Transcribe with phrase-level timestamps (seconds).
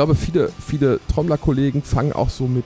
[0.00, 2.64] glaube, viele, viele Trommlerkollegen fangen auch so mit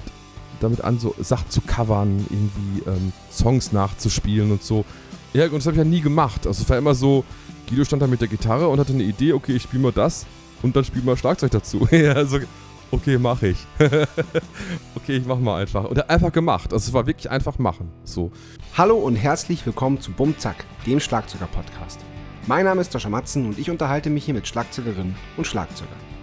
[0.60, 4.84] damit an, so Sachen zu covern, irgendwie ähm, Songs nachzuspielen und so.
[5.32, 6.46] Ja, und das habe ich ja nie gemacht.
[6.46, 7.24] Also es war immer so,
[7.68, 10.26] Guido stand da mit der Gitarre und hatte eine Idee, okay, ich spiele mal das
[10.62, 11.88] und dann spiele mal Schlagzeug dazu.
[11.90, 12.38] ja, also,
[12.92, 13.58] okay, mache ich.
[14.94, 15.86] okay, ich mach mal einfach.
[15.86, 16.72] Und einfach gemacht.
[16.72, 17.90] Also es war wirklich einfach machen.
[18.04, 18.30] So.
[18.78, 21.98] Hallo und herzlich willkommen zu Bumzack, dem Schlagzeuger-Podcast.
[22.46, 26.13] Mein Name ist Sascha Matzen und ich unterhalte mich hier mit Schlagzeugerinnen und Schlagzeugern.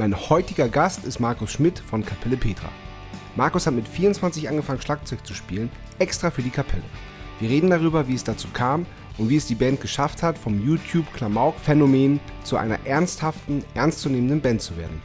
[0.00, 2.70] Mein heutiger Gast ist Markus Schmidt von Kapelle Petra.
[3.36, 6.82] Markus hat mit 24 angefangen Schlagzeug zu spielen, extra für die Kapelle.
[7.38, 8.86] Wir reden darüber, wie es dazu kam
[9.18, 14.74] und wie es die Band geschafft hat, vom YouTube-Klamauk-Phänomen zu einer ernsthaften, ernstzunehmenden Band zu
[14.78, 15.02] werden.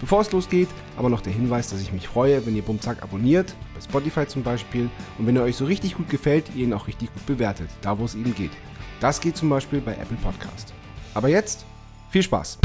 [0.00, 3.54] Bevor es losgeht, aber noch der Hinweis, dass ich mich freue, wenn ihr Bumzack abonniert,
[3.74, 6.86] bei Spotify zum Beispiel, und wenn er euch so richtig gut gefällt, ihr ihn auch
[6.86, 8.52] richtig gut bewertet, da wo es eben geht.
[9.00, 10.72] Das geht zum Beispiel bei Apple Podcast.
[11.12, 11.66] Aber jetzt
[12.08, 12.58] viel Spaß!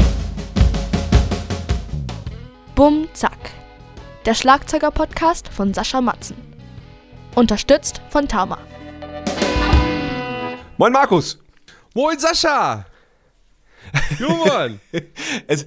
[2.76, 3.38] Bum Zack.
[4.26, 6.36] Der Schlagzeuger-Podcast von Sascha Matzen.
[7.34, 8.58] Unterstützt von Tama.
[10.76, 11.42] Moin Markus!
[11.94, 12.84] Moin Sascha!
[14.18, 14.78] Junge!
[15.46, 15.64] es,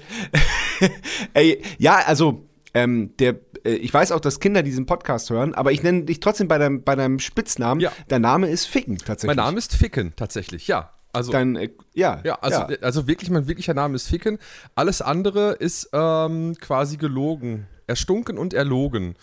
[1.33, 5.71] ey, ja, also, ähm, der, äh, ich weiß auch, dass Kinder diesen Podcast hören, aber
[5.71, 7.81] ich nenne dich trotzdem bei deinem, bei deinem Spitznamen.
[7.81, 7.91] Ja.
[8.07, 9.35] Dein Name ist Ficken, tatsächlich.
[9.35, 10.91] Mein Name ist Ficken, tatsächlich, ja.
[11.11, 12.21] Also, Dein, äh, ja.
[12.23, 12.77] ja, also, ja.
[12.81, 14.37] also wirklich, mein wirklicher Name ist Ficken.
[14.75, 17.67] Alles andere ist ähm, quasi gelogen.
[17.87, 19.15] Erstunken und erlogen.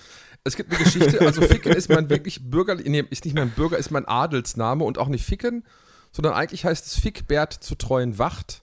[0.42, 3.78] Es gibt eine Geschichte, also Ficken ist mein wirklich bürgerlich, nee, ist nicht mein Bürger,
[3.78, 5.64] ist mein Adelsname und auch nicht Ficken,
[6.12, 8.62] sondern eigentlich heißt es Fickbert zu treuen Wacht.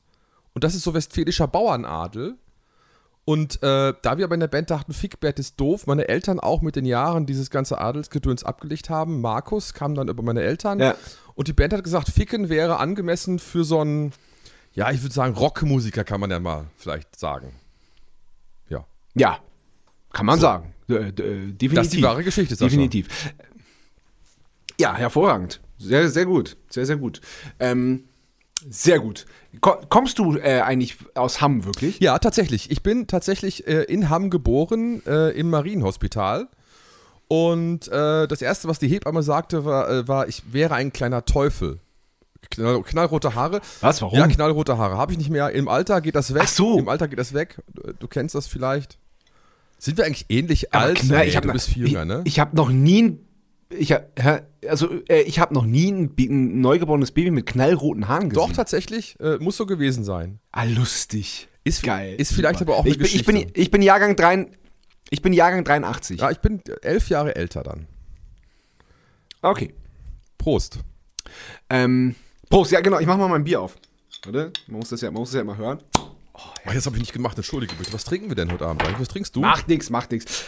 [0.53, 2.35] Und das ist so westfälischer Bauernadel.
[3.25, 6.61] Und äh, da wir aber in der Band dachten, Fickbert ist doof, meine Eltern auch
[6.61, 9.21] mit den Jahren dieses ganze Adelsgedöns abgelegt haben.
[9.21, 10.79] Markus kam dann über meine Eltern.
[10.79, 10.95] Ja.
[11.35, 14.11] Und die Band hat gesagt, Ficken wäre angemessen für so einen,
[14.73, 17.53] ja, ich würde sagen, Rockmusiker kann man ja mal vielleicht sagen.
[18.69, 18.85] Ja.
[19.15, 19.39] Ja,
[20.11, 20.43] kann man So.
[20.43, 20.73] sagen.
[20.89, 21.73] Äh, äh, definitiv.
[21.73, 22.69] Das ist die wahre Geschichte, Sascha.
[22.69, 23.07] Definitiv.
[24.79, 25.59] Ja, hervorragend.
[25.77, 26.57] Sehr, sehr gut.
[26.69, 27.21] Sehr, sehr gut.
[27.59, 28.05] Ähm,
[28.69, 29.25] sehr gut.
[29.61, 31.99] Ko kommst du äh, eigentlich aus Hamm wirklich?
[31.99, 32.71] Ja, tatsächlich.
[32.71, 36.47] Ich bin tatsächlich äh, in Hamm geboren, äh, im Marienhospital.
[37.27, 41.25] Und äh, das Erste, was die Hebamme sagte, war, äh, war ich wäre ein kleiner
[41.25, 41.79] Teufel.
[42.51, 43.61] Knall, knallrote Haare.
[43.81, 44.19] Was, warum?
[44.19, 44.97] Ja, knallrote Haare.
[44.97, 45.49] Habe ich nicht mehr.
[45.51, 46.41] Im Alter geht das weg.
[46.45, 46.77] Ach so.
[46.77, 47.57] Im Alter geht das weg.
[47.73, 48.97] Du, du kennst das vielleicht.
[49.79, 50.99] Sind wir eigentlich ähnlich Aber alt?
[50.99, 52.21] knall- ich hab du noch- bist viel jünger, ne?
[52.25, 53.19] Ich, ich habe noch nie ein
[53.75, 54.41] ich hab, hä?
[54.69, 58.47] also äh, ich habe noch nie ein, ein neugeborenes Baby mit knallroten Haaren gesehen.
[58.47, 59.19] Doch, tatsächlich.
[59.19, 60.37] Äh, muss so gewesen sein.
[60.51, 61.47] Ah, lustig.
[61.63, 62.13] Ist, Geil.
[62.19, 62.73] Ist vielleicht Super.
[62.73, 63.31] aber auch eine ich bin, ich Geschichte.
[63.33, 64.47] bin ich bin Jahrgang 3
[65.13, 66.19] ich bin Jahrgang 83.
[66.19, 67.85] ja, ich bin elf Jahre älter dann.
[69.41, 69.73] Okay.
[70.37, 70.79] Prost.
[71.69, 72.15] Ähm,
[72.49, 73.75] Prost, ja genau, ich mach mal mein Bier auf.
[74.25, 75.79] Warte, man muss das ja, man muss das ja immer hören.
[76.33, 77.37] Oh, jetzt habe ich nicht gemacht.
[77.37, 77.93] Entschuldige bitte.
[77.93, 78.99] Was trinken wir denn heute Abend eigentlich?
[78.99, 79.41] Was trinkst du?
[79.41, 80.45] Macht nix, macht nix.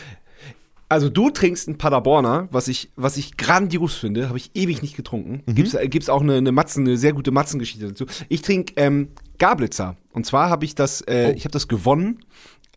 [0.87, 4.95] Also du trinkst einen Paderborner, was ich, was ich grandios finde, habe ich ewig nicht
[4.95, 5.41] getrunken.
[5.53, 8.05] Gibt's, äh, gibt's auch eine, eine Matzen, eine sehr gute Matzengeschichte dazu.
[8.29, 9.09] Ich trinke ähm,
[9.39, 9.97] Gablitzer.
[10.13, 11.35] Und zwar habe ich das, äh, Oh.
[11.35, 12.23] ich habe das gewonnen,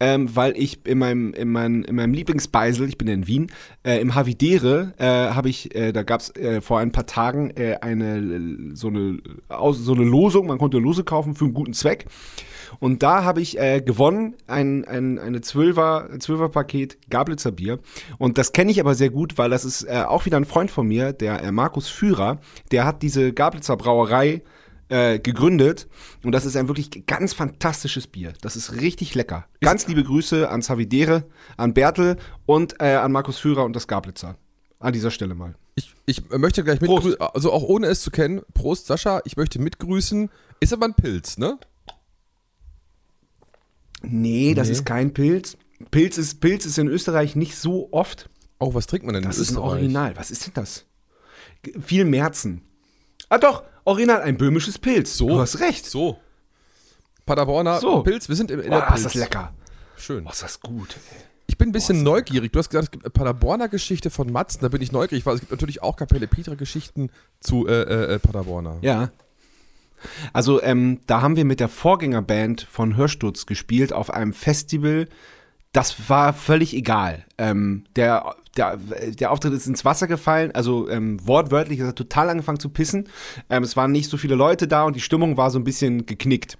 [0.00, 3.53] ähm, weil ich in meinem, in meinem, in meinem Lieblingsbeisel, ich bin ja in Wien,
[3.84, 7.78] äh, im Havidere äh, habe ich, äh, da gab's äh, vor ein paar Tagen äh,
[7.81, 12.06] eine so eine so eine Losung, man konnte Lose kaufen für einen guten Zweck.
[12.81, 17.78] Und da habe ich äh, gewonnen ein, ein eine Zwölfer, ein Zwölfer Paket Gablitzer Bier.
[18.19, 20.87] Und das kenne ich aber sehr gut, weil das ist auch wieder ein Freund von
[20.87, 22.38] mir, der Markus Führer,
[22.70, 24.42] der hat diese Gablitzer Brauerei
[24.88, 25.87] äh, gegründet.
[26.25, 28.32] Und das ist ein wirklich ganz fantastisches Bier.
[28.41, 29.47] Das ist richtig lecker.
[29.60, 31.25] Ganz liebe Grüße an Savidere,
[31.56, 32.16] an Bertel
[32.47, 34.37] und äh, an Markus Führer und das Gablitzer.
[34.81, 35.54] An dieser Stelle mal.
[35.75, 38.43] Ich, ich möchte gleich mitgrüßen, also auch ohne es zu kennen.
[38.54, 39.21] Prost, Sascha.
[39.25, 40.31] Ich möchte mitgrüßen.
[40.60, 41.59] Ist aber ein Pilz, ne?
[44.03, 44.72] Nee, das Nee.
[44.75, 45.56] ist kein Pilz.
[45.91, 48.28] Pilz ist, Pilz ist in Österreich nicht so oft.
[48.59, 49.70] Oh, was trinkt man denn Das in ist ein Österreich?
[49.72, 50.16] Original.
[50.16, 50.84] Was ist denn das?
[51.81, 52.62] Viel Merzen.
[53.28, 55.16] Ah doch, Original, ein böhmisches Pilz.
[55.16, 55.28] So.
[55.28, 55.87] Du hast recht.
[55.87, 56.19] So.
[57.26, 58.03] Paderborner So.
[58.03, 58.28] Pilz.
[58.28, 59.03] Wir sind in, in der ist Pilz.
[59.04, 59.54] das lecker.
[59.97, 60.25] Schön.
[60.25, 60.97] Boah, ist das gut.
[61.12, 61.23] ey.
[61.46, 62.52] Ich bin ein bisschen neugierig.
[62.52, 64.61] Du hast gesagt, es gibt eine Paderborner Geschichte von Matzen.
[64.61, 68.14] Da bin ich neugierig, weil es gibt natürlich auch Kapelle Petra Geschichten zu äh, äh,
[68.14, 68.76] äh, Paderborner.
[68.82, 69.11] Ja.
[70.32, 75.08] Also, ähm, da haben wir mit der Vorgängerband von Hörsturz gespielt auf einem Festival.
[75.78, 77.25] Das war völlig egal.
[77.38, 82.30] Ähm, der, der, der Auftritt ist ins Wasser gefallen, also ähm, wortwörtlich, es hat total
[82.30, 83.08] angefangen zu pissen.
[83.48, 86.04] Ähm, es waren nicht so viele Leute da und die Stimmung war so ein bisschen
[86.04, 86.58] geknickt.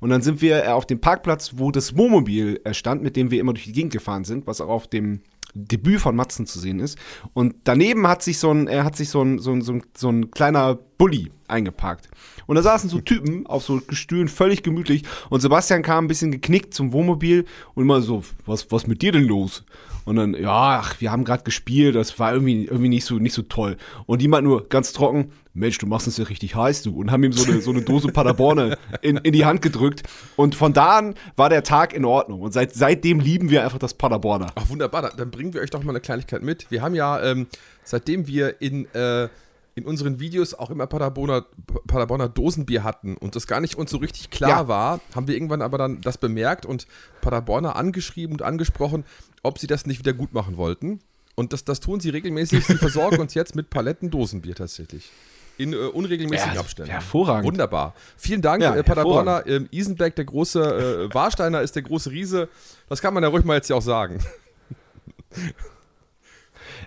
[0.00, 3.30] Und dann sind wir äh, auf dem Parkplatz, wo das Wohnmobil äh, stand, mit dem
[3.30, 5.20] wir immer durch die Gegend gefahren sind, was auch auf dem
[5.56, 6.98] Debüt von Matzen zu sehen ist.
[7.32, 9.82] Und daneben hat sich so ein, er hat sich so ein, so ein, so ein,
[9.96, 12.08] so ein kleiner Bulli eingeparkt.
[12.46, 15.02] Und da saßen so Typen auf so Gestühlen, völlig gemütlich.
[15.30, 17.44] Und Sebastian kam ein bisschen geknickt zum Wohnmobil
[17.74, 19.64] und immer so, was, was mit dir denn los?
[20.04, 23.34] Und dann, ja, ach, wir haben gerade gespielt, das war irgendwie, irgendwie nicht so, nicht
[23.34, 23.76] so toll.
[24.06, 26.96] Und die meint nur ganz trocken, Mensch, du machst uns ja richtig heiß, du.
[26.96, 30.02] Und haben ihm so eine, so eine Dose Paderborne in, in die Hand gedrückt.
[30.36, 32.40] Und von da an war der Tag in Ordnung.
[32.40, 34.48] Und seit, seitdem lieben wir einfach das Paderborner.
[34.54, 35.02] Ach, wunderbar.
[35.02, 36.70] Dann, dann bringen wir euch doch mal eine Kleinigkeit mit.
[36.70, 37.46] Wir haben ja, ähm,
[37.84, 39.28] seitdem wir in, äh,
[39.74, 41.44] in unseren Videos auch immer Paderborner,
[41.86, 44.68] Paderborner Dosenbier hatten und das gar nicht uns so richtig klar Ja.
[44.68, 46.86] war, haben wir irgendwann aber dann das bemerkt und
[47.20, 49.04] Paderborner angeschrieben und angesprochen,
[49.42, 51.00] ob sie das nicht wieder gut machen wollten.
[51.34, 52.64] Und das, das tun sie regelmäßig.
[52.64, 55.10] Sie versorgen uns jetzt mit Paletten Dosenbier tatsächlich.
[55.58, 56.90] In äh, unregelmäßigen Ja, Abständen.
[56.90, 57.44] hervorragend.
[57.46, 57.94] Wunderbar.
[58.16, 59.46] Vielen Dank, Ja, äh, Paderborner.
[59.46, 62.48] Ähm, Isenberg, der große äh, Warsteiner, ist der große Riese.
[62.88, 64.18] Das kann man ja ruhig mal jetzt ja auch sagen.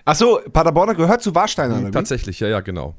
[0.04, 1.90] Ach so, Paderborner gehört zu Warsteiner, wie?
[1.90, 2.94] Tatsächlich, ja, ja, genau.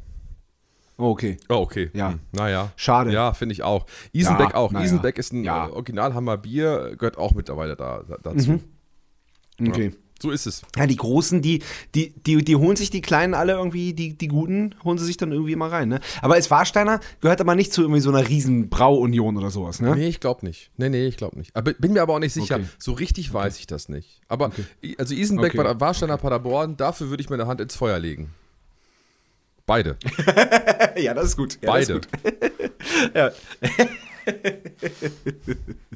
[0.97, 1.37] Oh, okay.
[1.49, 1.89] Oh, okay.
[1.93, 2.09] Ja.
[2.11, 2.71] Hm, naja.
[2.75, 3.11] Schade.
[3.11, 3.85] Ja, finde ich auch.
[4.13, 4.71] Isenbeck Ja, auch.
[4.71, 4.85] naja.
[4.85, 5.67] Isenbeck ist ein Ja.
[5.67, 8.61] äh, Originalhammer Bier, gehört auch mittlerweile da, da, dazu.
[9.59, 9.93] Okay.
[10.21, 10.61] So ist es.
[10.77, 11.63] Ja, die Großen, die,
[11.95, 15.17] die, die, die holen sich die Kleinen alle irgendwie, die, die Guten, holen sie sich
[15.17, 15.99] dann irgendwie immer rein, ne?
[16.21, 19.95] Aber als Warsteiner gehört aber nicht zu irgendwie so einer riesen Brauunion oder sowas, ne?
[19.95, 20.69] Nee, ich glaube nicht.
[20.77, 21.55] Nee, nee, ich glaube nicht.
[21.55, 22.57] Aber bin mir aber auch nicht sicher.
[22.57, 22.65] Okay.
[22.77, 24.21] So richtig weiß ich das nicht.
[24.27, 24.51] Aber
[24.83, 25.63] i- also Isenbeck Okay.
[25.63, 28.29] war Warsteiner Paderborn, dafür würde ich meine Hand ins Feuer legen.
[29.65, 29.97] Beide.
[30.97, 31.57] Ja, das ist gut.
[31.61, 32.01] Ja, Beide.
[32.01, 32.33] Das ist gut.
[33.15, 33.31] ja.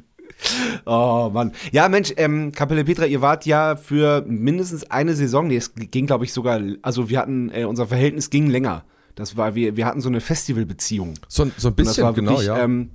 [0.86, 1.52] oh Mann.
[1.72, 6.06] Ja, Mensch, ähm, Kapelle Petra, ihr wart ja für mindestens eine Saison, nee, es ging,
[6.06, 8.84] glaube ich, sogar, also wir hatten, äh, unser Verhältnis ging länger.
[9.14, 11.14] Das war, wir, wir hatten so eine Festivalbeziehung.
[11.26, 12.62] So, so ein bisschen, genau, wirklich, ja.
[12.62, 12.90] Ähm,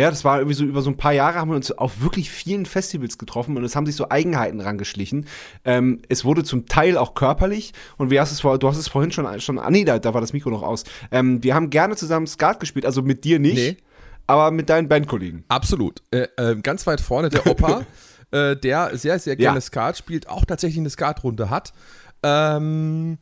[0.00, 2.30] ja, das war irgendwie so über so ein paar Jahre haben wir uns auf wirklich
[2.30, 5.26] vielen Festivals getroffen und es haben sich so Eigenheiten rangeschlichen.
[5.64, 8.88] Ähm, es wurde zum Teil auch körperlich und wie hast es vor, du hast es
[8.88, 10.84] vorhin schon, schon ah, nee, da, da war das Mikro noch aus.
[11.12, 13.76] Ähm, wir haben gerne zusammen Skat gespielt, also mit dir nicht, Nee.
[14.26, 15.44] Aber mit deinen Bandkollegen.
[15.48, 16.02] Absolut.
[16.10, 17.84] Äh, äh, ganz weit vorne der Opa,
[18.30, 19.60] äh, der sehr, sehr gerne Ja.
[19.60, 21.72] Skat spielt, auch tatsächlich eine Skatrunde hat.
[22.22, 23.18] Ähm,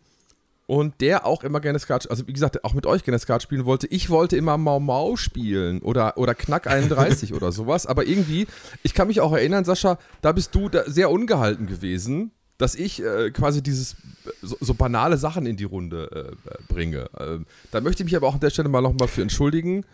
[0.67, 3.65] und der auch immer gerne Skat, also wie gesagt, auch mit euch gerne Skat spielen
[3.65, 3.87] wollte.
[3.89, 7.87] Ich wollte immer Mau Mau spielen oder, oder Knack 31 oder sowas.
[7.87, 8.47] Aber irgendwie,
[8.83, 13.03] ich kann mich auch erinnern, Sascha, da bist du da sehr ungehalten gewesen, dass ich
[13.03, 13.97] äh, quasi dieses
[14.41, 17.11] so, so banale Sachen in die Runde äh, bringe.
[17.19, 19.85] Ähm, da möchte ich mich aber auch an der Stelle mal nochmal für entschuldigen.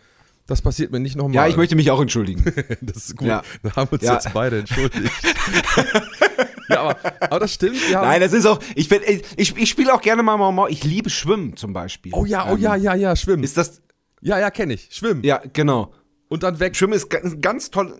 [0.48, 1.34] Das passiert mir nicht nochmal.
[1.34, 2.42] Ja, ich möchte mich auch entschuldigen.
[2.80, 3.28] Das ist gut.
[3.28, 3.42] Ja.
[3.62, 4.14] Da haben uns Ja.
[4.14, 5.12] jetzt beide entschuldigt.
[6.68, 7.76] ja, aber, aber das stimmt.
[7.94, 9.02] Haben, Nein, das ist auch, ich, bin-
[9.36, 10.66] ich, ich spiele auch gerne mal Mau.
[10.66, 12.12] Ich liebe Schwimmen zum Beispiel.
[12.14, 13.44] oh ja, oh Ähm, ja, ja, ja, schwimmen.
[13.44, 13.82] Ist das,
[14.20, 14.88] ja, ja, kenne ich.
[14.90, 15.22] Schwimmen.
[15.22, 15.92] ja, genau.
[16.28, 16.76] Und dann weg.
[16.76, 17.98] Schwimmen ist ganz, ganz toll.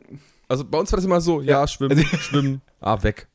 [0.48, 1.68] Also bei uns war das immer so, ja, Ja.
[1.68, 3.28] schwimmen, schwimmen, ah, weg.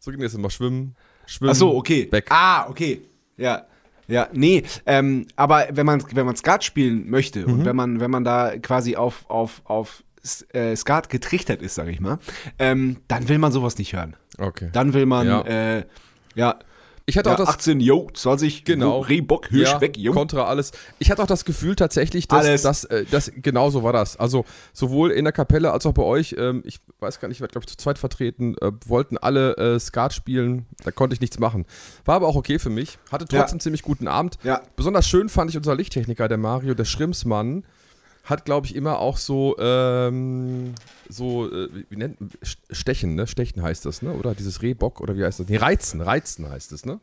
[0.00, 0.50] So ging das immer.
[0.50, 0.96] Schwimmen,
[1.26, 1.52] schwimmen.
[1.52, 2.08] Ach so, okay.
[2.10, 2.26] Weg.
[2.28, 3.02] Ah, okay.
[3.36, 3.66] Ja.
[4.12, 7.52] Ja, nee, ähm, aber wenn man, wenn man Skat spielen möchte Mhm.
[7.52, 10.04] und wenn man, wenn man da quasi auf, auf, auf
[10.52, 12.18] äh, Skat getrichtert ist, sag ich mal,
[12.58, 14.14] ähm, dann will man sowas nicht hören.
[14.38, 14.68] Okay.
[14.72, 15.40] Dann will man, Ja.
[15.42, 15.84] äh,
[16.34, 16.56] ja,
[17.12, 19.00] Ich hatte ja auch das 18, yo, 20, Genau.
[19.00, 20.12] Rehbock, Hirsch ja, weg, yo.
[20.12, 20.72] Kontra alles.
[20.98, 22.62] Ich hatte auch das Gefühl tatsächlich, dass, Alles.
[22.62, 24.16] dass, äh, dass genau so war das.
[24.18, 27.40] Also sowohl in der Kapelle als auch bei euch, ähm, ich weiß gar nicht, ich
[27.42, 31.20] werde glaube ich zu zweit vertreten, äh, wollten alle äh, Skat spielen, da konnte ich
[31.20, 31.66] nichts machen.
[32.06, 32.98] War aber auch okay für mich.
[33.10, 33.46] Hatte trotzdem Ja.
[33.46, 34.38] einen ziemlich guten Abend.
[34.42, 34.62] Ja.
[34.76, 37.64] Besonders schön fand ich unser Lichttechniker, der Mario, der Schrimsmann,
[38.24, 40.74] hat glaube ich immer auch so, ähm,
[41.08, 42.16] so, äh, wie, nennt
[42.70, 43.26] Stechen, ne?
[43.26, 44.12] Stechen heißt das, ne?
[44.12, 45.48] Oder dieses Rehbock oder wie heißt das?
[45.48, 47.00] Nee, Reizen, Reizen heißt es, ne?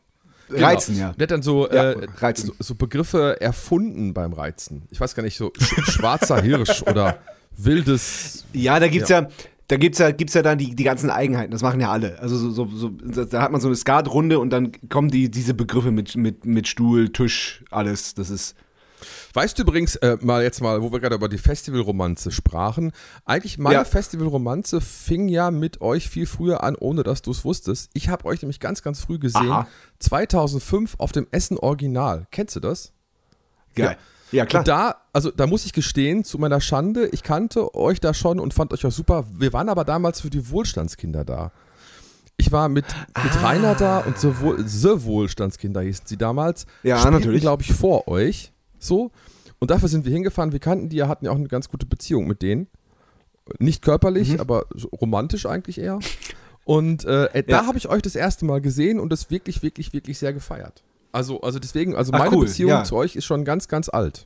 [0.48, 1.12] Reizen, ja.
[1.12, 2.48] Der hat dann so, Ja, äh, Reizen.
[2.48, 4.82] so, so Begriffe erfunden beim Reizen.
[4.90, 7.18] Ich weiß gar nicht, so sch schwarzer Hirsch oder
[7.56, 8.44] wildes.
[8.52, 9.28] Ja, da gibt's ja,
[9.68, 11.52] da gibt's ja, gibt's ja dann die, die ganzen Eigenheiten.
[11.52, 12.18] Das machen ja alle.
[12.18, 15.54] Also so, so, so da hat man so eine Skatrunde und dann kommen die, diese
[15.54, 18.14] Begriffe mit, mit, mit Stuhl, Tisch, alles.
[18.14, 18.56] Das ist.
[19.32, 22.92] Weißt du übrigens, äh, mal jetzt mal, wo wir gerade über die Festivalromanze sprachen,
[23.24, 23.84] eigentlich meine Ja.
[23.84, 27.90] Festivalromanze fing ja mit euch viel früher an, ohne dass du es wusstest.
[27.94, 29.66] Ich habe euch nämlich ganz, ganz früh gesehen, Aha.
[30.00, 32.26] 2005 auf dem Essen Original.
[32.30, 32.92] Kennst du das?
[33.74, 33.96] Geil.
[34.32, 34.60] Ja, klar.
[34.60, 38.38] Und da, also da muss ich gestehen, zu meiner Schande, ich kannte euch da schon
[38.40, 39.24] und fand euch auch super.
[39.32, 41.52] Wir waren aber damals für die Wohlstandskinder da.
[42.36, 42.86] Ich war mit,
[43.22, 43.48] mit Ah.
[43.48, 46.64] Rainer da und The, Wohl, The Wohlstandskinder hießen sie damals.
[46.82, 47.40] Ja, Spielten, natürlich.
[47.42, 48.52] glaube ich, vor euch.
[48.80, 49.10] So.
[49.60, 50.52] Und dafür sind wir hingefahren.
[50.52, 52.66] Wir kannten die ja, hatten ja auch eine ganz gute Beziehung mit denen.
[53.58, 54.40] Nicht körperlich, Mhm.
[54.40, 54.66] aber
[55.00, 55.98] romantisch eigentlich eher.
[56.64, 57.66] Und äh, äh, da Ja.
[57.66, 60.82] habe ich euch das erste Mal gesehen und das wirklich, wirklich, wirklich sehr gefeiert.
[61.12, 62.84] Also, also deswegen, also Ach, meine cool, Beziehung ja.
[62.84, 64.24] zu euch ist schon ganz, ganz alt.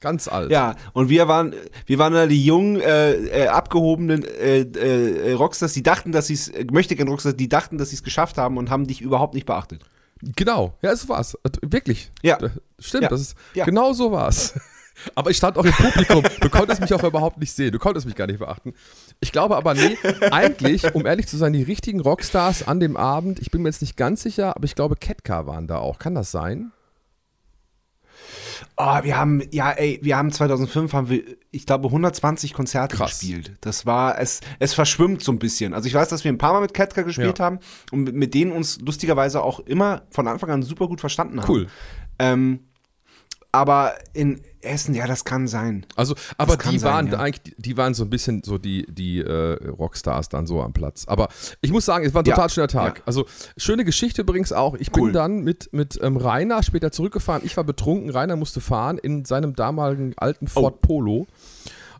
[0.00, 0.50] Ganz alt.
[0.50, 1.54] Ja, und wir waren,
[1.84, 3.12] wir waren da die jungen, äh,
[3.44, 7.50] äh, abgehobenen äh, äh, Rockstars, die dachten, dass sie es, äh, möchte gern Rockstars, die
[7.50, 9.82] dachten, dass sie es geschafft haben und haben dich überhaupt nicht beachtet.
[10.22, 11.34] Genau, ja, so war's.
[11.44, 12.10] Äh, Wirklich.
[12.22, 12.38] Ja.
[12.38, 13.08] Äh, Stimmt, Ja.
[13.08, 13.64] das ist Ja.
[13.64, 14.54] genau so war's.
[15.14, 16.22] Aber ich stand auch im Publikum.
[16.40, 17.72] Du konntest mich auch überhaupt nicht sehen.
[17.72, 18.74] Du konntest mich gar nicht beachten.
[19.20, 19.96] Ich glaube aber, nee,
[20.30, 23.80] eigentlich, um ehrlich zu sein, die richtigen Rockstars an dem Abend, ich bin mir jetzt
[23.80, 25.98] nicht ganz sicher, aber ich glaube, Ketka waren da auch.
[25.98, 26.72] Kann das sein?
[28.82, 33.18] Oh, wir haben, ja, ey, wir haben 2005 haben wir, ich glaube, 120 Konzerte Krass.
[33.20, 33.52] gespielt.
[33.60, 35.74] Das war, es, es verschwimmt so ein bisschen.
[35.74, 37.44] Also ich weiß, dass wir ein paar Mal mit Ketka gespielt Ja.
[37.44, 37.58] haben
[37.92, 41.48] und mit, mit denen uns lustigerweise auch immer von Anfang an super gut verstanden haben.
[41.50, 41.66] Cool.
[42.18, 42.60] Ähm,
[43.52, 45.86] aber in Essen, ja, das kann sein.
[45.96, 47.18] Also, aber kann die sein, waren ja.
[47.18, 51.04] eigentlich, die- waren so ein bisschen so die, die äh, Rockstars dann so am Platz.
[51.08, 51.28] Aber
[51.62, 52.98] ich muss sagen, es war ein Ja, total schöner Tag.
[52.98, 53.02] ja.
[53.06, 53.24] Also,
[53.56, 54.74] schöne Geschichte übrigens auch.
[54.74, 55.04] Ich Cool.
[55.06, 57.42] bin dann mit, mit ähm, Rainer später zurückgefahren.
[57.44, 60.60] Ich war betrunken, Rainer musste fahren in seinem damaligen alten Oh.
[60.60, 61.26] Ford Polo.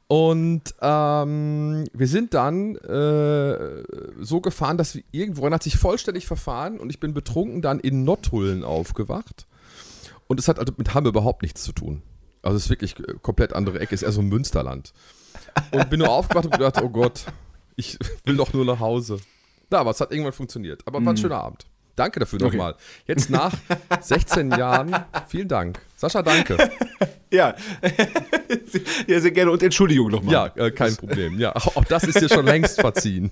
[0.07, 3.85] Und ähm, wir sind dann äh,
[4.21, 7.78] so gefahren, dass wir irgendwo, Rainer hat sich vollständig verfahren und ich bin betrunken dann
[7.80, 9.47] in Nottullen aufgewacht.
[10.30, 12.02] Und es hat also mit Hamm überhaupt nichts zu tun.
[12.40, 14.92] Also es ist wirklich äh, komplett andere Ecke, ist eher so ein Münsterland.
[15.72, 17.25] Und bin nur aufgewacht und gedacht, oh Gott,
[17.75, 19.18] ich will doch nur nach Hause.
[19.70, 20.82] Na, aber es hat irgendwann funktioniert.
[20.87, 21.66] Aber war ein schöner Abend.
[21.96, 22.56] Danke dafür Okay.
[22.56, 22.76] nochmal.
[23.08, 23.52] Jetzt nach
[24.00, 24.94] 16 Jahren,
[25.26, 25.80] vielen Dank.
[25.96, 26.56] Sascha, danke.
[27.32, 27.54] Ja.
[29.06, 30.32] ja, sehr gerne und Entschuldigung nochmal.
[30.32, 31.38] Ja, äh, kein Problem.
[31.38, 33.30] Ja, auch das ist dir schon längst verziehen.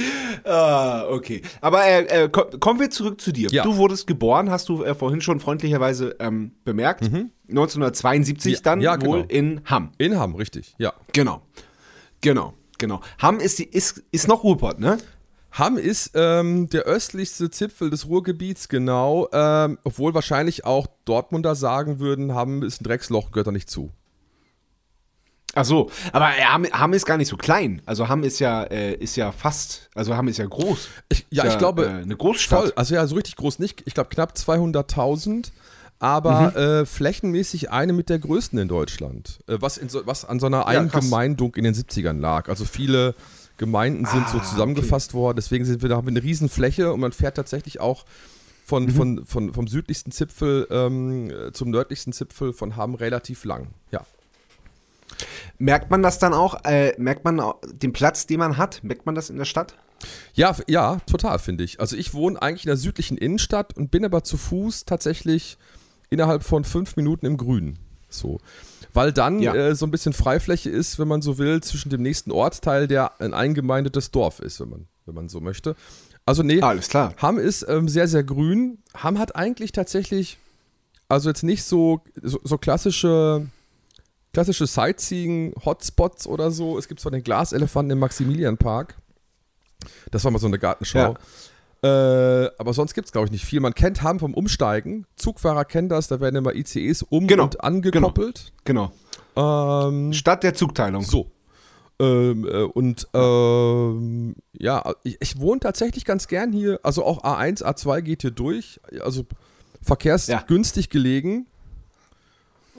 [0.44, 1.42] Ah, okay.
[1.60, 3.48] Aber äh, äh, ko- kommen wir zurück zu dir.
[3.50, 3.64] Ja.
[3.64, 7.10] Du wurdest geboren, hast du äh, vorhin schon freundlicherweise ähm, bemerkt.
[7.48, 9.28] 1972 Ja, dann ja, wohl genau.
[9.28, 9.90] in Hamm.
[9.98, 10.92] In Hamm, richtig, ja.
[11.12, 11.42] Genau.
[12.20, 13.00] Genau, genau.
[13.20, 14.98] Hamm ist, die, ist, ist noch Ruhrpott, ne?
[15.52, 19.28] Hamm ist ähm, der östlichste Zipfel des Ruhrgebiets, genau.
[19.32, 23.90] Ähm, obwohl wahrscheinlich auch Dortmunder sagen würden, Hamm ist ein Drecksloch, gehört da nicht zu.
[25.54, 27.80] Ach so, aber äh, Hamm, Hamm ist gar nicht so klein.
[27.86, 30.88] Also Hamm ist ja, äh, ist ja fast, also Hamm ist ja groß.
[31.08, 32.60] Ich, ja, Ist ich glaube, äh, eine Großstadt.
[32.60, 32.72] voll.
[32.76, 33.82] Also ja, so richtig groß nicht.
[33.86, 35.52] Ich glaube knapp 200.000.
[35.98, 36.56] Aber Mhm.
[36.58, 39.38] äh, flächenmäßig eine mit der größten in Deutschland.
[39.46, 40.80] Äh, was, in so, was an so einer Ja.
[40.80, 42.50] Eingemeindung in den 70ern lag.
[42.50, 43.14] Also viele
[43.56, 45.36] Gemeinden sind so Ah, zusammengefasst worden.
[45.36, 48.04] Deswegen sind wir, da haben wir eine riesen Fläche und man fährt tatsächlich auch
[48.66, 48.90] von, Mhm.
[48.90, 53.68] von, von, vom südlichsten Zipfel ähm, zum nördlichsten Zipfel von Hamm relativ lang.
[53.90, 54.02] Ja.
[55.58, 56.64] Merkt man das dann auch?
[56.64, 57.40] Äh, merkt man
[57.72, 58.82] den Platz, den man hat?
[58.84, 59.74] Merkt man das in der Stadt?
[60.34, 61.80] Ja, ja, total, finde ich.
[61.80, 65.56] Also ich wohne eigentlich in der südlichen Innenstadt und bin aber zu Fuß tatsächlich
[66.10, 67.78] innerhalb von fünf Minuten im Grünen.
[68.08, 68.38] So.
[68.92, 69.54] Weil dann Ja.
[69.54, 73.20] äh, so ein bisschen Freifläche ist, wenn man so will, zwischen dem nächsten Ortsteil, der
[73.20, 75.74] ein eingemeindetes Dorf ist, wenn man, wenn man so möchte.
[76.24, 77.14] Also nee, Alles klar.
[77.18, 78.78] Hamm ist ähm, sehr, sehr grün.
[78.96, 80.38] Hamm hat eigentlich tatsächlich,
[81.08, 83.46] also jetzt nicht so, so, so klassische,
[84.36, 86.76] klassische Sightseeing-Hotspots oder so.
[86.76, 88.94] Es gibt zwar den Glaselefanten im Maximilianpark.
[90.10, 91.14] Das war mal so eine Gartenschau.
[91.82, 91.86] Äh,
[92.58, 93.60] aber sonst gibt es, glaube ich, nicht viel.
[93.60, 95.06] Man kennt Hamm vom Umsteigen.
[95.16, 98.52] Zugfahrer kennen das, da werden immer ICEs um Genau, und angekoppelt.
[98.66, 98.92] Genau.
[99.36, 101.02] Ähm, Stadt der Zugteilung.
[101.02, 101.30] so.
[101.98, 106.78] Ähm, äh, und ähm, ja, ich, ich wohne tatsächlich ganz gern hier.
[106.82, 108.80] Also auch A1, A2 geht hier durch.
[109.00, 109.24] Also
[109.80, 111.46] verkehrsgünstig gelegen.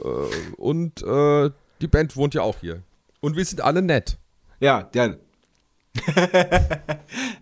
[0.04, 1.50] Äh, und äh,
[1.82, 2.82] die Band wohnt ja auch hier.
[3.20, 4.18] Und wir sind alle nett.
[4.60, 5.16] Ja, ja.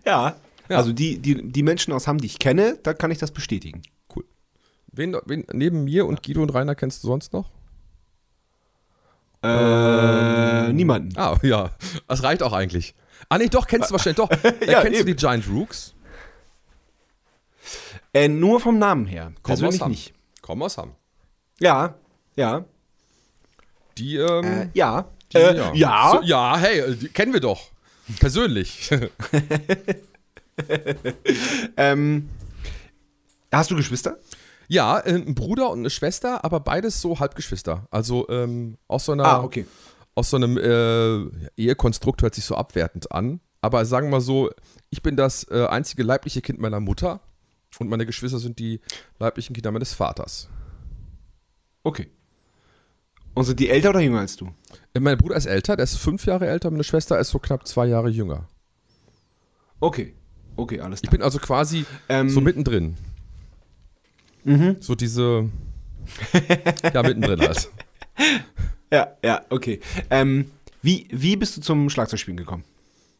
[0.04, 0.36] ja.
[0.68, 0.78] Ja.
[0.78, 3.82] Also die, die, die Menschen aus Hamm, die ich kenne, da kann ich das bestätigen.
[4.14, 4.24] Cool.
[4.88, 7.50] Wen, wen neben mir und Guido und Rainer kennst du sonst noch?
[9.42, 11.16] Äh, niemanden.
[11.16, 11.70] Ah, ja.
[12.08, 12.94] Das reicht auch eigentlich.
[13.28, 14.16] Ah, nee, doch, kennst du wahrscheinlich.
[14.16, 14.30] Doch.
[14.60, 15.06] Äh, Ja, kennst eben.
[15.08, 15.94] du die Giant Rooks?
[18.12, 19.26] Äh, nur vom Namen her.
[19.26, 19.90] Kommen Persönlich aus Hamm.
[19.90, 20.14] nicht.
[20.42, 20.92] Kommen aus Hamm.
[21.60, 21.94] Ja,
[22.36, 22.64] ja.
[23.98, 25.06] Die, ähm, Äh, ja.
[25.32, 26.10] die, äh, ja.
[26.12, 27.70] So, ja, hey, äh, die kennen wir doch.
[28.20, 28.90] Persönlich.
[31.76, 32.28] Ähm,
[33.52, 34.16] hast du Geschwister?
[34.68, 37.86] ja, äh, ein Bruder und eine Schwester, aber beides so Halbgeschwister.
[37.90, 39.66] Also ähm, aus so einer, Ah, okay.
[40.14, 43.40] aus so einem äh, Ehekonstrukt hört sich so abwertend an.
[43.60, 44.50] Aber sagen wir mal so,
[44.90, 47.20] ich bin das äh, einzige leibliche Kind meiner Mutter
[47.78, 48.80] und meine Geschwister sind die
[49.18, 50.48] leiblichen Kinder meines Vaters.
[51.82, 52.10] Okay.
[53.36, 54.48] Und sind die älter oder jünger als du?
[54.94, 57.68] Äh, Mein Bruder ist älter, der ist fünf Jahre älter, meine Schwester ist so knapp
[57.68, 58.48] zwei Jahre jünger.
[59.78, 60.14] Okay.
[60.56, 61.10] Okay, alles Ich klar.
[61.18, 62.96] bin also quasi Ähm, so mittendrin.
[64.80, 65.50] So diese.
[66.94, 67.68] ja, mittendrin halt.
[68.92, 69.80] ja, ja, okay.
[70.08, 70.50] Ähm,
[70.82, 72.64] wie, wie bist du zum Schlagzeugspielen gekommen?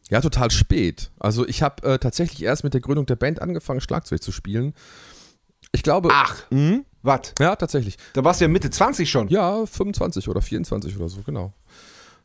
[0.09, 1.11] Ja, total spät.
[1.19, 4.73] Also ich habe äh, tatsächlich erst mit der Gründung der Band angefangen, Schlagzeug zu spielen.
[5.73, 6.09] Ich glaube.
[6.11, 6.85] Ach, Mhm.
[7.03, 7.33] Was?
[7.39, 7.97] Ja, tatsächlich.
[8.13, 9.27] Da warst du ja Mitte 20 schon.
[9.29, 11.53] Ja, 25 oder 24 oder so, genau.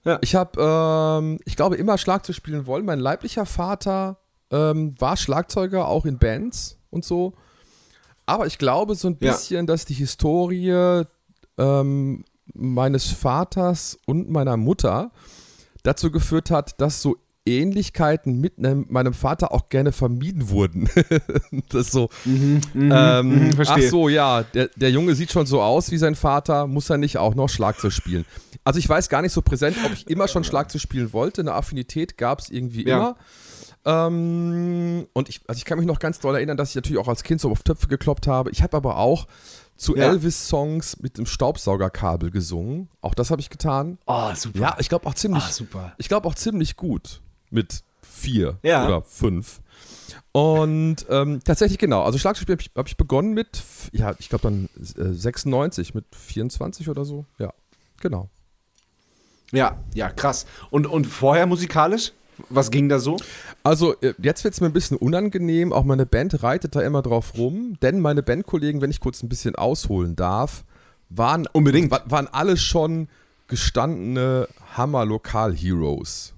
[0.05, 0.19] Ja.
[0.23, 2.85] Ich habe, ähm, ich glaube, immer Schlagzeug spielen wollen.
[2.85, 4.19] Mein leiblicher Vater
[4.50, 7.35] ähm, war Schlagzeuger auch in Bands und so.
[8.26, 9.33] Aber ich glaube so ein Ja.
[9.33, 11.05] bisschen, dass die Historie
[11.59, 12.25] ähm,
[12.55, 15.11] meines Vaters und meiner Mutter
[15.85, 20.88] dazu geführt hat, dass so Ähnlichkeiten mit nem- meinem Vater auch gerne vermieden wurden.
[21.70, 25.99] das so, ähm, mhm, ach so, ja, der, der Junge sieht schon so aus wie
[25.99, 28.25] sein Vater, muss er nicht auch noch Schlagzeug spielen.
[28.64, 31.40] Also ich weiß gar nicht so präsent, ob ich immer schon Schlagzeug spielen wollte.
[31.40, 32.96] Eine Affinität gab es irgendwie Ja.
[32.96, 33.16] immer.
[33.84, 37.08] Ähm, und ich, also ich kann mich noch ganz doll erinnern, dass ich natürlich auch
[37.08, 38.50] als Kind so auf Töpfe gekloppt habe.
[38.50, 39.26] Ich habe aber auch
[39.76, 40.04] zu Ja.
[40.11, 42.88] Elvis-Songs mit dem Staubsaugerkabel gesungen.
[43.00, 43.99] Auch das habe ich getan.
[44.06, 44.58] Oh, super.
[44.61, 45.92] Ja, ich glaube auch ziemlich, Ah, super.
[45.99, 47.20] ich glaube auch ziemlich gut
[47.52, 48.87] mit vier Ja.
[48.87, 49.61] oder fünf.
[50.32, 54.42] Und ähm, tatsächlich genau, also Schlagzeugspiel habe ich, hab ich begonnen mit, ja, ich glaube
[54.42, 57.26] dann äh, 96, mit 24 oder so.
[57.38, 57.52] Ja,
[58.00, 58.28] genau.
[59.52, 60.47] Ja, ja, krass.
[60.71, 62.12] Und, und vorher musikalisch?
[62.49, 63.18] Was ging da so?
[63.62, 67.02] Also äh, jetzt wird es mir ein bisschen unangenehm, auch meine Band reitet da immer
[67.02, 70.64] drauf rum, denn meine Bandkollegen, wenn ich kurz ein bisschen ausholen darf,
[71.11, 71.90] waren, Unbedingt.
[71.90, 73.09] wa- waren alle schon
[73.49, 76.32] gestandene Hammer-Lokal-Heroes.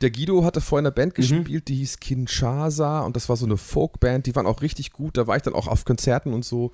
[0.00, 3.56] Der Guido hatte vorher eine Band gespielt, die hieß Kinshasa und das war so eine
[3.56, 6.72] Folkband, die waren auch richtig gut, da war ich dann auch auf Konzerten und so.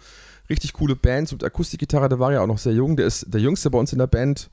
[0.51, 3.41] Richtig coole Bands und Akustikgitarre, der war ja auch noch sehr jung, der ist der
[3.41, 4.51] Jüngste bei uns in der Band.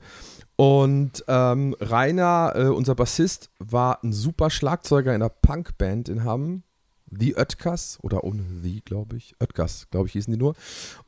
[0.56, 6.62] Und ähm, Rainer, äh, unser Bassist, war ein super Schlagzeuger in einer Punkband in Hamm.
[7.14, 9.34] The Oetkas oder ohne The, glaube ich.
[9.38, 10.54] Oetkas, glaube ich, hießen die nur.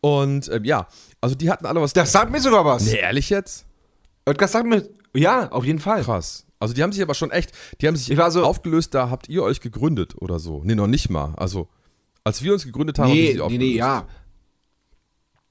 [0.02, 0.86] Und ähm, ja,
[1.20, 1.94] also die hatten alle was.
[1.94, 2.84] Das sagt mir sogar was.
[2.84, 3.64] nee, ehrlich jetzt?
[4.26, 6.02] Oetker sagt mir, ja, auf jeden Fall.
[6.02, 6.46] Krass.
[6.60, 9.10] Also die haben sich aber schon echt, die haben sich Ich war so- aufgelöst, da
[9.10, 10.62] habt ihr euch gegründet oder so.
[10.64, 11.34] Nee, noch nicht mal.
[11.36, 11.68] Also,
[12.24, 13.60] als wir uns gegründet haben, haben die Nee, sich nee, aufgelöst.
[13.72, 14.06] nee, ja.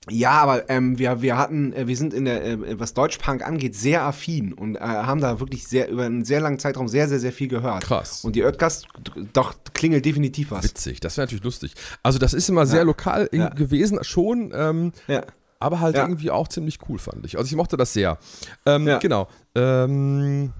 [0.09, 3.73] Ja, aber ähm, wir, wir hatten, äh, wir sind in der, äh, was Deutschpunk angeht,
[3.73, 7.19] sehr affin und äh, haben da wirklich sehr über einen sehr langen Zeitraum sehr, sehr,
[7.21, 7.83] sehr viel gehört.
[7.85, 8.25] Krass.
[8.25, 8.85] Und die Oetkast,
[9.31, 10.65] doch, klingelt definitiv was.
[10.65, 11.73] Witzig, das wäre natürlich lustig.
[12.03, 12.83] Also das ist immer sehr Ja.
[12.85, 13.47] lokal Ja.
[13.49, 15.23] gewesen, schon, ähm, Ja.
[15.63, 16.03] Aber halt Ja.
[16.03, 17.37] irgendwie auch ziemlich cool, fand ich.
[17.37, 18.17] Also ich mochte das sehr.
[18.65, 18.99] Ähm, Ja.
[18.99, 19.27] Genau.
[19.55, 20.53] Ähm,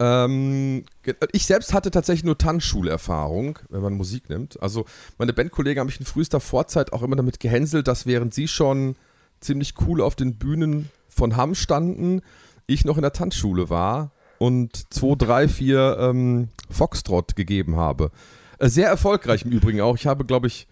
[0.00, 0.84] ähm,
[1.32, 4.60] ich selbst hatte tatsächlich nur Tanzschulerfahrung, wenn man Musik nimmt.
[4.62, 4.84] Also
[5.18, 8.94] meine Bandkollegen haben mich in frühester Vorzeit auch immer damit gehänselt, dass während sie schon
[9.40, 12.22] ziemlich cool auf den Bühnen von Hamm standen,
[12.66, 18.10] ich noch in der Tanzschule war und 2, 3, 4 ähm, Foxtrot gegeben habe.
[18.58, 19.96] Äh, Sehr erfolgreich im Übrigen auch.
[19.96, 20.68] Ich habe, glaube ich,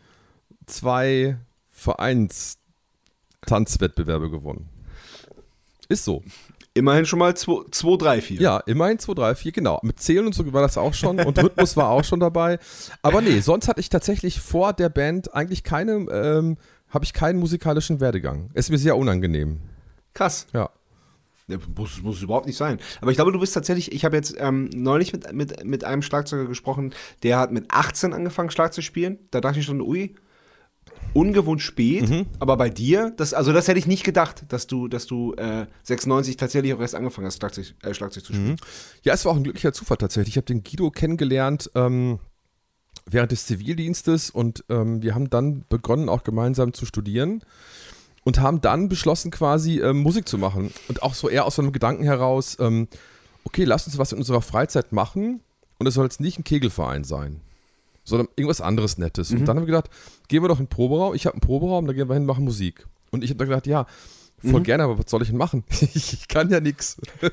[0.66, 1.36] zwei
[3.46, 4.68] Vereins-Tanzwettbewerbe gewonnen.
[5.88, 6.22] Ist so.
[6.74, 8.40] Immerhin schon mal 2, 3, 4.
[8.40, 9.80] Ja, immerhin 2, 3, 4, genau.
[9.82, 12.58] Mit Zählen und so war das auch schon und Rhythmus war auch schon dabei.
[13.00, 16.58] Aber nee, sonst hatte ich tatsächlich vor der Band eigentlich keine, ähm,
[16.90, 18.50] habe ich keinen musikalischen Werdegang.
[18.52, 19.60] Ist mir sehr unangenehm.
[20.12, 20.46] Krass.
[20.52, 20.68] Ja.
[21.48, 22.78] Ja, muss, muss überhaupt nicht sein.
[23.00, 26.02] Aber ich glaube, du bist tatsächlich, ich habe jetzt ähm, neulich mit, mit, mit einem
[26.02, 29.20] Schlagzeuger gesprochen, der hat mit 18 angefangen Schlag zu spielen.
[29.30, 30.16] Da dachte ich schon, ui,
[31.14, 32.08] ungewohnt spät.
[32.08, 32.26] Mhm.
[32.38, 35.66] Aber bei dir, das, also das hätte ich nicht gedacht, dass du, dass du äh,
[35.84, 38.56] 96 tatsächlich auch erst angefangen hast, Schlagzeug, äh, Schlagzeug zu spielen.
[39.02, 40.34] Ja, es war auch ein glücklicher Zufall tatsächlich.
[40.34, 42.18] Ich habe den Guido kennengelernt ähm,
[43.08, 47.42] während des Zivildienstes und ähm, wir haben dann begonnen, auch gemeinsam zu studieren
[48.24, 50.72] und haben dann beschlossen, quasi ähm, Musik zu machen.
[50.88, 52.88] Und auch so eher aus so einem Gedanken heraus, ähm,
[53.44, 55.40] okay, lass uns was in unserer Freizeit machen
[55.78, 57.40] und es soll jetzt nicht ein Kegelverein sein,
[58.06, 59.32] sondern irgendwas anderes Nettes.
[59.32, 59.90] Und dann haben wir gedacht,
[60.28, 61.14] gehen wir doch in den Proberaum.
[61.14, 62.86] Ich habe einen Proberaum, da gehen wir hin, machen Musik.
[63.10, 63.86] Und ich habe dann gedacht, ja,
[64.48, 65.64] voll gerne, aber was soll ich denn machen?
[65.94, 66.96] ich kann ja nichts.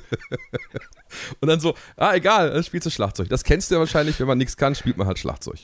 [1.40, 3.30] Und dann so, ah, egal, dann spielst du Schlagzeug.
[3.30, 5.60] Das kennst du ja wahrscheinlich, wenn man nichts kann, spielt man halt Schlagzeug.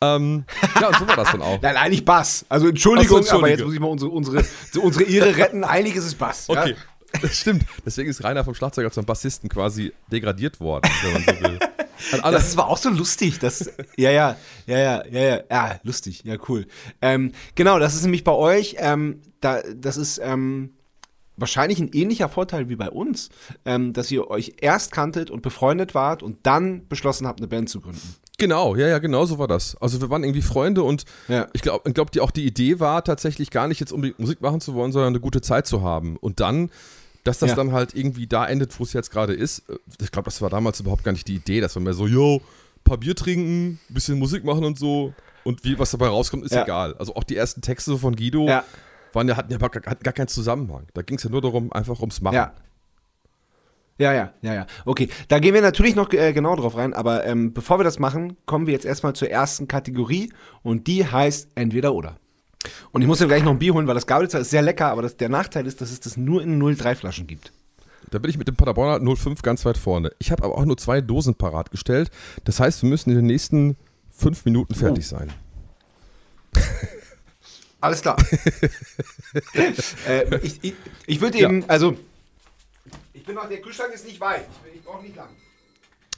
[0.00, 0.44] Ähm,
[0.80, 1.58] ja, und so war das dann auch.
[1.62, 2.44] Nein, eigentlich Bass.
[2.48, 4.44] Also Entschuldigung, so, aber jetzt muss ich mal unsere, unsere,
[4.82, 5.64] unsere Ehre retten.
[5.64, 6.48] Eigentlich ist es Bass.
[6.48, 7.20] Okay, Ja?
[7.22, 7.64] das stimmt.
[7.86, 11.58] Deswegen ist Rainer vom Schlagzeuger zum Bassisten quasi degradiert worden, wenn man so will.
[12.22, 13.38] Das war auch so lustig.
[13.38, 16.66] Das, ja, ja, ja, ja, ja, ja, ja, lustig, ja, cool.
[17.02, 20.70] Ähm, genau, das ist nämlich bei euch, ähm, da, das ist ähm,
[21.36, 23.28] wahrscheinlich ein ähnlicher Vorteil wie bei uns,
[23.64, 27.68] ähm, dass ihr euch erst kanntet und befreundet wart und dann beschlossen habt, eine Band
[27.68, 28.14] zu gründen.
[28.38, 29.76] genau, ja, ja, genau so war das.
[29.76, 31.46] Also wir waren irgendwie Freunde und Ja.
[31.52, 34.40] ich glaube, ich glaub, die, auch die Idee war tatsächlich gar nicht jetzt unbedingt Musik
[34.40, 36.16] machen zu wollen, sondern eine gute Zeit zu haben.
[36.16, 36.70] Und dann,
[37.26, 37.56] dass das Ja.
[37.56, 40.50] dann halt irgendwie da endet, wo es jetzt gerade ist, äh, ich glaube, das war
[40.50, 41.60] damals überhaupt gar nicht die Idee.
[41.60, 42.40] Das war mehr so, yo,
[42.84, 45.12] paar Bier trinken, bisschen Musik machen und so.
[45.44, 46.62] Und wie was dabei rauskommt, ist Ja.
[46.64, 46.94] egal.
[46.98, 48.64] Also auch die ersten Texte von Guido Ja.
[49.12, 50.86] waren ja, hatten ja gar, hatten gar keinen Zusammenhang.
[50.94, 52.34] Da ging es ja nur darum, einfach ums Machen.
[52.34, 52.52] Ja.
[53.98, 54.66] Ja, ja, ja, ja.
[54.84, 57.98] Okay, da gehen wir natürlich noch äh, genau drauf rein, aber ähm, bevor wir das
[57.98, 60.30] machen, kommen wir jetzt erstmal zur ersten Kategorie
[60.62, 62.18] und die heißt entweder oder.
[62.92, 64.86] Und ich muss mir gleich noch ein Bier holen, weil das Gabelzer ist sehr lecker,
[64.90, 67.52] aber das, der Nachteil ist, dass es das nur in 03 Flaschen gibt.
[68.10, 70.10] Da bin ich mit dem Paderborner 05 ganz weit vorne.
[70.18, 72.10] Ich habe aber auch nur zwei Dosen parat gestellt.
[72.44, 73.76] Das heißt, wir müssen in den nächsten
[74.10, 75.32] fünf Minuten fertig sein.
[77.80, 78.16] Alles klar.
[80.08, 80.74] äh, ich ich,
[81.06, 81.96] ich würde eben, also.
[83.12, 84.46] Ich bin noch, der Kühlschrank ist nicht weit.
[84.70, 85.28] Ich, ich brauche nicht lang.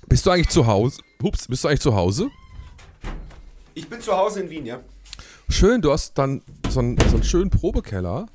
[0.07, 1.03] Bist du eigentlich zu Hause?
[1.23, 2.31] Hups, bist du eigentlich zu Hause?
[3.75, 4.81] Ich bin zu Hause in Wien, ja.
[5.49, 8.27] Schön, du hast dann so einen, so einen schönen Probekeller.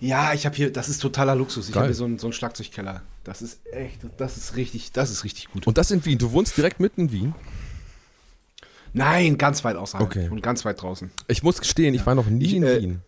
[0.00, 1.68] Ja, ich habe hier, das ist totaler Luxus.
[1.68, 3.02] Ich habe hier so einen, so einen Schlagzeugkeller.
[3.24, 5.66] Das ist echt, das ist richtig, das ist richtig gut.
[5.66, 6.18] Und das in Wien.
[6.18, 7.34] Du wohnst direkt mitten in Wien.
[8.92, 10.28] Nein, ganz weit außerhalb Okay.
[10.28, 11.10] und ganz weit draußen.
[11.28, 13.00] Ich muss gestehen, ich war noch nie Ich, in äh, Wien.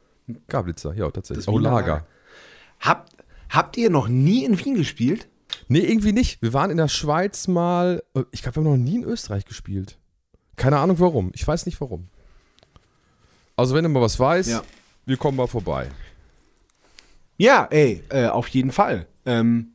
[0.49, 1.49] Gablitzer, ja, tatsächlich.
[1.49, 1.77] Oh, Lager.
[1.77, 2.07] Lager.
[2.81, 3.13] Habt,
[3.49, 5.27] habt ihr noch nie in Wien gespielt?
[5.69, 6.43] Nee, irgendwie nicht.
[6.43, 8.03] Wir waren in der Schweiz mal.
[8.15, 9.97] äh, Ich glaube, wir haben noch nie in Österreich gespielt.
[10.57, 11.31] Keine Ahnung warum.
[11.35, 12.09] Ich weiß nicht warum.
[13.59, 14.63] Also, wenn du mal was weißt, Ja.
[15.05, 15.91] wir kommen mal vorbei.
[17.39, 19.07] Ja, ey, äh, auf jeden Fall.
[19.27, 19.73] Ähm,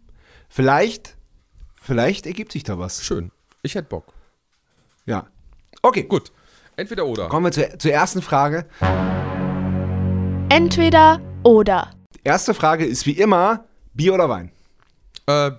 [0.48, 1.16] vielleicht,
[1.82, 3.04] vielleicht ergibt sich da was.
[3.04, 3.30] Schön.
[3.62, 4.14] Ich hätte Bock.
[5.06, 5.28] Ja.
[5.82, 6.32] Okay, Gut.
[6.78, 7.28] Entweder oder.
[7.28, 8.66] Kommen wir zur, zur ersten Frage.
[10.50, 11.92] Entweder oder.
[12.24, 14.50] Erste Frage ist wie immer Bier oder Wein?
[15.28, 15.52] Äh,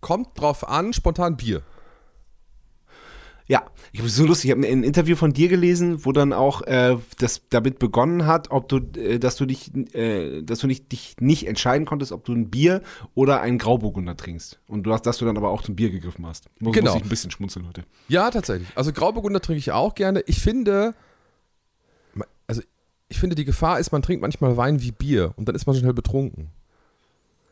[0.00, 1.62] kommt drauf an, spontan Bier.
[3.48, 4.50] Ja, ich habe so lustig.
[4.50, 8.50] Ich habe ein Interview von dir gelesen, wo dann auch äh, das damit begonnen hat,
[8.50, 12.24] ob du, äh, dass du dich, äh, dass du nicht, dich nicht entscheiden konntest, ob
[12.24, 12.82] du ein Bier
[13.14, 14.60] oder einen Grauburgunder trinkst.
[14.68, 16.48] Und du hast, dass du dann aber auch zum Bier gegriffen hast.
[16.60, 16.92] Muss, Genau.
[16.92, 17.82] muss ich ein bisschen schmunzeln heute.
[18.08, 18.68] Ja, tatsächlich.
[18.76, 20.22] Also Grauburgunder trinke ich auch gerne.
[20.26, 20.94] Ich finde,
[22.46, 22.62] also
[23.08, 25.76] ich finde, die Gefahr ist, man trinkt manchmal Wein wie Bier und dann ist man
[25.76, 26.50] schnell betrunken.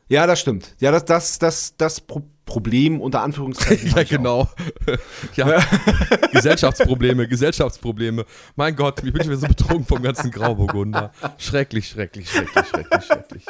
[0.08, 0.74] Ja, das stimmt.
[0.80, 3.90] Ja, das, das, das, das Pro Problem unter Anführungszeichen.
[3.96, 4.48] ja, genau.
[5.36, 5.62] ja,
[6.32, 8.26] Gesellschaftsprobleme, Gesellschaftsprobleme.
[8.56, 11.12] Mein Gott, ich bin schon wieder so betrunken vom ganzen Grauburgunder.
[11.38, 13.44] Schrecklich, schrecklich, schrecklich, schrecklich, schrecklich.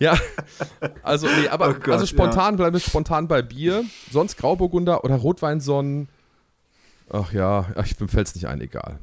[0.00, 0.18] Ja,
[1.04, 3.84] also, nee, aber Oh Gott, also spontan bleiben wir spontan bei Bier.
[4.10, 6.08] Sonst Grauburgunder oder Rotweinsonnen.
[7.08, 8.98] Ach ja, ach, ich, mir fällt's nicht ein, egal.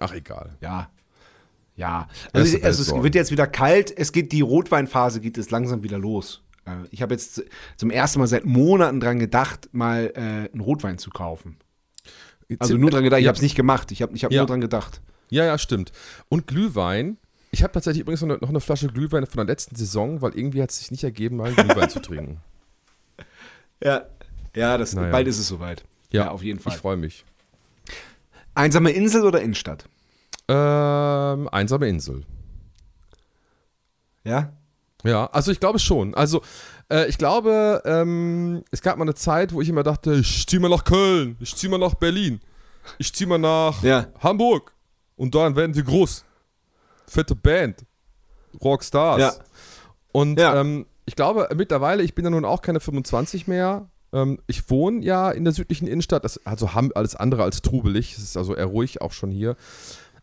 [0.00, 0.56] Ach, egal.
[0.62, 0.88] Ja.
[1.76, 2.08] Ja.
[2.32, 3.92] Also, also es wird jetzt wieder kalt.
[3.94, 6.42] Es geht die Rotweinphase geht es langsam wieder los.
[6.68, 7.42] Äh, Ich habe jetzt
[7.76, 10.20] zum ersten Mal seit Monaten dran gedacht, mal äh,
[10.52, 11.56] einen Rotwein zu kaufen.
[12.58, 13.18] Also nur dran gedacht.
[13.20, 13.28] Ich Ja.
[13.28, 13.90] habe es nicht gemacht.
[13.92, 14.40] Ich habe ich hab Ja.
[14.40, 15.00] nur dran gedacht.
[15.30, 15.92] Ja, ja, stimmt.
[16.28, 17.18] Und Glühwein.
[17.50, 20.34] Ich habe tatsächlich übrigens noch eine, noch eine Flasche Glühwein von der letzten Saison, weil
[20.36, 22.40] irgendwie hat es sich nicht ergeben, mal Glühwein zu trinken.
[23.82, 24.06] Ja.
[24.56, 25.10] Ja, das, Naja.
[25.12, 25.84] bald ist es soweit.
[26.10, 26.72] Ja, auf jeden Fall.
[26.72, 27.24] Ich freue mich.
[28.54, 29.84] Einsame Insel oder Innenstadt?
[30.48, 32.24] Ähm, einsame Insel.
[34.24, 34.52] Ja?
[35.04, 36.14] Ja, also ich glaube schon.
[36.14, 36.42] Also
[36.90, 40.58] äh, ich glaube, ähm, es gab mal eine Zeit, wo ich immer dachte, ich zieh
[40.58, 42.40] mal nach Köln, ich zieh mal nach Berlin,
[42.98, 44.08] ich zieh mal nach Ja.
[44.20, 44.74] Hamburg
[45.16, 46.24] und dann werden wir groß.
[47.06, 47.84] Fette Band,
[48.62, 49.20] Rockstars.
[49.20, 49.32] Ja.
[50.12, 50.60] Und Ja.
[50.60, 53.88] ähm, ich glaube mittlerweile, ich bin ja nun auch keine 25 mehr.
[54.12, 58.14] Ähm, ich wohne ja in der südlichen Innenstadt, das, also haben alles andere als trubelig.
[58.16, 59.56] Es ist also eher ruhig auch schon hier.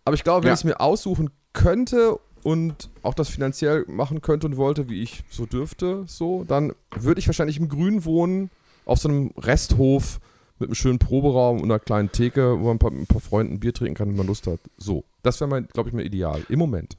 [0.03, 0.53] Aber ich glaube, wenn Ja.
[0.53, 5.23] ich es mir aussuchen könnte und auch das finanziell machen könnte und wollte, wie ich
[5.31, 8.51] so dürfte, so, dann würde ich wahrscheinlich im Grün wohnen,
[8.85, 10.19] auf so einem Resthof
[10.59, 13.19] mit einem schönen Proberaum und einer kleinen Theke, wo man ein paar, mit ein paar
[13.19, 14.59] Freunden Bier trinken kann, wenn man Lust hat.
[14.77, 16.97] So, das wäre mein, glaube ich, mein Ideal im Moment.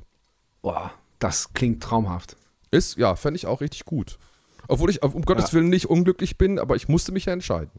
[0.62, 2.36] Boah, das klingt traumhaft.
[2.72, 4.18] Ist, ja, fände ich auch richtig gut.
[4.66, 7.70] Obwohl ich um Gottes Willen nicht unglücklich bin, aber ich musste mich ja entscheiden.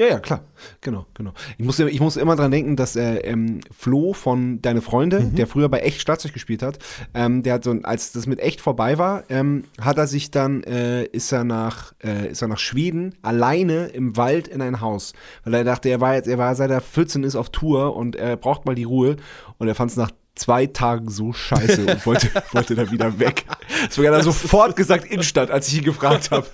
[0.00, 0.40] Ja, ja, klar.
[0.80, 1.34] Genau, genau.
[1.58, 5.34] Ich muss, ich muss immer dran denken, dass äh, ähm, Flo von Deine Freunde, Mhm.
[5.34, 6.78] der früher bei Echt Schlagzeug gespielt hat,
[7.12, 10.62] ähm, der hat so, als das mit Echt vorbei war, ähm, hat er sich dann,
[10.62, 15.12] äh, ist er nach, äh, ist er nach Schweden alleine im Wald in ein Haus,
[15.44, 18.16] weil er dachte, er war jetzt, er war seit er 14 ist auf Tour und
[18.16, 19.16] er braucht mal die Ruhe
[19.58, 23.44] und er fand es nach zwei Tagen so scheiße und wollte, wollte da wieder weg.
[23.86, 26.46] Deswegen hat er sofort gesagt Innenstadt, als ich ihn gefragt habe.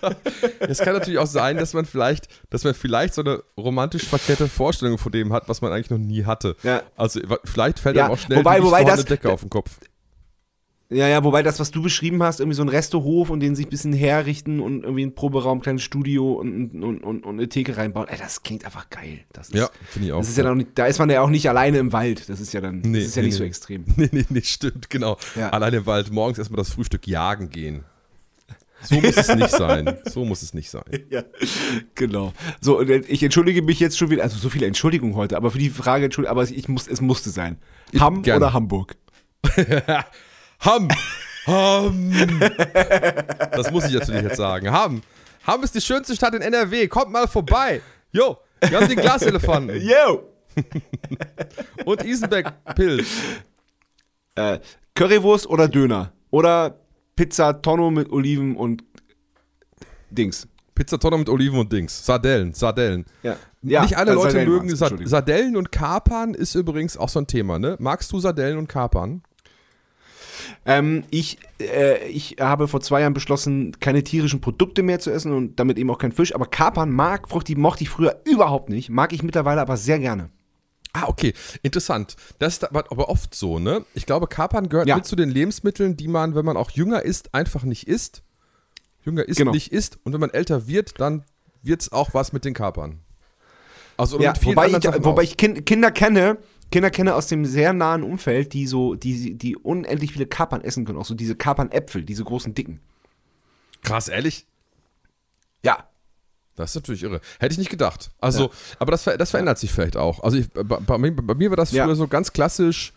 [0.61, 4.49] Es kann natürlich auch sein, dass man vielleicht, dass man vielleicht so eine romantisch verkehrte
[4.49, 6.57] Vorstellung von dem hat, was man eigentlich noch nie hatte.
[6.63, 6.83] Ja.
[6.97, 9.79] Also vielleicht fällt Ja, einem auch schnell wobei- wobei das- Decke auf den Kopf.
[10.89, 13.67] Ja, ja, wobei das, was du beschrieben hast, irgendwie so ein Restehof und den sich
[13.67, 17.77] ein bisschen herrichten und irgendwie ein Proberaum, kleines Studio und, und, und, und eine Theke
[17.77, 19.19] reinbauen, ey, das klingt einfach geil.
[19.33, 20.19] Das ist, Ja, finde ich auch.
[20.21, 22.29] Das ist ja dann, nicht- da ist man ja auch nicht alleine im Wald.
[22.29, 23.49] Das ist ja dann, Nee, das ist ja nee, nicht so nee.
[23.49, 23.85] extrem.
[23.97, 25.17] Nee, nee, nee, stimmt, genau.
[25.35, 25.51] Ja.
[25.51, 27.83] Allein im Wald morgens erstmal das Frühstück jagen gehen.
[28.83, 29.97] So muss es nicht sein.
[30.05, 30.85] So muss es nicht sein.
[31.11, 31.25] Ja,
[31.97, 32.33] genau.
[32.61, 35.71] So, ich entschuldige mich jetzt schon wieder, also so viele Entschuldigungen heute, aber für die
[35.71, 37.57] Frage aber ich muss, es musste sein.
[37.99, 38.45] Hamm gerne.
[38.45, 38.95] oder Hamburg?
[40.61, 40.89] Hamm!
[41.47, 42.13] Hamm!
[43.53, 44.71] Das muss ich natürlich jetzt sagen.
[44.71, 45.03] Hamm!
[45.47, 46.89] Hamm ist die schönste Stadt in NRW.
[46.89, 47.81] Kommt mal vorbei.
[48.11, 49.81] Jo, wir haben den Glaselefanten.
[49.81, 50.33] Yo!
[51.85, 53.07] Und Isenbeck Pilz.
[54.35, 54.59] Äh,
[54.95, 56.13] Currywurst oder Döner?
[56.31, 56.81] Oder
[57.15, 58.83] Pizza Tonno mit Oliven und
[60.11, 60.49] Dings.
[60.75, 62.05] Pizzatonne mit Oliven und Dings.
[62.05, 63.07] Sardellen, Sardellen.
[63.23, 63.37] Ja.
[63.63, 65.07] ja Nicht alle Leute Sardellen mögen.
[65.07, 67.77] Sardellen und Kapern ist übrigens auch so ein Thema, ne?
[67.81, 69.23] Magst du Sardellen und Kapern?
[70.65, 75.33] Ähm, ich, äh, ich habe vor zwei Jahren beschlossen, keine tierischen Produkte mehr zu essen
[75.33, 76.35] und damit eben auch kein Fisch.
[76.35, 78.91] Aber Kapern mag, frucht, die mochte ich früher überhaupt nicht.
[78.91, 80.31] Mag ich mittlerweile aber sehr gerne.
[80.93, 81.35] Ah, okay.
[81.63, 82.17] Interessant.
[82.39, 83.85] Das ist aber oft so, ne?
[83.95, 84.97] Ich glaube, Kapern gehört Ja.
[84.97, 88.23] mit zu den Lebensmitteln, die man, wenn man auch jünger ist, einfach nicht isst.
[89.05, 89.53] Jünger ist, Genau.
[89.53, 89.99] nicht isst.
[90.05, 91.25] Und wenn man älter wird, dann
[91.63, 93.01] wird es auch was mit den Kapern.
[93.99, 96.39] Also Ja, mit vielen wobei ich, wobei ich kind, Kinder kenne,
[96.73, 100.85] Kinder kenne aus dem sehr nahen Umfeld, die so, die, die unendlich viele Kapern essen
[100.85, 100.99] können.
[100.99, 102.81] Auch so diese Kapernäpfel, diese großen dicken.
[103.83, 104.47] Krass, ehrlich?
[105.63, 105.89] Ja.
[106.57, 107.21] Das ist natürlich irre.
[107.39, 108.11] Hätte ich nicht gedacht.
[108.21, 108.51] Also, Ja.
[108.79, 110.23] aber das, das verändert sich vielleicht auch.
[110.25, 111.85] Also ich, bei, bei, mir, bei mir war das Ja.
[111.85, 112.93] früher so ganz klassisch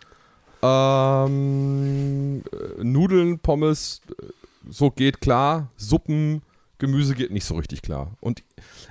[0.61, 4.25] ähm, äh, Nudeln, Pommes, äh,
[4.69, 5.69] so geht klar.
[5.77, 6.41] Suppen,
[6.79, 8.15] Gemüse geht nicht so richtig klar.
[8.21, 8.43] Und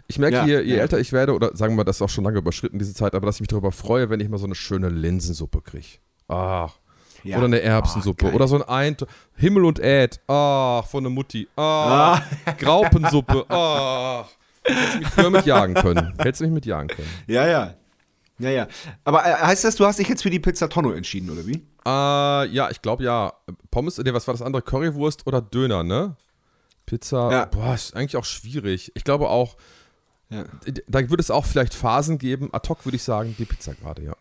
[0.07, 0.83] ich merke, Ja, je, je ja.
[0.83, 3.15] älter ich werde, oder sagen wir mal, das ist auch schon lange überschritten, diese Zeit,
[3.15, 5.87] aber dass ich mich darüber freue, wenn ich mal so eine schöne Linsensuppe kriege.
[6.29, 6.75] Ach.
[7.25, 7.37] ja.
[7.39, 8.27] Oder eine Erbsensuppe.
[8.27, 8.37] Ah, geil.
[8.37, 10.21] oder so ein Eint Himmel und Äd.
[10.29, 11.49] Ach, von der Mutti.
[11.57, 12.21] Ah,
[12.59, 13.47] Graupensuppe.
[13.49, 14.29] Ach.
[14.63, 16.13] Hättest du mich früher mitjagen können.
[16.19, 17.09] Hättest du mich mitjagen können.
[17.27, 17.75] Ja, ja.
[18.39, 18.69] Ja, ja.
[19.05, 21.55] Aber äh, heißt das, du hast dich jetzt für die Pizza Tonno entschieden, oder wie?
[21.87, 23.33] Äh, ja, ich glaube ja.
[23.71, 24.63] Pommes, nee, was war das andere?
[24.63, 26.15] Currywurst oder Döner, ne?
[26.89, 27.45] Pizza, Ja.
[27.45, 28.93] boah, ist eigentlich auch schwierig.
[28.95, 29.57] Ich glaube auch,
[30.31, 30.45] Ja.
[30.87, 32.49] da würde es auch vielleicht Phasen geben.
[32.53, 34.15] Ad hoc würde ich sagen, die Pizza gerade, ja.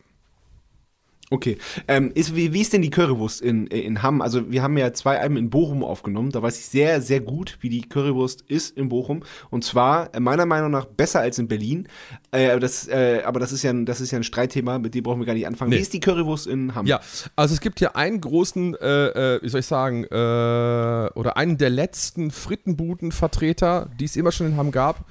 [1.29, 1.57] Okay.
[1.89, 4.21] Ähm, ist, wie, wie ist denn die Currywurst in, in Hamm?
[4.21, 6.31] Also, wir haben ja zwei Alben in Bochum aufgenommen.
[6.31, 9.23] Da weiß ich sehr, sehr gut, wie die Currywurst ist in Bochum.
[9.49, 11.89] Und zwar, äh, meiner Meinung nach, besser als in Berlin.
[12.31, 14.95] Äh, aber das, äh, aber das ist, ja ein, das ist ja ein Streitthema, mit
[14.95, 15.71] dem brauchen wir gar nicht anfangen.
[15.71, 15.77] Nee.
[15.77, 16.85] Wie ist die Currywurst in Hamm?
[16.85, 17.01] Ja,
[17.35, 21.57] also es gibt hier einen großen, äh, äh, wie soll ich sagen, äh, oder einen
[21.57, 25.03] der letzten Frittenbudenvertreter, die es immer schon in Hamm gab.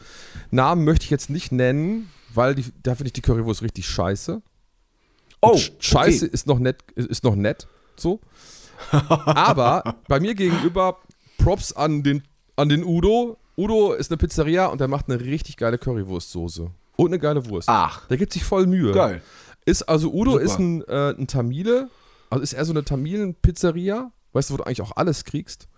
[0.51, 4.41] Namen möchte ich jetzt nicht nennen, weil die, da finde ich die Currywurst richtig scheiße.
[5.53, 6.35] Oh, Sch- Scheiße okay.
[6.35, 8.21] ist noch nett, ist noch nett, so.
[8.91, 10.99] Aber bei mir gegenüber
[11.39, 12.23] Props an den,
[12.57, 13.39] an den Udo.
[13.57, 16.71] Udo ist eine Pizzeria und der macht eine richtig geile Currywurstsoße.
[16.97, 17.69] Und eine geile Wurst.
[17.69, 18.93] Ach, Der gibt sich voll Mühe.
[18.93, 19.23] geil.
[19.65, 20.45] Ist also Udo Super.
[20.45, 21.89] ist ein, äh, ein Tamile,
[22.31, 25.69] also ist eher so eine Tamilen-Pizzeria, weißt du, wo du eigentlich auch alles kriegst.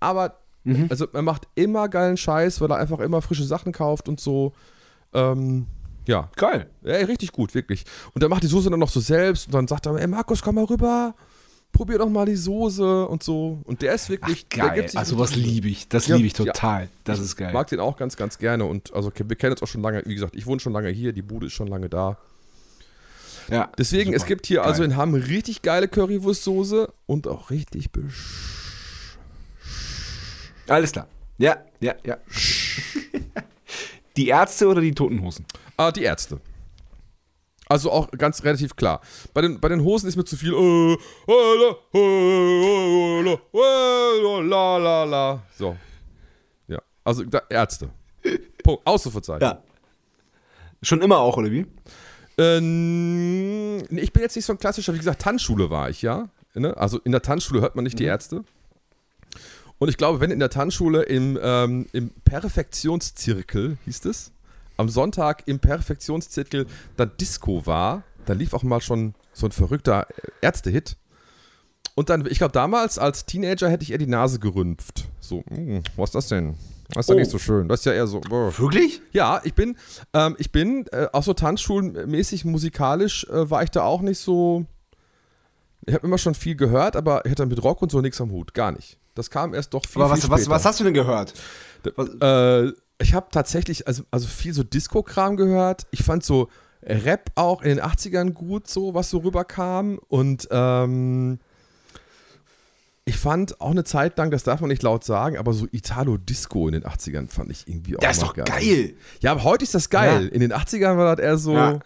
[0.00, 0.86] Aber Mhm.
[0.90, 4.52] also er macht immer geilen Scheiß, weil er einfach immer frische Sachen kauft und so.
[5.12, 5.66] Ähm,
[6.06, 6.68] ja, Geil.
[6.82, 7.84] ja, richtig gut, wirklich.
[8.14, 10.42] Und er macht die Soße dann noch so selbst und dann sagt er, ey Markus,
[10.42, 11.14] komm mal rüber,
[11.72, 13.60] probier doch mal die Soße und so.
[13.64, 14.90] Und der ist wirklich, der Geil.
[14.94, 15.88] Also, was liebe ich.
[15.88, 16.44] Das Ja, liebe ich ja.
[16.44, 16.88] total.
[17.04, 17.52] Das ist geil.
[17.52, 20.14] mag den auch ganz, ganz gerne und also wir kennen uns auch schon lange, wie
[20.14, 22.18] gesagt, ich wohne schon lange hier, die Bude ist schon lange da.
[23.50, 23.70] Ja.
[23.76, 24.16] Deswegen, super.
[24.16, 24.66] es gibt hier Geil.
[24.68, 29.16] also in Hamm richtig geile Currywurstsoße und auch richtig besch
[30.68, 31.08] Alles klar.
[31.38, 32.18] Ja, ja, ja.
[34.16, 35.46] die Ärzte oder die Totenhosen?
[35.76, 36.40] Ah, die Ärzte.
[37.68, 39.00] Also auch ganz relativ klar.
[39.32, 40.52] Bei den, bei den Hosen ist mir zu viel.
[45.56, 45.76] So.
[46.68, 46.82] Ja.
[47.02, 47.88] Also da, Ärzte.
[48.62, 48.86] Punkt.
[48.86, 49.42] Ausrufezeichen.
[49.42, 49.62] Ja.
[50.82, 51.66] Schon immer auch, oder wie?
[52.38, 56.28] Ähm, ich bin jetzt nicht so ein klassischer, wie gesagt, Tanzschule war ich, ja.
[56.54, 56.76] Ne?
[56.76, 58.44] Also in der Tanzschule hört man nicht die Ärzte.
[59.82, 64.30] Und ich glaube, wenn in der Tanzschule im, ähm, im Perfektionszirkel, hieß es,
[64.76, 70.06] am Sonntag im Perfektionszirkel dann Disco war, dann lief auch mal schon so ein verrückter
[70.40, 70.96] Ärzte-Hit.
[71.96, 75.08] Und dann, ich glaube, damals als Teenager hätte ich eher die Nase gerümpft.
[75.18, 76.54] So, hm, was ist das denn?
[76.90, 77.18] Das ist ja Oh.
[77.18, 77.66] nicht so schön.
[77.66, 78.20] Das ist ja eher so.
[78.20, 78.56] boah.
[78.56, 79.02] Wirklich?
[79.10, 79.76] Ja, ich bin,
[80.12, 84.64] ähm, ich bin äh, auch so tanzschulmäßig musikalisch äh, war ich da auch nicht so.
[85.86, 88.30] Ich habe immer schon viel gehört, aber ich hatte mit Rock und so nichts am
[88.30, 89.00] Hut, gar nicht.
[89.14, 90.50] Das kam erst doch viel, Aber viel was, was, später.
[90.54, 91.34] was hast du denn gehört?
[91.96, 95.86] Was, Äh, ich habe tatsächlich also, also viel so Disco-Kram gehört.
[95.90, 96.48] Ich fand so
[96.82, 99.98] Rap auch in den 80ern gut, so was so rüberkam.
[100.08, 101.38] Und ähm,
[103.04, 106.68] ich fand auch eine Zeit lang, das darf man nicht laut sagen, aber so Italo-Disco
[106.68, 108.94] in den 80ern fand ich irgendwie auch das ist doch geil.
[109.20, 110.26] ja, aber heute ist das geil.
[110.26, 110.30] Ja.
[110.30, 111.54] In den 80ern war das eher so.
[111.54, 111.80] Ja.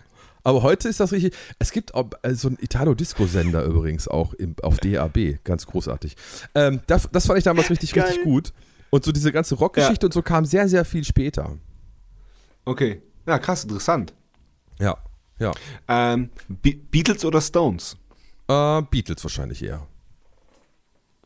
[0.47, 1.35] Aber heute ist das richtig.
[1.59, 5.43] Es gibt auch äh, so einen Italo-Disco-Sender übrigens auch im, auf DAB.
[5.43, 6.15] Ganz großartig.
[6.55, 8.05] Ähm, das, das fand ich damals richtig, Geil.
[8.05, 8.53] richtig gut.
[8.91, 11.59] Und so diese ganze Rockgeschichte und so kam sehr, sehr viel später.
[12.65, 13.03] Okay.
[13.27, 14.15] Ja, krass, interessant.
[14.79, 14.97] Ja,
[15.41, 15.51] ja.
[15.89, 17.97] Ähm, Be Beatles oder Stones?
[18.47, 19.85] Äh, Beatles wahrscheinlich eher.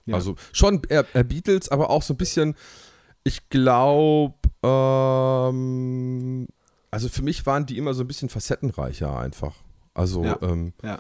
[0.07, 0.15] Ja.
[0.15, 2.55] Also schon eher, eher Beatles, aber auch so ein bisschen,
[3.25, 6.47] ich glaube, ähm,
[6.91, 9.55] also für mich waren die immer so ein bisschen facettenreicher einfach.
[9.95, 10.39] Also Ja.
[10.43, 10.99] ähm, Ja.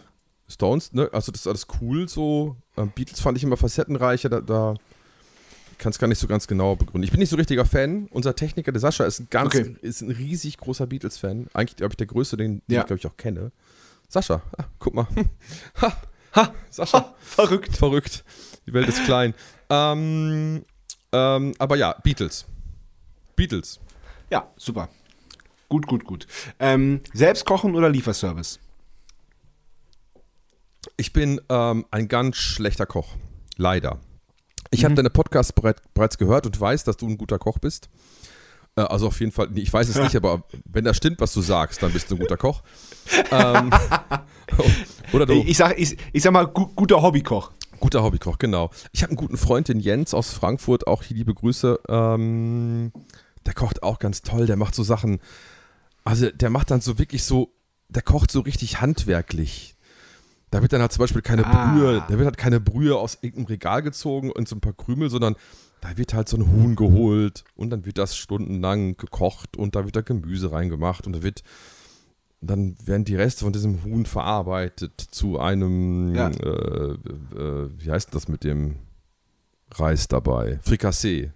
[0.48, 2.56] Stones, ne, also das ist alles cool so.
[2.76, 4.74] Ähm, Beatles fand ich immer facettenreicher, da, da
[5.78, 7.04] kann es gar nicht so ganz genau begründen.
[7.04, 8.06] Ich bin nicht so richtiger Fan.
[8.10, 9.76] Unser Techniker, der Sascha, ist ein ganz, Okay.
[9.80, 11.46] ist ein riesig großer Beatles-Fan.
[11.54, 12.80] Eigentlich, glaube ich, der größte, den, den Ja.
[12.80, 13.52] ich, glaube ich, auch kenne.
[14.08, 15.06] Sascha, ah, guck mal.
[15.80, 15.96] ha,
[16.32, 17.76] Ha, Sascha, verrückt.
[17.76, 18.24] verrückt.
[18.66, 19.34] Die Welt ist klein.
[19.68, 20.64] Ähm,
[21.12, 22.44] ähm, aber ja, Beatles.
[23.34, 23.80] Beatles.
[24.30, 24.88] Ja, super.
[25.70, 26.26] Gut, gut, gut.
[26.58, 28.58] Ähm, selbst kochen oder Lieferservice?
[30.96, 33.14] Ich bin ähm, ein ganz schlechter Koch.
[33.56, 33.98] Leider.
[34.70, 34.84] Ich Mhm.
[34.86, 37.88] habe deine Podcasts bereit, bereits gehört und weiß, dass du ein guter Koch bist.
[38.76, 41.32] Äh, also auf jeden Fall, nee, ich weiß es nicht, aber wenn das stimmt, was
[41.32, 42.62] du sagst, dann bist du ein guter Koch.
[43.30, 43.70] ähm,
[45.12, 47.52] oder du, Ich sag, ich, ich sag mal, gu guter Hobbykoch.
[47.78, 48.70] guter Hobbykoch, genau.
[48.92, 51.78] Ich habe einen guten Freund, den Jens aus Frankfurt, auch hier liebe Grüße.
[51.88, 52.92] Ähm,
[53.46, 55.20] der kocht auch ganz toll, der macht so Sachen,
[56.10, 57.52] also der macht dann so wirklich so,
[57.88, 59.76] der kocht so richtig handwerklich.
[60.50, 61.72] Da wird dann halt zum Beispiel keine Ah.
[61.72, 65.08] Brühe, da wird halt keine Brühe aus irgendeinem Regal gezogen und so ein paar Krümel,
[65.08, 65.36] sondern
[65.80, 69.84] da wird halt so ein Huhn geholt und dann wird das stundenlang gekocht und da
[69.84, 71.42] wird da Gemüse reingemacht und da wird
[72.42, 76.28] dann werden die Reste von diesem Huhn verarbeitet zu einem, Ja.
[76.28, 76.92] äh,
[77.36, 78.76] äh, wie heißt das mit dem
[79.72, 80.58] Reis dabei?
[80.62, 81.32] Frikassee.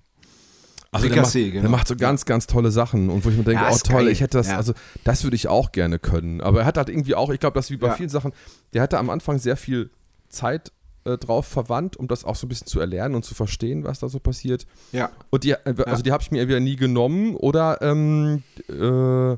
[0.95, 1.61] Also der, macht, genau.
[1.61, 4.05] der macht so ganz, ganz tolle Sachen und wo ich mir denke, Ja, oh toll,
[4.05, 4.09] geil.
[4.09, 4.57] ich hätte das, Ja.
[4.57, 4.73] also
[5.05, 6.41] das würde ich auch gerne können.
[6.41, 7.95] Aber er hat halt irgendwie auch, ich glaube, das wie bei Ja.
[7.95, 8.33] vielen Sachen,
[8.73, 9.91] der hatte am Anfang sehr viel
[10.29, 10.73] Zeit
[11.05, 13.99] äh, drauf verwandt, um das auch so ein bisschen zu erlernen und zu verstehen, was
[13.99, 14.67] da so passiert.
[14.93, 15.11] Ja.
[15.31, 19.37] Und die, äh, also die habe ich mir entweder nie genommen oder ähm, äh,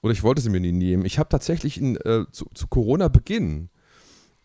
[0.00, 1.04] oder ich wollte sie mir nie nehmen.
[1.04, 3.68] Ich habe tatsächlich in, äh, zu, zu Corona-Beginn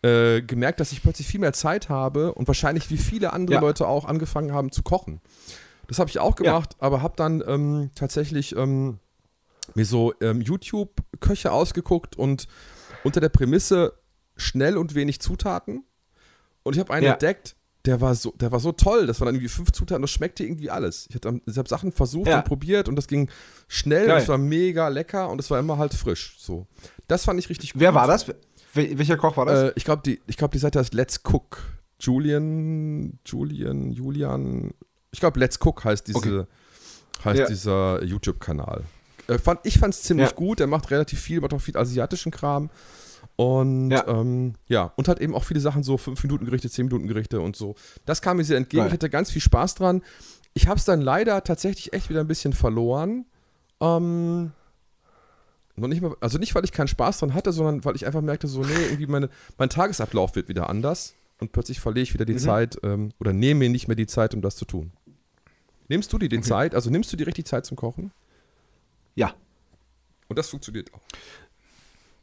[0.02, 3.60] äh, gemerkt, dass ich plötzlich viel mehr Zeit habe und wahrscheinlich wie viele andere Ja.
[3.60, 5.20] Leute auch angefangen haben zu kochen.
[5.88, 8.98] Das habe ich auch gemacht, aber habe dann ähm, tatsächlich ähm,
[9.74, 12.46] mir so ähm, YouTube-Köche ausgeguckt und
[13.02, 13.94] unter der Prämisse
[14.36, 15.84] schnell und wenig Zutaten.
[16.62, 17.12] Und ich habe einen Ja.
[17.12, 19.06] entdeckt, der war so, der war so toll.
[19.06, 21.06] Das waren dann irgendwie fünf Zutaten, das schmeckte irgendwie alles.
[21.10, 22.38] Ich habe hab Sachen versucht Ja.
[22.38, 23.28] und probiert und das ging
[23.68, 24.22] schnell, Geil.
[24.22, 26.36] es war mega lecker und es war immer halt frisch.
[26.38, 26.66] So.
[27.08, 27.80] Das fand ich richtig gut.
[27.80, 28.26] Wer war das?
[28.28, 29.70] Wel welcher Koch war das?
[29.70, 31.62] Äh, ich glaube, die, ich glaub, die Seite heißt Let's Cook.
[32.00, 34.72] Julian, Julian, Julian.
[35.14, 36.44] Ich glaube, Let's Cook heißt, diese, Okay.
[37.24, 37.46] heißt Ja.
[37.46, 38.82] dieser YouTube-Kanal.
[39.28, 40.34] Äh, fand, ich fand es ziemlich Ja.
[40.34, 40.58] gut.
[40.60, 42.68] Er macht relativ viel, macht auch viel asiatischen Kram.
[43.36, 44.06] Und Ja.
[44.08, 47.76] Ähm, ja, und hat eben auch viele Sachen, so 5-Minuten-Gerichte, 10-Minuten-Gerichte und so.
[48.06, 48.80] Das kam mir sehr entgegen.
[48.82, 48.88] Geil.
[48.88, 50.02] Ich hatte ganz viel Spaß dran.
[50.52, 53.24] Ich habe es dann leider tatsächlich echt wieder ein bisschen verloren.
[53.80, 54.52] Ähm,
[55.76, 58.20] noch nicht mal, also nicht, weil ich keinen Spaß dran hatte, sondern weil ich einfach
[58.20, 62.24] merkte, so, nee, irgendwie meine, mein Tagesablauf wird wieder anders und plötzlich verliere ich wieder
[62.24, 62.38] die Mhm.
[62.38, 64.92] Zeit ähm, oder nehme mir nicht mehr die Zeit, um das zu tun.
[65.88, 66.48] Nimmst du dir die Okay.
[66.48, 68.12] Zeit, also nimmst du dir richtig Zeit zum Kochen?
[69.14, 69.34] ja.
[70.28, 71.02] Und das funktioniert auch.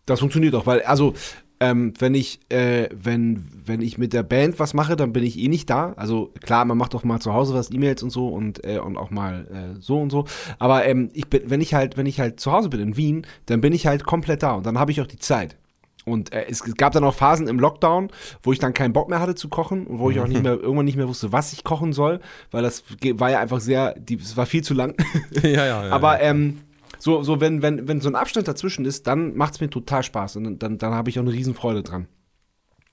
[0.06, 1.14] Das funktioniert auch, weil, also,
[1.60, 5.38] ähm, wenn ich, äh, wenn, wenn ich mit der Band was mache, dann bin ich
[5.38, 5.94] eh nicht da.
[5.94, 8.98] Also klar, man macht auch mal zu Hause was, E-Mails und so und, äh, und
[8.98, 10.26] auch mal äh, so und so.
[10.58, 13.28] Aber ähm, ich bin, wenn ich halt, wenn ich halt zu Hause bin in Wien,
[13.46, 15.56] dann bin ich halt komplett da und dann habe ich auch die Zeit.
[16.06, 18.10] Und äh, es gab dann auch Phasen im Lockdown,
[18.44, 20.54] wo ich dann keinen Bock mehr hatte zu kochen und wo ich auch nicht mehr,
[20.54, 22.84] irgendwann nicht mehr wusste, was ich kochen soll, weil das
[23.14, 24.96] war ja einfach sehr, die, es war viel zu lang.
[25.44, 25.92] ja, ja, ja.
[25.92, 26.62] Aber ähm,
[26.98, 30.04] so, so wenn, wenn, wenn so ein Abstand dazwischen ist, dann macht es mir total
[30.04, 32.08] Spaß und dann, dann habe ich auch eine Riesenfreude dran.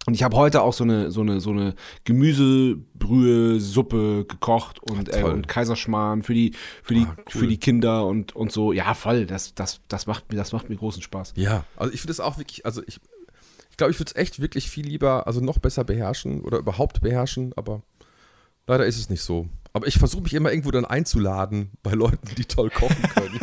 [0.08, 5.20] Und ich habe heute auch so eine, so eine, so eine Gemüsebrühe-Suppe gekocht und, äh,
[5.20, 5.32] toll.
[5.32, 7.24] und Kaiserschmarrn für die, für die, Ah, cool.
[7.42, 8.72] für die Kinder und, und so.
[8.72, 9.26] Ja, voll.
[9.26, 11.34] Das, das, das, macht, mir- das macht mir großen Spaß.
[11.36, 13.00] Ja, also ich finde es auch wirklich, also ich,
[13.70, 17.02] ich glaube, ich würde es echt wirklich viel lieber, also noch besser beherrschen oder überhaupt
[17.02, 17.82] beherrschen, aber
[18.66, 19.46] leider ist es nicht so.
[19.74, 23.38] Aber ich versuche mich immer irgendwo dann einzuladen bei Leuten, die toll kochen können.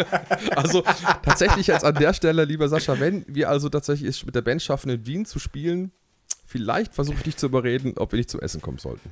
[0.56, 0.82] also
[1.22, 4.60] tatsächlich jetzt an der Stelle, lieber Sascha, wenn wir also tatsächlich es mit der Band
[4.60, 5.92] schaffen, in Wien zu spielen,
[6.50, 9.10] vielleicht versuche ich dich zu überreden, ob wir nicht zum Essen kommen sollten.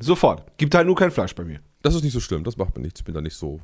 [0.00, 0.58] Sofort.
[0.58, 1.60] Gibt halt nur kein Fleisch bei mir.
[1.82, 3.60] Das ist nicht so schlimm, das macht mir nichts, ich bin da nicht so.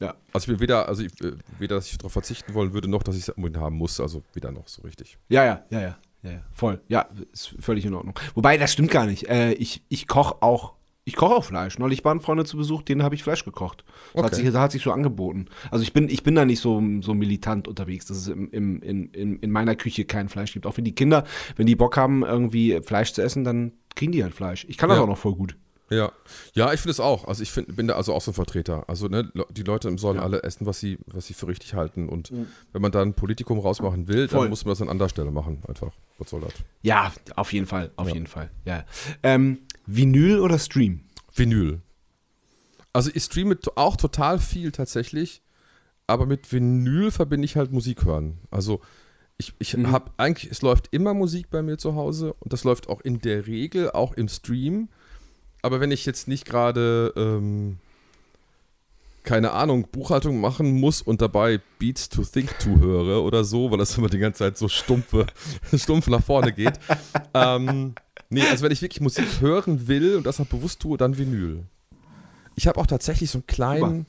[0.00, 0.14] Ja.
[0.32, 3.02] Also ich bin weder, also ich, äh, weder, dass ich darauf verzichten wollen würde, noch,
[3.02, 5.18] dass ich es unbedingt haben muss, also weder noch so richtig.
[5.28, 6.40] Ja, ja, ja, ja, ja, ja.
[6.52, 6.80] Voll.
[6.88, 8.18] Ja, ist völlig in Ordnung.
[8.34, 9.28] Wobei, das stimmt gar nicht.
[9.28, 10.74] Äh, ich ich koche auch.
[11.06, 11.78] Ich koche auch Fleisch.
[11.78, 13.84] Neulich waren Freunde zu Besuch, denen habe ich Fleisch gekocht.
[14.14, 14.42] Das, hat Okay.
[14.42, 15.46] sich, das hat sich so angeboten.
[15.70, 18.80] Also ich bin, ich bin da nicht so, so militant unterwegs, dass es im, im,
[18.80, 20.66] in, in, in meiner Küche kein Fleisch gibt.
[20.66, 21.24] Auch wenn die Kinder,
[21.56, 24.64] wenn die Bock haben, irgendwie Fleisch zu essen, dann kriegen die halt Fleisch.
[24.68, 25.04] Ich kann das Ja.
[25.04, 25.56] auch noch voll gut.
[25.90, 26.12] Ja,
[26.54, 27.26] ja, ich finde es auch.
[27.28, 28.88] Also ich find, bin da also auch so ein Vertreter.
[28.88, 30.22] Also ne, die Leute sollen Ja.
[30.22, 32.08] alle essen, was sie, was sie für richtig halten.
[32.08, 32.32] Und
[32.72, 34.40] wenn man da ein Politikum rausmachen will, Voll.
[34.40, 35.62] dann muss man das an anderer Stelle machen.
[35.68, 35.92] Einfach.
[36.18, 36.52] Was soll das?
[36.82, 38.14] Ja, auf jeden Fall, auf Ja.
[38.14, 38.50] jeden Fall.
[38.64, 38.84] Ja.
[39.22, 41.00] Ähm, Vinyl oder Stream?
[41.34, 41.80] Vinyl.
[42.92, 45.42] Also ich streame auch total viel tatsächlich,
[46.06, 48.38] aber mit Vinyl verbinde ich halt Musik hören.
[48.50, 48.80] Also
[49.36, 49.90] ich, ich Mhm.
[49.90, 53.18] habe eigentlich, es läuft immer Musik bei mir zu Hause und das läuft auch in
[53.18, 54.88] der Regel auch im Stream.
[55.64, 57.78] Aber wenn ich jetzt nicht gerade, ähm,
[59.22, 63.78] keine Ahnung, Buchhaltung machen muss und dabei Beats to Think to höre oder so, weil
[63.78, 65.24] das immer die ganze Zeit so stumpfe,
[65.74, 66.78] stumpf nach vorne geht.
[67.34, 67.94] ähm,
[68.28, 71.64] nee, also wenn ich wirklich Musik hören will und das auch bewusst tue, dann Vinyl.
[72.56, 74.06] Ich habe auch tatsächlich so einen kleinen,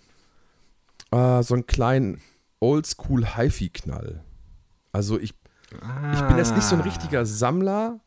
[1.11, 2.21] äh, so einen kleinen
[2.59, 4.21] Oldschool Hi-Fi-Knall.
[4.91, 5.33] Also ich,
[5.71, 8.01] ich bin jetzt nicht so ein richtiger Sammler,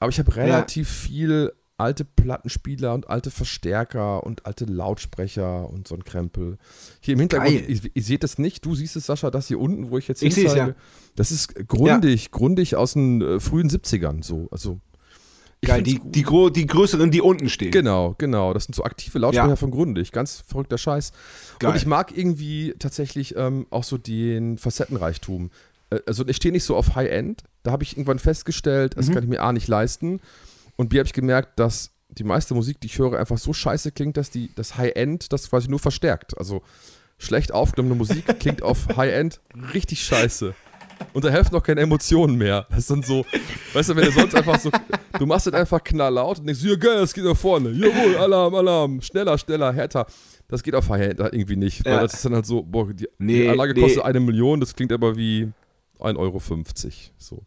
[0.00, 5.94] aber ich habe relativ viel alte Plattenspieler und alte Verstärker und alte Lautsprecher und so
[5.94, 6.58] ein Krempel.
[7.00, 9.90] Hier im Hintergrund, ihr, ihr seht es nicht, du siehst es, Sascha, das hier unten,
[9.90, 10.74] wo ich jetzt Ich hinzeige, ja.
[11.16, 14.48] das ist grundig, grundig aus den äh, frühen 70ern so.
[14.50, 14.80] Also
[15.64, 17.72] Geil, die, die, gro die größeren, die unten stehen.
[17.72, 18.54] Genau, genau.
[18.54, 19.56] Das sind so aktive Lautsprecher Ja.
[19.56, 20.12] von Grundig.
[20.12, 21.10] Ganz verrückter Scheiß.
[21.58, 21.70] Geil.
[21.72, 25.50] Und ich mag irgendwie tatsächlich ähm, auch so den Facettenreichtum.
[25.90, 27.42] Äh, also ich stehe nicht so auf High-End.
[27.64, 29.14] Da habe ich irgendwann festgestellt, das Mhm.
[29.14, 30.20] kann ich mir A nicht leisten.
[30.78, 33.90] Und B habe ich gemerkt, dass die meiste Musik, die ich höre, einfach so scheiße
[33.92, 36.38] klingt, dass die, das High-End das quasi nur verstärkt.
[36.38, 36.62] Also
[37.18, 39.40] schlecht aufgenommene Musik klingt auf High-End
[39.74, 40.54] richtig scheiße.
[41.12, 42.66] Und da helfen noch keine Emotionen mehr.
[42.70, 43.26] Das ist dann so,
[43.72, 44.70] weißt du, wenn du sonst einfach so,
[45.18, 47.70] du machst es einfach knalllaut und denkst, ja geil, das geht nach vorne.
[47.70, 50.06] Jawohl, Alarm, Alarm, schneller, schneller, härter.
[50.48, 51.84] Das geht auf High-End irgendwie nicht.
[51.84, 52.02] Weil Ja.
[52.02, 53.80] das ist dann halt so, boah, die, Nee, die Anlage nee.
[53.80, 55.48] kostet eine Million, das klingt aber wie
[56.00, 56.40] 1,50 Euro.
[57.18, 57.42] So.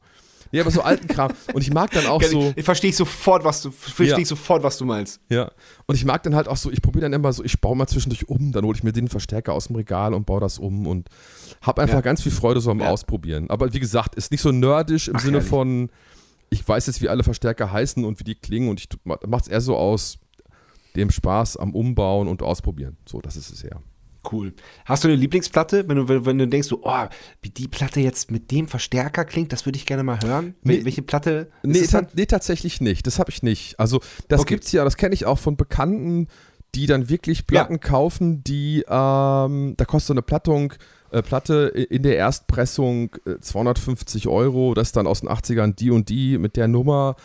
[0.52, 1.32] Nee, aber so alten Kram.
[1.54, 2.52] Und ich mag dann auch so.
[2.56, 4.18] Ich verstehe sofort, was du verstehe Ja.
[4.18, 5.20] ich sofort, was du meinst.
[5.30, 5.52] Ja.
[5.86, 7.88] Und ich mag dann halt auch so, ich probiere dann immer so, ich baue mal
[7.88, 10.88] zwischendurch um, dann hole ich mir den Verstärker aus dem Regal und baue das um
[10.88, 11.08] und
[11.62, 12.02] habe einfach Ja.
[12.02, 12.90] ganz viel Freude so am Ja.
[12.90, 13.50] Ausprobieren.
[13.50, 15.90] Aber wie gesagt, ist nicht so nerdisch im Ach, Sinne von,
[16.50, 19.48] ich weiß jetzt, wie alle Verstärker heißen und wie die klingen und ich mache es
[19.48, 20.18] eher so aus
[20.98, 22.98] dem Spaß am Umbauen und Ausprobieren.
[23.08, 23.82] So, das ist es eher.
[24.30, 24.54] Cool.
[24.86, 27.06] Hast du eine Lieblingsplatte, wenn du, wenn, du denkst, so, oh,
[27.42, 30.56] wie die Platte jetzt mit dem Verstärker klingt, das würde ich gerne mal hören?
[30.64, 30.86] Wel- Nee.
[30.86, 31.50] Welche Platte?
[31.64, 33.08] Nee, es ta nee, tatsächlich nicht.
[33.08, 33.80] Das habe ich nicht.
[33.80, 34.56] Also, das Okay.
[34.56, 36.28] gibt's ja, das kenne ich auch von Bekannten,
[36.76, 40.74] die dann wirklich Platten kaufen, die, ähm, da kostet so eine Plattung,
[41.12, 45.92] äh, Platte in der Erstpressung äh, 250 Euro, das ist dann aus den 80ern die
[45.92, 47.16] und die mit der Nummer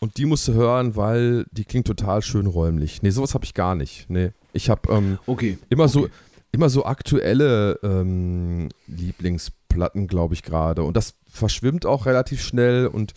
[0.00, 3.02] und die musst du hören, weil die klingt total schön räumlich.
[3.02, 4.08] Nee, sowas habe ich gar nicht.
[4.10, 5.58] Nee, ich habe ähm, Okay.
[5.68, 6.10] immer so Okay.
[6.52, 10.82] Immer so aktuelle ähm, Lieblingsplatten, glaube ich gerade.
[10.82, 13.14] Und das verschwimmt auch relativ schnell und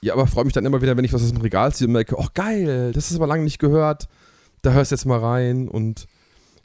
[0.00, 1.92] ja, aber freue mich dann immer wieder, wenn ich was aus dem Regal ziehe und
[1.92, 4.08] merke, oh geil, das ist aber lange nicht gehört.
[4.62, 6.06] Da hörst du jetzt mal rein und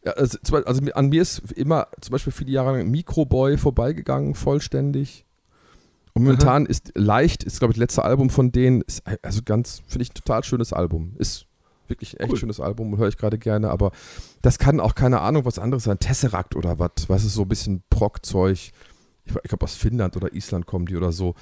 [0.06, 5.26] ja, also, also an mir ist immer zum Beispiel viele Jahre lang Microboy vorbeigegangen, vollständig.
[6.14, 9.82] Und momentan ist leicht, ist glaube ich das letzte Album von denen, ist also ganz,
[9.88, 11.16] finde ich, ein total schönes Album.
[11.18, 11.48] Ist
[11.88, 12.38] wirklich ein echt Cool.
[12.38, 13.92] schönes Album und höre ich gerade gerne, aber
[14.42, 17.50] das kann auch keine Ahnung was anderes sein, Tesseract oder was, was ist so ein
[17.50, 18.72] bisschen Proc-Zeug.
[19.26, 21.36] Ich, ich glaube aus Finnland oder Island kommen die oder so.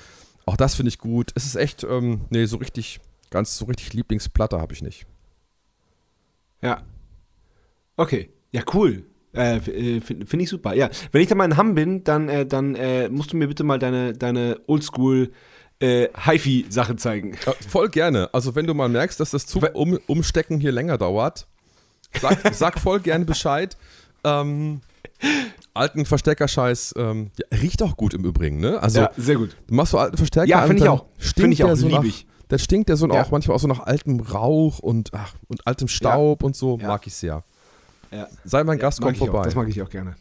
[0.46, 1.32] Auch das finde ich gut.
[1.36, 5.06] Es ist echt, ähm, nee, so richtig, ganz so richtig Lieblingsplatte habe ich nicht.
[6.62, 6.84] Ja.
[7.98, 8.30] Okay.
[8.52, 9.06] Ja, cool.
[9.34, 10.74] Äh, äh, Finde find ich super.
[10.74, 13.48] Ja, wenn ich dann mal in Hamm bin, dann, äh, dann äh, musst du mir
[13.48, 15.32] bitte mal deine, deine Oldschool
[15.82, 17.38] äh, Hi-Fi-Sache zeigen.
[17.46, 18.30] Ja, voll gerne.
[18.34, 21.48] Also wenn du mal merkst, dass das Zug um, Umstecken hier länger dauert,
[22.20, 23.76] sag, sag voll gerne Bescheid.
[24.24, 24.82] Ähm,
[25.74, 28.82] alten Versteckerscheiß ähm, ja, riecht auch gut im Übrigen, ne?
[28.82, 29.56] Also ja, sehr gut.
[29.68, 31.06] du machst so alten Verstärker Ja, finde ich auch.
[31.18, 32.28] Stinkt Finde ich auch, so lieb nach, ich.
[32.50, 33.22] Dann stinkt der so Ja.
[33.22, 36.78] auch manchmal auch so nach altem Rauch und, ach, und altem Staub und so.
[36.80, 36.88] Ja.
[36.88, 37.44] Mag ich sehr.
[38.12, 38.28] Ja.
[38.44, 39.28] Sei mein Gast, komm ich auch.
[39.28, 39.44] vorbei.
[39.46, 40.16] Das mag ich auch gerne.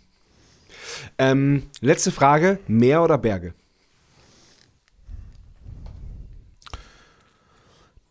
[1.18, 3.52] Ähm, letzte Frage: Meer oder Berge?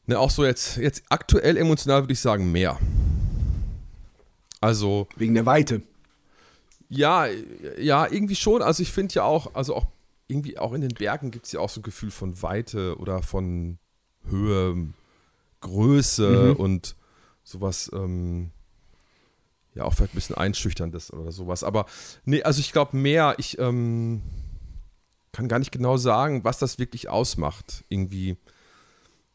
[0.10, 2.80] Ne, auch so jetzt, jetzt aktuell emotional würde ich sagen mehr.
[4.60, 5.84] Also, Wegen der Weite.
[6.90, 7.28] Ja,
[7.78, 8.64] ja, irgendwie schon.
[8.64, 9.86] Also ich finde ja auch, also auch
[10.28, 13.22] irgendwie auch in den Bergen gibt es ja auch so ein Gefühl von Weite oder
[13.22, 13.78] von
[14.28, 14.88] Höhe,
[15.62, 16.60] Größe Mhm.
[16.60, 16.96] und
[17.44, 18.50] sowas, ähm,
[19.76, 21.64] ja, auch vielleicht ein bisschen einschüchterndes oder sowas.
[21.64, 21.86] Aber
[22.26, 24.24] nee, also ich glaube mehr, ich ähm,
[25.34, 27.84] kann gar nicht genau sagen, was das wirklich ausmacht.
[27.90, 28.38] Irgendwie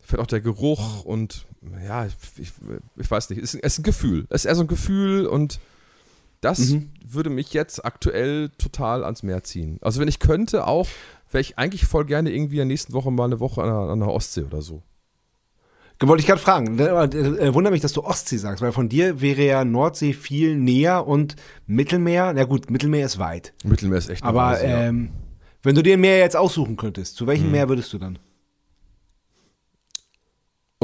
[0.04, 1.46] fällt auch der Geruch und
[1.86, 2.52] ja, ich,
[2.96, 4.26] ich weiß nicht, es ist, ist ein Gefühl.
[4.30, 5.60] Es ist eher so ein Gefühl und
[6.40, 6.90] das Mhm.
[7.08, 9.78] würde mich jetzt aktuell total ans Meer ziehen.
[9.80, 10.86] Also wenn ich könnte auch,
[11.30, 13.76] wäre ich eigentlich voll gerne irgendwie in der nächsten Woche mal eine Woche an der,
[13.92, 14.82] an der Ostsee oder so.
[16.00, 16.78] Wollte ich gerade fragen.
[16.78, 20.54] Äh, äh, wundere mich, dass du Ostsee sagst, weil von dir wäre ja Nordsee viel
[20.54, 21.34] näher und
[21.66, 22.34] Mittelmeer.
[22.34, 23.54] Na gut, Mittelmeer ist weit.
[23.64, 24.82] Mittelmeer ist echt Aber Reise, ja.
[24.82, 25.10] ähm,
[25.62, 28.18] wenn du dir ein Meer jetzt aussuchen könntest, zu welchem Meer würdest du dann?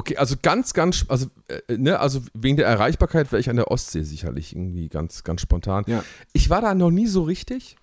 [0.01, 3.71] Okay, also ganz, ganz, also, äh, ne, also wegen der Erreichbarkeit wäre ich an der
[3.71, 5.85] Ostsee sicherlich irgendwie ganz, ganz spontan.
[5.87, 6.03] Ja.
[6.33, 7.77] Ich war da noch nie so richtig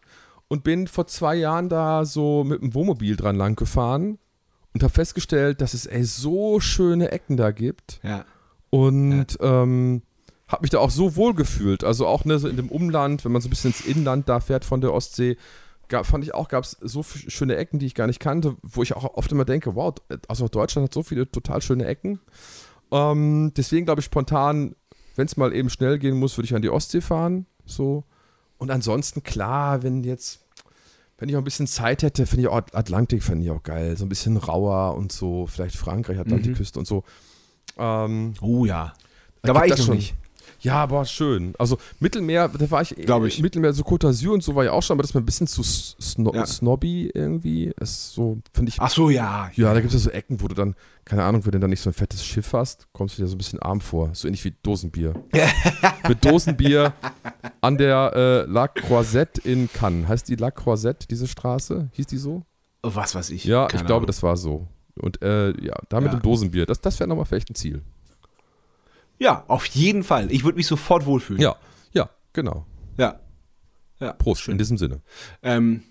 [0.48, 4.18] und bin vor zwei Jahren da so mit dem Wohnmobil dran lang gefahren
[4.74, 8.26] und habe festgestellt, dass es ey so schöne Ecken da gibt Ja.
[8.72, 10.02] Und ähm,
[10.48, 11.84] habe mich da auch so wohl gefühlt.
[11.84, 14.40] Also auch ne, so in dem Umland, wenn man so ein bisschen ins Inland da
[14.40, 15.38] fährt von der Ostsee,
[15.88, 18.84] gab, fand ich auch, gab es so schöne Ecken, die ich gar nicht kannte, wo
[18.84, 19.94] ich auch oft immer denke, wow,
[20.28, 22.20] also Deutschland hat so viele total schöne Ecken.
[22.92, 24.76] Ähm, deswegen glaube ich spontan,
[25.16, 27.46] wenn es mal eben schnell gehen muss, würde ich an die Ostsee fahren.
[27.66, 28.04] So.
[28.58, 30.42] Und ansonsten, klar, wenn jetzt,
[31.18, 33.98] wenn ich auch ein bisschen Zeit hätte, finde ich auch Atlantik fände ich auch geil.
[33.98, 36.82] So ein bisschen rauer und so, vielleicht Frankreich, Atlantikküste mhm.
[36.82, 37.04] und so.
[37.78, 38.94] Ähm, oh ja.
[39.42, 40.16] Da war ich noch schon, nicht.
[40.60, 41.54] Ja, boah, schön.
[41.58, 43.42] Also Mittelmeer, da war ich, glaube ich.
[43.42, 45.26] Mittelmeer, so Côte d'Azur und so war ja auch schon, aber das ist mir ein
[45.26, 46.46] bisschen zu sno ja.
[46.46, 47.72] snobby irgendwie.
[47.80, 48.80] ist so, finde ich.
[48.80, 49.50] Ach so, ja.
[49.56, 51.70] Ja, da gibt es ja so Ecken, wo du dann, keine Ahnung, wenn du dann
[51.70, 54.10] nicht so ein fettes Schiff hast, kommst du dir so ein bisschen arm vor.
[54.14, 55.14] So ähnlich wie Dosenbier.
[56.08, 56.94] Mit Dosenbier
[57.62, 60.08] an der äh, La Croisette in Cannes.
[60.08, 61.90] Heißt die La Croisette, diese Straße?
[61.94, 62.44] Hieß die so?
[62.82, 63.46] Was weiß ich.
[63.46, 64.68] Ja, Keine ich glaube, das war so.
[64.96, 66.20] Und äh, ja, da mit ja.
[66.20, 67.84] dem Dosenbier, das, das wäre nochmal vielleicht ein Ziel.
[69.20, 70.32] Ja, auf jeden Fall.
[70.32, 71.42] Ich würde mich sofort wohlfühlen.
[71.42, 71.56] Ja,
[71.92, 72.66] ja, genau.
[72.98, 73.20] Ja.
[74.00, 74.14] ja.
[74.14, 74.54] Prost, Schön.
[74.54, 75.02] in diesem Sinne.
[75.42, 75.84] Ähm,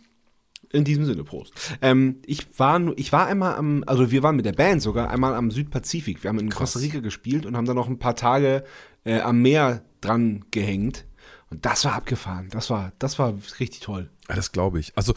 [0.72, 1.52] in diesem Sinne, Prost.
[1.80, 5.34] Ähm, ich, war, ich war einmal am, also wir waren mit der Band sogar einmal
[5.34, 6.22] am Südpazifik.
[6.22, 6.72] Wir haben in Krass.
[6.72, 8.64] Costa Rica gespielt und haben dann noch ein paar Tage
[9.04, 11.06] äh, am Meer dran gehängt.
[11.50, 12.48] Und das war abgefahren.
[12.50, 14.10] Das war, das war richtig toll.
[14.28, 14.92] Ja, das glaube ich.
[14.96, 15.14] Also,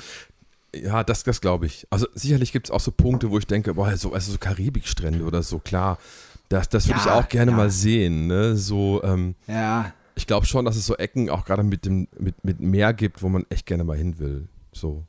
[0.76, 1.88] ja, das, das glaube ich.
[1.90, 5.26] Also sicherlich gibt es auch so Punkte, wo ich denke, boah, so, also so Karibikstrände
[5.26, 5.98] oder so, klar.
[6.50, 7.58] Das, das würde ja, ich auch gerne ja.
[7.58, 8.28] mal sehen.
[8.28, 8.56] Ne?
[8.58, 9.94] So, ähm, ja.
[10.16, 13.22] Ich glaube schon, dass es so Ecken auch gerade mit dem mit, mit Meer gibt,
[13.22, 14.50] wo man echt gerne mal hin will.
[14.74, 15.06] So.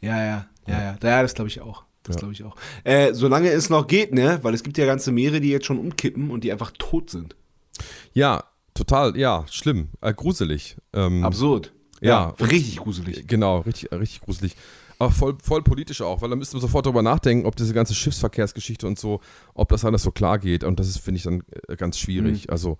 [0.00, 0.96] Ja, ja, ja, ja.
[1.02, 1.84] Ja, das glaube ich auch.
[2.04, 2.54] Das glaube ich auch.
[2.84, 4.38] Äh, solange es noch geht, ne?
[4.42, 7.34] Weil es gibt ja ganze Meere, die jetzt schon umkippen und die einfach tot sind.
[8.12, 10.76] Ja, total, ja, schlimm, äh, gruselig.
[10.92, 11.72] Ähm, Absurd.
[12.02, 13.26] Ja, ja richtig gruselig.
[13.26, 14.54] Genau, richtig, richtig gruselig.
[15.04, 17.94] Aber voll, voll politisch auch, weil da müssten wir sofort darüber nachdenken, ob diese ganze
[17.94, 19.20] Schiffsverkehrsgeschichte und so,
[19.52, 20.64] ob das alles so klar geht.
[20.64, 22.46] Und das ist, finde ich, dann äh, ganz schwierig.
[22.46, 22.52] Mhm.
[22.52, 22.78] Also,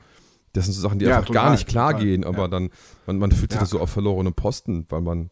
[0.55, 2.07] das sind so Sachen, die ja, einfach total, gar nicht klar total.
[2.07, 2.49] gehen, aber ja.
[2.49, 2.71] dann,
[3.07, 3.65] man, man fühlt sich ja.
[3.65, 5.31] da so auf verlorenem Posten, weil man,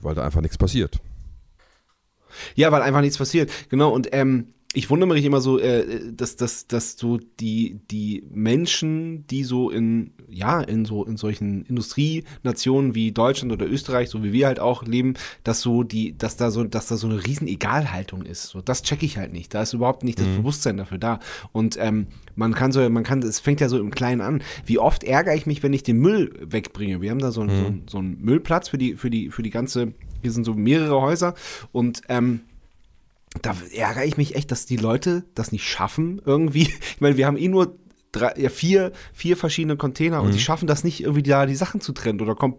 [0.00, 0.98] weil da einfach nichts passiert.
[2.54, 3.50] Ja, weil einfach nichts passiert.
[3.68, 8.22] Genau, und ähm, ich wundere mich immer so, äh, dass, dass, dass so die, die
[8.30, 14.22] Menschen, die so in, ja, in so, in solchen Industrienationen wie Deutschland oder Österreich, so
[14.22, 17.26] wie wir halt auch leben, dass so die, dass da so, dass da so eine
[17.26, 18.48] riesen Egalhaltung ist.
[18.48, 19.54] So, das checke ich halt nicht.
[19.54, 20.36] Da ist überhaupt nicht das mhm.
[20.36, 21.18] Bewusstsein dafür da.
[21.52, 24.42] Und ähm, man kann so, man kann, es fängt ja so im Kleinen an.
[24.66, 27.00] Wie oft ärgere ich mich, wenn ich den Müll wegbringe?
[27.00, 27.48] Wir haben da so, mhm.
[27.86, 31.00] so, so einen Müllplatz für die, für die, für die ganze, hier sind so mehrere
[31.00, 31.34] Häuser
[31.72, 32.40] und ähm,
[33.42, 36.68] da ärgere ich mich echt, dass die Leute das nicht schaffen irgendwie.
[36.94, 37.76] Ich meine, wir haben eh nur
[38.12, 40.26] drei, ja, vier, vier verschiedene Container mhm.
[40.26, 42.56] und sie schaffen das nicht irgendwie da die Sachen zu trennen oder kommt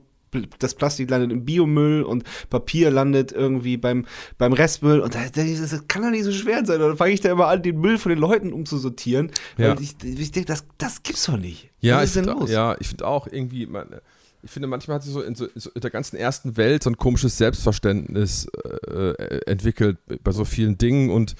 [0.59, 4.05] das Plastik landet im Biomüll und Papier landet irgendwie beim,
[4.37, 6.79] beim Restmüll und das, das kann doch nicht so schwer sein.
[6.79, 9.31] Dann fange ich da immer an, den Müll von den Leuten umzusortieren.
[9.57, 9.75] Ja.
[9.79, 11.71] ich, ich denke, das, das gibt's doch nicht.
[11.79, 12.51] Ja, Was ist denn los?
[12.51, 14.01] Ja, ich finde auch irgendwie, meine,
[14.41, 16.97] ich finde, manchmal hat sich so in, so in, der ganzen ersten Welt so ein
[16.97, 18.47] komisches Selbstverständnis
[18.87, 21.35] äh, entwickelt bei so vielen Dingen und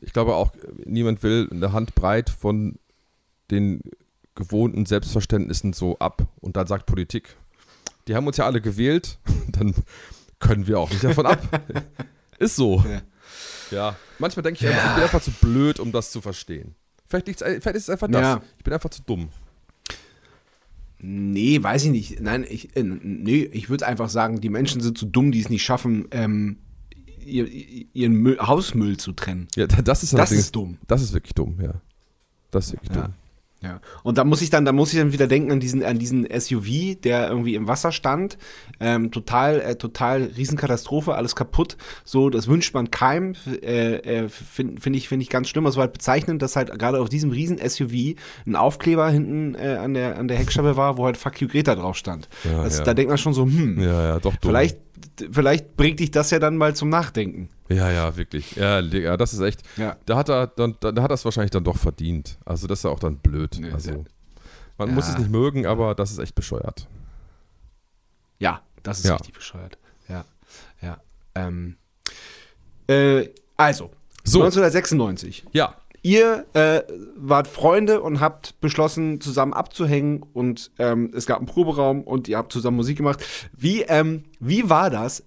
[0.00, 0.52] ich glaube auch,
[0.84, 2.78] niemand will eine Handbreit von
[3.50, 3.80] den
[4.34, 7.36] gewohnten Selbstverständnissen so ab und dann sagt Politik,
[8.06, 9.18] die haben uns ja alle gewählt,
[9.48, 9.74] dann
[10.38, 11.40] können wir auch nicht davon ab.
[12.38, 12.84] Ist so.
[12.86, 13.02] Ja,
[13.70, 13.96] ja.
[14.18, 14.76] manchmal denke ich, ja.
[14.76, 16.74] ich bin einfach zu blöd, um das zu verstehen.
[17.08, 18.20] Vielleicht, vielleicht ist es einfach das.
[18.20, 18.42] Ja.
[18.58, 19.30] Ich bin einfach zu dumm.
[20.98, 22.20] Nee, weiß ich nicht.
[22.20, 25.50] Nein, ich, äh, nee, ich würde einfach sagen, die Menschen sind zu dumm, die es
[25.50, 26.58] nicht schaffen, ähm,
[27.24, 27.46] ihr,
[27.92, 29.48] ihren Müll, Hausmüll zu trennen.
[29.56, 30.78] Ja, das ist, das ist dumm.
[30.86, 31.80] Das ist wirklich dumm, ja.
[32.50, 33.02] Das ist wirklich ja.
[33.02, 33.14] dumm.
[33.62, 33.80] Ja.
[34.02, 36.26] Und da muss ich dann, da muss ich dann wieder denken an diesen, an diesen
[36.28, 38.36] SUV, der irgendwie im Wasser stand.
[38.80, 41.76] Ähm, total, äh, total Riesenkatastrophe, alles kaputt.
[42.04, 43.34] So, das wünscht man keinem.
[43.62, 45.64] Äh, äh, Finde find ich, finde ich ganz schlimm.
[45.64, 48.14] War halt bezeichnend, dass halt gerade auf diesem riesen SUV
[48.46, 51.74] ein Aufkleber hinten äh, an der, an der Heckscheibe war, wo halt Fuck you Greta
[51.74, 52.28] drauf stand.
[52.44, 52.84] Ja, das, ja.
[52.84, 54.50] Da denkt man schon so, hm, ja, ja, doch, dumm.
[54.50, 54.78] vielleicht,
[55.30, 57.50] vielleicht bringt dich das ja dann mal zum Nachdenken.
[57.68, 58.56] Ja, ja, wirklich.
[58.56, 59.62] Ja, ja das ist echt.
[59.76, 59.96] Ja.
[60.06, 62.38] Da hat er dann, da, hat er es wahrscheinlich dann doch verdient.
[62.44, 63.58] Also das ist ja auch dann blöd.
[63.60, 64.04] Nee, also
[64.78, 64.94] man ja.
[64.94, 66.86] muss es nicht mögen, aber das ist echt bescheuert.
[68.38, 69.78] Ja, das ist richtig bescheuert.
[70.08, 70.24] Ja,
[70.82, 70.98] ja.
[71.34, 71.76] Ähm,
[72.88, 73.90] äh, also,
[74.24, 74.40] so.
[74.40, 75.44] 1996.
[75.52, 75.76] Ja.
[76.06, 76.82] Ihr äh,
[77.16, 82.38] wart Freunde und habt beschlossen, zusammen abzuhängen und ähm, es gab einen Proberaum und ihr
[82.38, 83.24] habt zusammen Musik gemacht.
[83.56, 85.24] Wie, ähm, wie war das,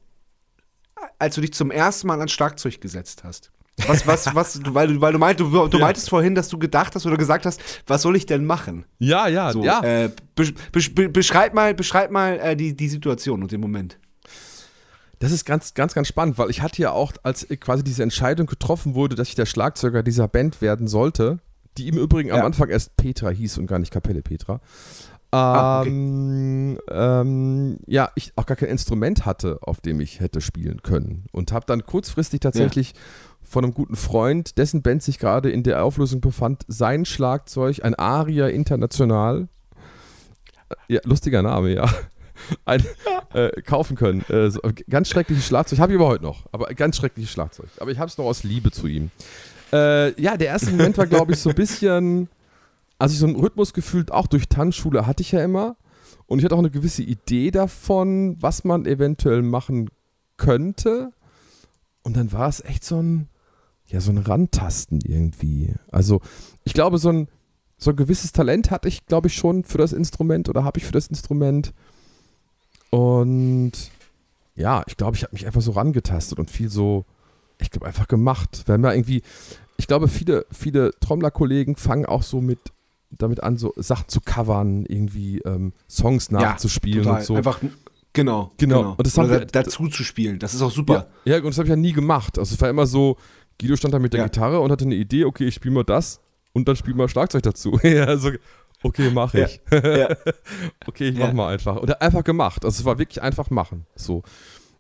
[1.20, 3.52] als du dich zum ersten Mal ans Schlagzeug gesetzt hast?
[3.88, 6.12] Was, was, was, weil du, weil du, meint, du, du meintest ja.
[6.12, 8.86] vorhin, dass du gedacht hast oder gesagt hast, was soll ich denn machen?
[9.00, 9.82] Ja, ja, so, ja.
[9.84, 10.54] Äh, be,
[10.96, 14.00] be, beschreib mal, beschreib mal äh, die, die Situation und den Moment.
[15.20, 18.48] Das ist ganz, ganz, ganz spannend, weil ich hatte ja auch, als quasi diese Entscheidung
[18.48, 21.40] getroffen wurde, dass ich der Schlagzeuger dieser Band werden sollte,
[21.78, 22.46] die im Übrigen am Ja.
[22.46, 24.62] Anfang erst Petra hieß und gar nicht Kapelle Petra.
[25.32, 25.90] Ah, okay.
[25.90, 31.26] Ähm, ähm, ja, ich auch gar kein Instrument hatte, auf dem ich hätte spielen können.
[31.32, 32.94] Und habe dann kurzfristig tatsächlich
[33.44, 37.94] von einem guten Freund, dessen Band sich gerade in der Auflösung befand, sein Schlagzeug, ein
[37.96, 39.50] Aria International,
[40.70, 41.90] äh, ja, lustiger Name, ja,
[42.66, 42.84] ein,
[43.34, 44.22] äh, kaufen können.
[44.30, 44.60] Äh, so,
[44.90, 47.70] ganz schreckliches Schlagzeug, habe ich aber heute noch, aber ganz schreckliches Schlagzeug.
[47.80, 49.12] Aber ich habe es noch aus Liebe zu ihm.
[49.72, 52.30] Äh, ja, der erste Moment war, glaube ich, so ein bisschen,
[52.98, 55.76] also so ein Rhythmus gefühlt, auch durch Tanzschule hatte ich ja immer.
[56.26, 59.90] Und ich hatte auch eine gewisse Idee davon, was man eventuell machen
[60.38, 61.12] könnte.
[62.04, 63.30] Und dann war es echt so ein,
[63.88, 65.74] ja, so ein Rantasten irgendwie.
[65.92, 66.22] Also,
[66.64, 67.28] ich glaube, so ein,
[67.78, 70.86] so ein gewisses Talent hatte ich, glaube ich, schon für das Instrument oder habe ich
[70.86, 71.74] für das Instrument.
[72.90, 73.72] Und
[74.56, 77.06] ja, ich glaube, ich habe mich einfach so rangetastet und viel so,
[77.60, 78.64] ich glaube, einfach gemacht.
[78.66, 79.22] Wir haben ja irgendwie,
[79.78, 82.60] ich glaube, viele, viele Trommlerkollegen fangen auch so mit
[83.12, 87.20] damit an, so Sachen zu covern, irgendwie ähm, Songs nachzuspielen total.
[87.20, 87.36] und so.
[87.36, 87.60] Einfach,
[88.14, 88.52] genau.
[88.58, 88.92] Genau.
[88.98, 90.38] Und das haben wir- da, dazu zu spielen.
[90.40, 91.08] Das ist auch super.
[91.26, 92.38] Ja, und das habe ich ja nie gemacht.
[92.38, 93.18] Also es war immer so,
[93.60, 94.26] Guido stand da mit der Ja.
[94.28, 96.20] Gitarre und hatte eine Idee, okay, ich spiele mal das
[96.54, 97.80] und dann spiele mal Schlagzeug dazu.
[97.84, 98.32] ja, also,
[98.84, 99.46] okay, mache Ja.
[99.48, 99.62] ich.
[99.72, 100.10] Ja.
[100.88, 101.28] okay, ich Ja.
[101.28, 101.78] mach mal einfach.
[101.78, 102.64] Oder einfach gemacht.
[102.66, 103.86] Also es war wirklich einfach machen.
[103.96, 104.24] So.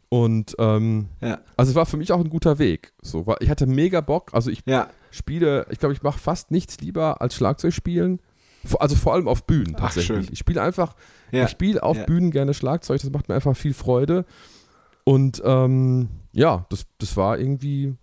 [0.10, 1.40] Und ähm, Ja.
[1.58, 2.94] also es war für mich auch ein guter Weg.
[3.02, 4.34] So, weil ich hatte mega Bock.
[4.34, 4.90] Also ich Ja.
[5.12, 8.20] spiele, ich glaube, ich mache fast nichts lieber als Schlagzeug spielen.
[8.80, 10.26] Also vor allem auf Bühnen Ach, tatsächlich.
[10.26, 10.28] schön.
[10.34, 10.96] Ich spiele einfach,
[11.32, 11.46] Ja.
[11.46, 12.06] ich spiele auf Ja.
[12.06, 14.26] Bühnen gerne Schlagzeug, das macht mir einfach viel Freude.
[15.06, 17.96] Und ähm, ja, das, das war irgendwie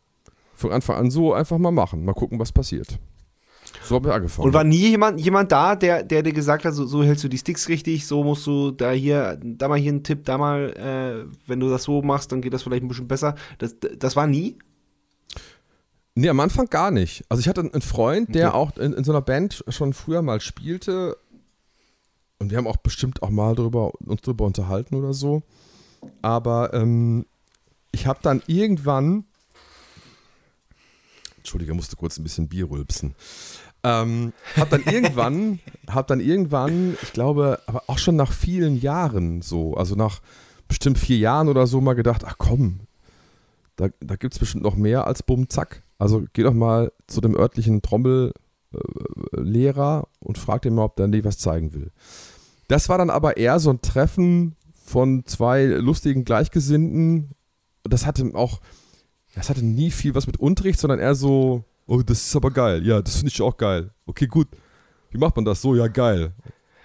[0.54, 2.98] von Anfang an so einfach mal machen, mal gucken, was passiert.
[3.88, 4.48] So habe ich angefangen.
[4.48, 7.28] Und war nie jemand, jemand da, der, der dir gesagt hat, so, so hältst du
[7.28, 10.72] die Sticks richtig, so musst du da hier, da mal hier einen Tipp, da mal,
[10.72, 13.34] äh, wenn du das so machst, dann geht das vielleicht ein bisschen besser.
[13.58, 14.56] Das, das war nie?
[16.14, 17.24] Nee, am Anfang gar nicht.
[17.28, 18.56] Also ich hatte einen Freund, der Okay.
[18.56, 21.16] auch in, in so einer Band schon früher mal spielte.
[22.38, 25.42] Und wir haben auch bestimmt auch mal drüber, uns drüber unterhalten oder so.
[26.22, 27.26] Aber ähm,
[27.92, 29.24] ich habe dann irgendwann.
[31.38, 33.14] Entschuldige, musste kurz ein bisschen Bier rülpsen.
[33.86, 39.42] Ähm, hab dann irgendwann, hab dann irgendwann, ich glaube, aber auch schon nach vielen Jahren
[39.42, 40.20] so, also nach
[40.66, 42.80] bestimmt vier Jahren oder so mal gedacht, ach komm,
[43.76, 45.84] da, da gibt es bestimmt noch mehr als Bumm Zack.
[45.98, 48.32] Also geh doch mal zu dem örtlichen Trommellehrer
[50.18, 51.92] und frag den mal, ob der dir was zeigen will.
[52.66, 57.30] Das war dann aber eher so ein Treffen von zwei lustigen Gleichgesinnten.
[57.84, 58.60] Das hatte auch,
[59.36, 62.86] das hatte nie viel was mit Unterricht, sondern eher so, oh, das ist aber geil.
[62.86, 63.90] Ja, das finde ich auch geil.
[64.06, 64.48] Okay, gut.
[65.10, 65.74] Wie macht man das so?
[65.74, 66.32] Ja, geil.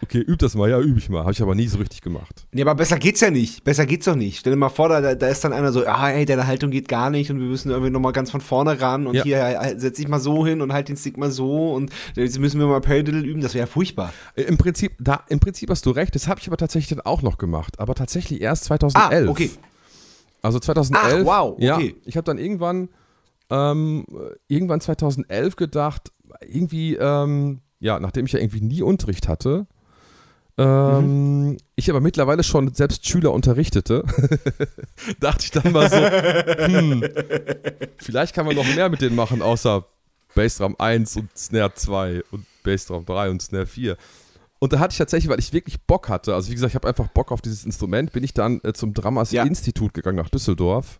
[0.04, 0.68] Okay, üb das mal.
[0.68, 1.20] Ja, übe ich mal.
[1.20, 2.48] Habe ich aber nie so richtig gemacht.
[2.52, 3.64] Nee, aber besser geht's ja nicht.
[3.64, 4.40] Besser geht's doch nicht.
[4.40, 6.88] Stell dir mal vor, da, da ist dann einer so, ah, ey, deine Haltung geht
[6.88, 9.24] gar nicht und wir müssen irgendwie nochmal ganz von vorne ran und Ja.
[9.24, 12.40] hier äh, setz dich mal so hin und halt den Stick mal so und jetzt
[12.40, 13.42] müssen wir mal Paradiddle üben.
[13.42, 14.12] Das wäre ja furchtbar.
[14.36, 16.16] Äh, Im Prinzip, da, Im Prinzip hast du recht.
[16.16, 17.80] Das habe ich aber tatsächlich dann auch noch gemacht.
[17.80, 19.28] Aber tatsächlich erst 2011.
[19.28, 19.52] Ah, okay.
[20.42, 21.20] Also 2011.
[21.22, 21.64] Ach, wow, okay.
[21.66, 22.90] Ja, ich habe dann irgendwann,
[23.52, 24.06] ähm,
[24.48, 26.12] irgendwann 2011 gedacht,
[26.48, 29.68] irgendwie, ähm, ja, nachdem ich ja irgendwie nie Unterricht hatte,
[30.58, 34.04] ähm, ich aber mittlerweile schon selbst Schüler unterrichtete,
[35.20, 37.04] dachte ich dann mal so, hm,
[37.98, 39.86] vielleicht kann man noch mehr mit denen machen, außer
[40.34, 43.98] Bassdrum 1 und Snare 2 und Bassdrum 3 und Snare 4.
[44.60, 46.88] Und da hatte ich tatsächlich, weil ich wirklich Bock hatte, also wie gesagt, ich habe
[46.88, 49.44] einfach Bock auf dieses Instrument, bin ich dann äh, zum Dramas Ja.
[49.44, 51.00] Institut gegangen nach Düsseldorf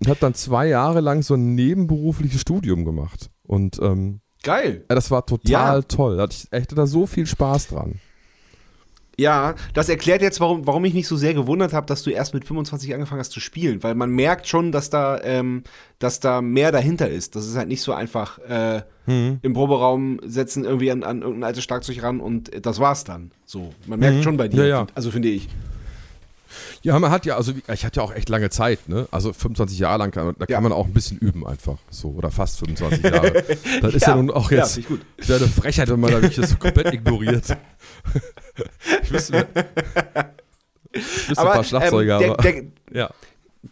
[0.00, 3.30] und habe dann zwei Jahre lang so ein nebenberufliches Studium gemacht.
[3.42, 4.84] Und ähm, Geil.
[4.88, 5.82] ja, das war total Ja.
[5.82, 6.16] toll.
[6.16, 8.00] Da hatte ich echt da so viel Spaß dran.
[9.18, 12.32] Ja, das erklärt jetzt, warum, warum ich mich so sehr gewundert habe, dass du erst
[12.32, 15.62] mit 25 angefangen hast zu spielen, weil man merkt schon, dass da, ähm,
[15.98, 17.36] dass da mehr dahinter ist.
[17.36, 21.64] Das ist halt nicht so einfach äh, im Proberaum setzen irgendwie an, an irgendein altes
[21.64, 23.32] Schlagzeug ran und äh, das war's dann.
[23.44, 24.22] So, man merkt Mhm.
[24.22, 24.62] schon bei dir.
[24.62, 24.86] Ja, ja.
[24.94, 25.48] Also finde ich.
[26.82, 29.06] Ja, man hat ja, also ich hatte ja auch echt lange Zeit, ne?
[29.10, 30.60] Also 25 Jahre lang, kann, da kann Ja.
[30.62, 31.76] man auch ein bisschen üben einfach.
[31.90, 33.44] So, oder fast 25 Jahre.
[33.82, 35.00] Das ist ja, nun auch ja, jetzt ich gut.
[35.28, 37.44] eine Frechheit, wenn man da wirklich das so komplett ignoriert.
[39.02, 39.46] ich wüsste,
[40.92, 42.42] ich wüsste ein paar Schlagzeuge, ähm, der, aber.
[42.42, 43.10] der, ja.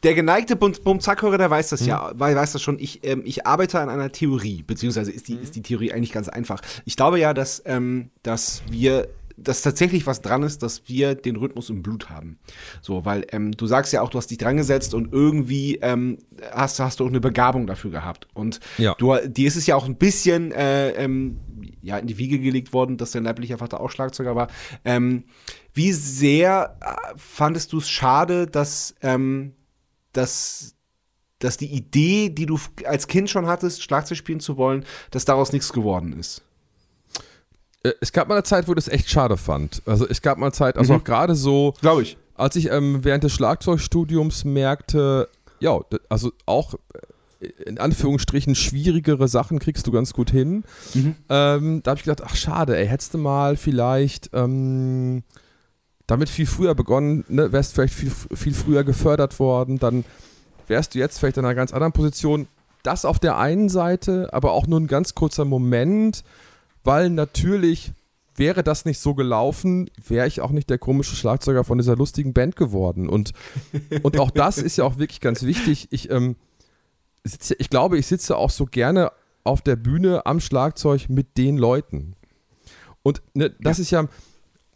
[0.03, 1.87] Der geneigte Bum-Zack-Hörer, der weiß das Hm.
[1.89, 2.79] ja, weil- weiß das schon.
[2.79, 5.43] Ich, ähm, ich arbeite an einer Theorie, beziehungsweise ist die, Hm.
[5.43, 6.61] ist die Theorie eigentlich ganz einfach.
[6.85, 9.09] Ich glaube ja, dass, ähm, dass wir,
[9.43, 12.39] dass tatsächlich was dran ist, dass wir den Rhythmus im Blut haben.
[12.81, 16.19] So, weil ähm, du sagst ja auch, du hast dich dran gesetzt und irgendwie ähm,
[16.53, 18.29] hast, hast du auch eine Begabung dafür gehabt.
[18.35, 18.95] Und Ja.
[18.99, 21.39] du, dir ist es ja auch ein bisschen äh, ähm,
[21.83, 24.49] ja, in die Wiege gelegt worden, dass dein leiblicher Vater auch Schlagzeuger war.
[24.85, 25.25] Ähm,
[25.75, 29.55] wie sehr äh, fandest du es schade, dass, ähm,
[30.13, 30.75] dass
[31.41, 35.53] dass die Idee, die du als Kind schon hattest, Schlagzeug spielen zu wollen, dass daraus
[35.53, 36.43] nichts geworden ist?
[37.83, 39.83] Äh, Es gab mal eine Zeit, wo ich das echt schade fand.
[39.87, 41.01] Also es gab mal eine Zeit, also Mhm.
[41.01, 42.17] auch gerade so, Glaube ich.
[42.35, 45.29] als ich ähm, während des Schlagzeugstudiums merkte,
[45.61, 46.75] ja, also auch
[47.41, 50.65] äh, in Anführungsstrichen schwierigere Sachen kriegst du ganz gut hin.
[50.95, 51.15] Mhm.
[51.29, 55.23] Ähm, da habe ich gedacht, ach schade, ey, hättest du mal vielleicht ähm,
[56.09, 60.05] damit viel früher begonnen, ne, wärst vielleicht viel, viel früher gefördert worden, dann
[60.67, 62.49] wärst du jetzt vielleicht in einer ganz anderen Position.
[62.83, 66.25] Das auf der einen Seite, aber auch nur ein ganz kurzer Moment,
[66.89, 67.93] weil natürlich
[68.35, 72.33] wäre das nicht so gelaufen, wäre ich auch nicht der komische Schlagzeuger von dieser lustigen
[72.33, 73.11] Band geworden.
[73.11, 73.33] Und,
[74.03, 75.89] und auch das ist ja auch wirklich ganz wichtig.
[75.91, 76.37] Ich, ähm,
[77.25, 79.13] sitze, ich glaube, ich sitze auch so gerne
[79.45, 82.15] auf der Bühne am Schlagzeug mit den Leuten.
[83.03, 84.09] Und ne, das ist ja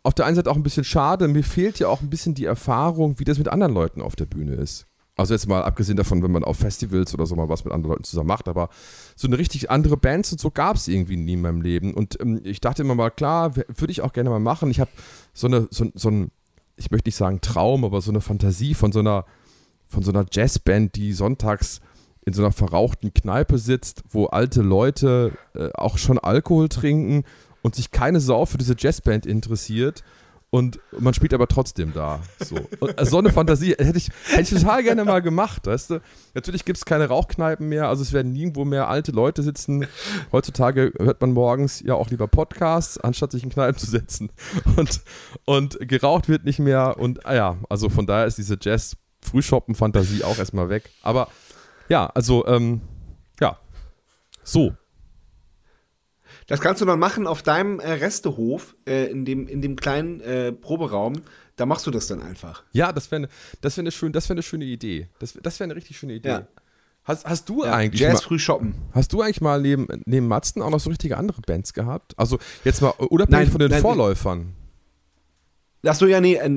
[0.02, 1.28] auf der einen Seite auch ein bisschen schade.
[1.28, 4.26] Mir fehlt ja auch ein bisschen die Erfahrung, wie das mit anderen Leuten auf der
[4.26, 4.86] Bühne ist.
[5.16, 7.92] Also jetzt mal abgesehen davon, wenn man auf Festivals oder so mal was mit anderen
[7.92, 8.70] Leuten zusammen macht, aber
[9.14, 11.92] so eine richtig andere Bands und so gab es irgendwie nie in meinem Leben.
[11.92, 14.70] Und ähm, ich dachte immer mal, klar, würde ich auch gerne mal machen.
[14.70, 14.90] Ich habe
[15.34, 16.30] so eine, so, so ein,
[16.76, 19.26] ich möchte nicht sagen Traum, aber so eine Fantasie von so einer,
[19.86, 21.80] von so einer Jazzband, die sonntags
[22.24, 27.24] in so einer verrauchten Kneipe sitzt, wo alte Leute äh, auch schon Alkohol trinken
[27.60, 30.02] und sich keine Sau für diese Jazzband interessiert.
[30.55, 32.20] Und man spielt aber trotzdem da.
[32.38, 35.90] So, und äh, so eine Fantasie hätte ich, hätte ich total gerne mal gemacht, weißt
[35.90, 36.00] du?
[36.34, 39.86] Natürlich gibt es keine Rauchkneipen mehr, also es werden nirgendwo mehr alte Leute sitzen.
[40.30, 44.28] Heutzutage hört man morgens ja auch lieber Podcasts, anstatt sich in Kneipen zu setzen.
[44.76, 45.00] Und,
[45.46, 46.98] und geraucht wird nicht mehr.
[46.98, 50.90] Und ah ja, also von daher ist diese Jazz-Frühschoppen-Fantasie auch erstmal weg.
[51.00, 51.28] Aber
[51.88, 52.82] ja, also, ähm,
[53.40, 53.59] ja.
[54.44, 54.74] So.
[56.53, 60.20] Das kannst du dann machen auf deinem äh, Restehof, äh, in, dem, in dem kleinen
[60.20, 61.22] äh, Proberaum.
[61.57, 62.62] Da machst du das dann einfach.
[62.72, 63.26] Ja, das wäre
[63.62, 65.09] das wär eine schön, das wär eine schöne Idee.
[65.18, 66.28] Das, das wäre eine richtig schöne Idee.
[66.28, 66.46] Ja.
[67.05, 68.74] Hast, hast du Ja, eigentlich Jazz mal, früh shoppen.
[68.92, 72.12] hast du eigentlich mal neben, neben Matzen auch noch so richtige andere Bands gehabt?
[72.18, 74.55] Also jetzt mal unabhängig Nein, von den nein, Vorläufern.
[75.85, 76.49] Achso, ja, nee, äh,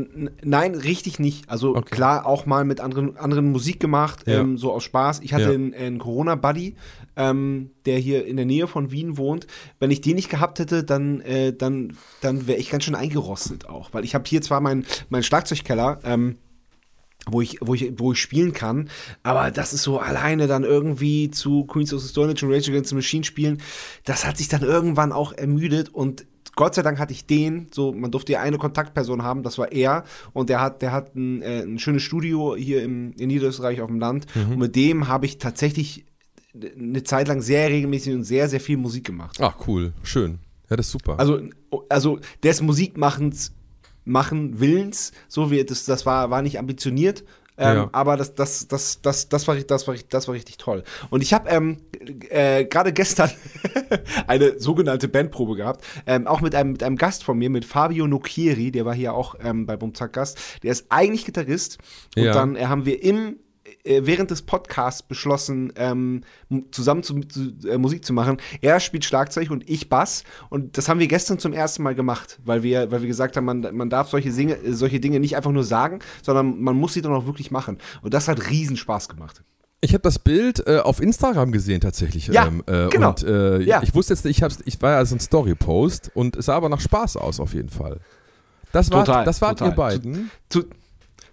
[0.43, 1.49] nein, richtig nicht.
[1.49, 1.95] Also Okay.
[1.95, 4.41] klar, auch mal mit anderen, anderen Musik gemacht, Ja.
[4.41, 5.21] ähm, so aus Spaß.
[5.23, 5.51] Ich hatte Ja.
[5.51, 6.75] einen, einen Corona-Buddy,
[7.15, 9.47] ähm, der hier in der Nähe von Wien wohnt.
[9.79, 13.67] Wenn ich den nicht gehabt hätte, dann, äh, dann, dann wäre ich ganz schön eingerostet
[13.67, 13.93] auch.
[13.95, 16.37] Weil ich habe hier zwar meinen mein Schlagzeugkeller, ähm,
[17.27, 18.89] wo ich, wo, ich, wo ich spielen kann.
[19.23, 22.69] Aber das ist so alleine dann irgendwie zu Queens of the Stone Age und Rage
[22.69, 23.59] Against the Machine spielen.
[24.03, 27.91] Das hat sich dann irgendwann auch ermüdet und Gott sei Dank hatte ich den, so,
[27.91, 30.03] man durfte ja eine Kontaktperson haben, das war er.
[30.33, 33.87] Und der hat, der hat ein, äh, ein schönes Studio hier im, in Niederösterreich auf
[33.87, 34.25] dem Land.
[34.35, 36.05] Und mit dem habe ich tatsächlich
[36.53, 39.37] eine Zeit lang sehr regelmäßig und sehr, sehr viel Musik gemacht.
[39.41, 39.93] Ach, cool.
[40.03, 40.39] Schön.
[40.69, 41.19] Ja, das ist super.
[41.19, 41.41] Also,
[41.89, 43.53] also des Musikmachens
[44.05, 47.23] machen Willens, so wie das, das war, war nicht ambitioniert.
[47.57, 47.89] Ähm, Ja.
[47.93, 50.83] Aber das, das, das, das, das, war, das, war, das war richtig toll.
[51.09, 51.77] Und ich habe ähm,
[52.29, 53.31] äh, gerade gestern
[54.27, 58.07] eine sogenannte Bandprobe gehabt, ähm, auch mit einem, mit einem Gast von mir, mit Fabio
[58.07, 60.37] Nocchieri, der war hier auch ähm, bei Bumzack Gast.
[60.63, 61.77] Der ist eigentlich Gitarrist.
[62.17, 62.33] Und Ja.
[62.33, 63.37] dann äh, haben wir im
[63.85, 66.21] während des Podcasts beschlossen, ähm,
[66.71, 68.37] zusammen zu, zu, äh, Musik zu machen.
[68.61, 70.23] Er spielt Schlagzeug und ich Bass.
[70.49, 73.45] Und das haben wir gestern zum ersten Mal gemacht, weil wir, weil wir gesagt haben,
[73.45, 76.93] man, man darf solche, Singe, äh, solche Dinge nicht einfach nur sagen, sondern man muss
[76.93, 77.77] sie dann auch wirklich machen.
[78.01, 79.43] Und das hat riesen Spaß gemacht.
[79.81, 82.27] Ich habe das Bild äh, auf Instagram gesehen tatsächlich.
[82.27, 83.09] Ja, ähm, äh, genau.
[83.09, 83.83] Und äh, Ja.
[83.83, 86.55] ich wusste jetzt nicht, ich, hab's, ich war ja so ein Story-Post und es sah
[86.55, 87.99] aber nach Spaß aus auf jeden Fall.
[88.71, 89.71] Das, war, Total, das wart total.
[89.73, 90.31] ihr beiden.
[90.49, 90.63] Zu,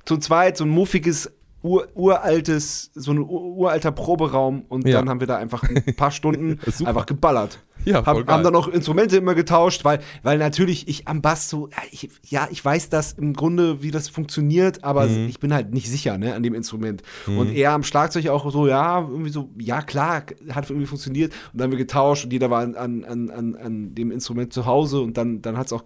[0.05, 1.30] zu zweit so ein muffiges,
[1.62, 4.98] ur, uraltes, so ein ur, uralter Proberaum und Ja.
[4.98, 7.58] dann haben wir da einfach ein paar Stunden einfach geballert.
[7.84, 8.34] Ja, voll Haben, geil.
[8.36, 12.08] haben dann auch Instrumente immer getauscht, weil, weil natürlich ich am Bass so, ja, ich,
[12.28, 15.26] ja, ich weiß das im Grunde, wie das funktioniert, aber Mhm.
[15.28, 17.02] ich bin halt nicht sicher, ne, an dem Instrument.
[17.26, 21.32] Und er am Schlagzeug auch so, ja, irgendwie so, ja, klar, hat irgendwie funktioniert.
[21.52, 24.64] Und dann haben wir getauscht und jeder war an, an, an, an, dem Instrument zu
[24.64, 25.82] Hause und dann, dann hat es auch,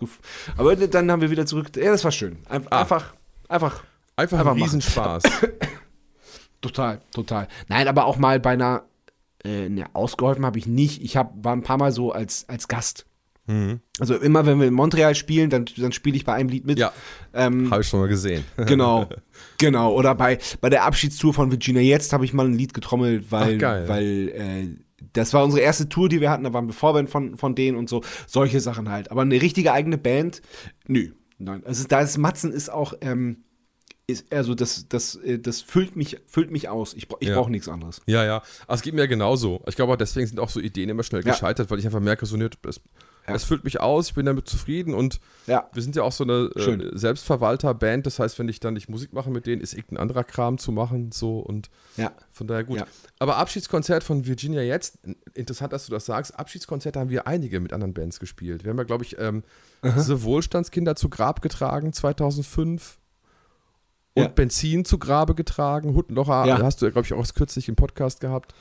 [0.58, 2.36] aber dann haben wir wieder zurück, ja, das war schön.
[2.46, 2.80] Einf Ah.
[2.82, 3.14] Einfach,
[3.48, 3.84] einfach,
[4.16, 4.62] Einfach, einfach ein.
[4.62, 5.22] Riesenspaß.
[6.60, 7.48] total, total.
[7.68, 8.84] Nein, aber auch mal bei einer,
[9.44, 11.02] äh, ne, ausgeholfen habe ich nicht.
[11.02, 13.06] Ich hab, war ein paar Mal so als, als Gast.
[13.46, 13.80] Mhm.
[14.00, 16.78] Also immer, wenn wir in Montreal spielen, dann, dann spiele ich bei einem Lied mit.
[16.78, 16.92] Ja,
[17.32, 18.44] Ähm, habe ich schon mal gesehen.
[18.66, 19.08] genau,
[19.58, 19.92] genau.
[19.92, 23.62] Oder bei, bei der Abschiedstour von Virginia Jetzt habe ich mal ein Lied getrommelt, weil,
[23.62, 24.68] Ach, weil äh,
[25.12, 26.44] das war unsere erste Tour, die wir hatten.
[26.44, 28.02] Da waren wir Vorband von, von denen und so.
[28.26, 29.10] Solche Sachen halt.
[29.10, 30.42] Aber eine richtige eigene Band,
[30.86, 31.10] nö.
[31.38, 31.62] Nein.
[31.66, 33.44] Also da ist Matzen ist auch, ähm,
[34.08, 36.94] ist, also das, das, äh, das füllt mich, füllt mich aus.
[36.94, 37.34] Ich, ich Ja.
[37.36, 38.00] brauche nichts anderes.
[38.06, 38.42] Ja, ja.
[38.66, 39.62] Aber es geht mir genauso.
[39.66, 41.32] Ich glaube, auch deswegen sind auch so Ideen immer schnell Ja.
[41.32, 42.80] gescheitert, weil ich einfach merke, so, nee, das
[43.26, 43.34] Ja.
[43.34, 45.68] Es füllt mich aus, ich bin damit zufrieden und Ja.
[45.72, 48.06] wir sind ja auch so eine äh, Selbstverwalter-Band.
[48.06, 50.70] Das heißt, wenn ich dann nicht Musik mache mit denen, ist irgendein anderer Kram zu
[50.70, 51.10] machen.
[51.10, 52.12] So und Ja.
[52.30, 52.78] von daher gut.
[52.78, 52.86] Ja.
[53.18, 54.98] Aber Abschiedskonzert von Virginia jetzt,
[55.34, 56.38] interessant, dass du das sagst.
[56.38, 58.62] Abschiedskonzerte haben wir einige mit anderen Bands gespielt.
[58.62, 59.42] Wir haben ja, glaube ich, ähm,
[59.82, 62.98] The Wohlstandskinder zu Grab getragen 2005
[64.16, 64.28] und Ja.
[64.28, 65.94] Benzin zu Grabe getragen.
[65.94, 66.58] Huttenlocher Ja.
[66.62, 68.54] hast du ja, glaube ich, auch erst kürzlich im Podcast gehabt.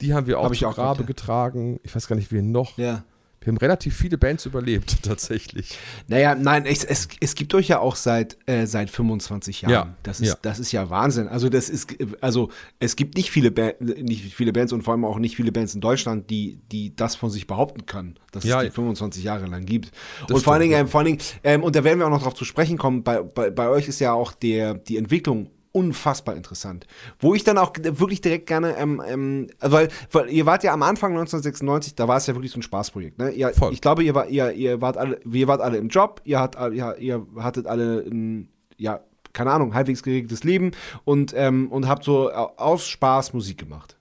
[0.00, 1.06] Die haben wir auch Hab zu auch Grabe ja.
[1.06, 1.78] getragen.
[1.82, 2.78] Ich weiß gar nicht, wen noch.
[2.78, 3.02] Ja.
[3.42, 5.78] Wir haben relativ viele Bands überlebt, tatsächlich.
[6.08, 9.72] Naja, nein, es, es, es gibt euch ja auch seit, äh, seit 25 Jahren.
[9.72, 10.34] Ja, Das, ist, ja.
[10.42, 11.26] das ist ja Wahnsinn.
[11.26, 15.06] Also das ist, also es gibt nicht viele, ba nicht viele Bands und vor allem
[15.06, 18.60] auch nicht viele Bands in Deutschland, die, die das von sich behaupten können, dass Ja.
[18.60, 19.90] es die 25 Jahre lang gibt.
[20.28, 22.10] Das und vor allen Dingen, ähm, vor allen Dingen ähm, und da werden wir auch
[22.10, 25.48] noch drauf zu sprechen kommen, bei, bei, bei euch ist ja auch der, die Entwicklung
[25.72, 26.86] unfassbar interessant.
[27.18, 30.82] Wo ich dann auch wirklich direkt gerne, ähm, ähm, weil, weil ihr wart ja am
[30.82, 33.18] Anfang 1996, da war es ja wirklich so ein Spaßprojekt.
[33.18, 33.30] Ne?
[33.30, 33.52] Ihr.
[33.70, 36.56] Ich glaube, ihr, war, ihr, ihr, wart alle, ihr wart alle im Job, ihr, hat,
[36.72, 39.00] ihr, ihr hattet alle ein, ja,
[39.32, 40.72] keine Ahnung, halbwegs geregeltes Leben
[41.04, 43.96] und, ähm, und habt so aus Spaß Musik gemacht.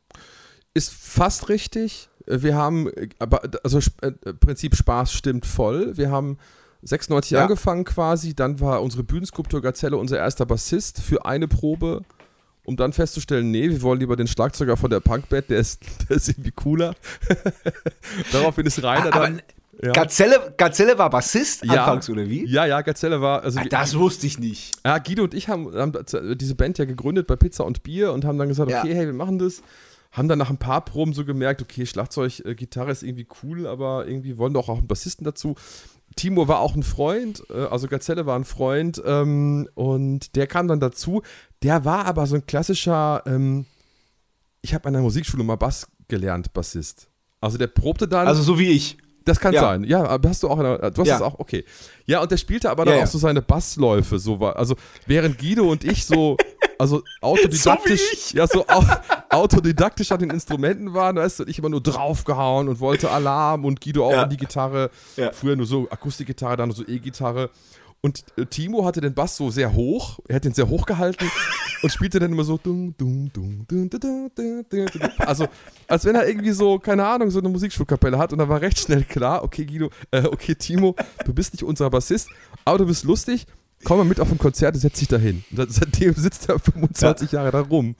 [0.73, 2.09] Ist fast richtig.
[2.25, 5.97] Wir haben, äh, aber also äh, Prinzip Spaß stimmt voll.
[5.97, 6.37] Wir haben
[6.81, 7.41] 96 Ja.
[7.43, 12.03] angefangen quasi, dann war unsere Bühnenskulptur Gazelle unser erster Bassist für eine Probe,
[12.65, 16.17] um dann festzustellen, nee, wir wollen lieber den Schlagzeuger von der Punkband, der ist, der
[16.17, 16.93] ist irgendwie cooler.
[18.31, 19.41] Daraufhin ist Rainer Aber dann.
[19.81, 19.93] Ja.
[19.93, 21.85] Gazelle, Gazelle war Bassist Ja.
[21.85, 22.45] anfangs, oder wie?
[22.45, 23.43] ja, ja, Gazelle war.
[23.43, 24.75] Also wir- Das wusste ich nicht.
[24.85, 25.93] Ja, Guido und ich haben, haben
[26.35, 28.81] diese Band ja gegründet bei Pizza und Bier und haben dann gesagt, Ja.
[28.81, 29.61] okay, hey, wir machen das.
[30.11, 33.67] Haben dann nach ein paar Proben so gemerkt, okay, Schlagzeug, äh, Gitarre ist irgendwie cool,
[33.67, 35.55] aber irgendwie wollen doch auch einen Bassisten dazu.
[36.19, 40.67] Timo war auch ein Freund, äh, also Gazelle war ein Freund ähm, und der kam
[40.67, 41.21] dann dazu.
[41.63, 43.65] Der war aber so ein klassischer, ähm,
[44.61, 47.07] ich habe an der Musikschule mal Bass gelernt, Bassist.
[47.39, 48.27] Also der probte dann.
[48.27, 48.97] Also so wie ich.
[49.23, 49.61] Das kann Ja.
[49.61, 49.83] sein.
[49.83, 51.19] Ja, aber hast du auch, in der- du hast Ja.
[51.19, 51.63] das auch, okay.
[52.05, 55.37] Ja, und der spielte aber dann Ja, auch so seine Bassläufe, so war, also während
[55.37, 56.35] Guido und ich so,
[56.79, 58.65] also autodidaktisch, so ja, so
[59.29, 63.65] autodidaktisch an den Instrumenten waren, weißt du, und ich immer nur draufgehauen und wollte Alarm
[63.65, 64.23] und Guido auch ja.
[64.23, 64.89] an die Gitarre.
[65.17, 65.33] Ja.
[65.33, 67.49] Früher nur so Akustikgitarre, dann nur so E-Gitarre.
[68.01, 71.29] Und äh, Timo hatte den Bass so sehr hoch, er hat den sehr hoch gehalten
[71.83, 75.47] und spielte dann immer so dum, dum, dum, dum, dum, dum, dum, Also,
[75.85, 78.31] als wenn er irgendwie so, keine Ahnung, so eine Musikschulkapelle hat.
[78.31, 81.89] Und da war recht schnell klar, okay, Guido, äh, okay, Timo, du bist nicht unser
[81.89, 82.29] Bassist,
[82.63, 83.45] aber du bist lustig
[83.83, 85.43] komm mal mit auf ein Konzert und setz dich da hin.
[85.51, 87.95] Seitdem sitzt er 25 Jahre da rum.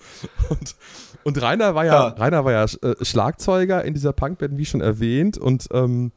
[0.49, 0.75] Und,
[1.23, 2.07] und Rainer war ja, Ja.
[2.09, 6.11] Rainer war ja äh, Schlagzeuger in dieser Punkband, wie schon erwähnt und ähm,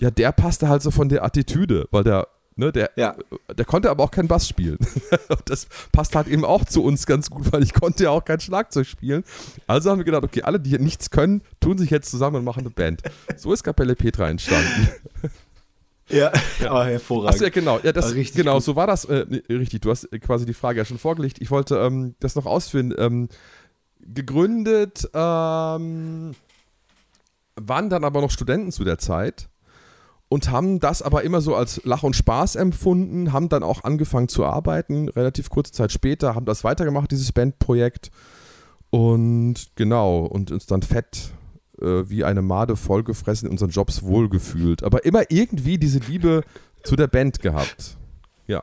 [0.00, 3.16] ja, der passte halt so von der Attitüde, weil der, ne, der, Ja.
[3.56, 4.78] der konnte aber auch keinen Bass spielen.
[5.28, 8.24] Und das passt halt eben auch zu uns ganz gut, weil ich konnte ja auch
[8.24, 9.24] kein Schlagzeug spielen.
[9.66, 12.44] Also haben wir gedacht, okay, alle, die hier nichts können, tun sich jetzt zusammen und
[12.44, 13.02] machen eine Band.
[13.36, 14.88] So ist Kapelle Petra entstanden.
[16.10, 16.32] Ja,
[16.66, 17.34] aber hervorragend.
[17.34, 17.78] Achso, ja, genau.
[17.82, 18.64] Ja, das, Ah, richtig genau, gut.
[18.64, 19.04] so war das.
[19.04, 21.38] Äh, richtig, du hast äh, quasi die Frage ja schon vorgelegt.
[21.40, 22.94] Ich wollte ähm, das noch ausführen.
[22.98, 23.28] Ähm,
[24.00, 26.34] gegründet ähm,
[27.56, 29.48] waren dann aber noch Studenten zu der Zeit
[30.28, 34.28] und haben das aber immer so als Lach und Spaß empfunden, haben dann auch angefangen
[34.28, 38.10] zu arbeiten, relativ kurze Zeit später, haben das weitergemacht, dieses Bandprojekt.
[38.90, 41.32] Und genau, und uns dann fett
[41.80, 44.82] äh, wie eine Made vollgefressen in unseren Jobs wohlgefühlt.
[44.82, 46.42] Aber immer irgendwie diese Liebe
[46.82, 47.96] zu der Band gehabt.
[48.46, 48.62] Ja.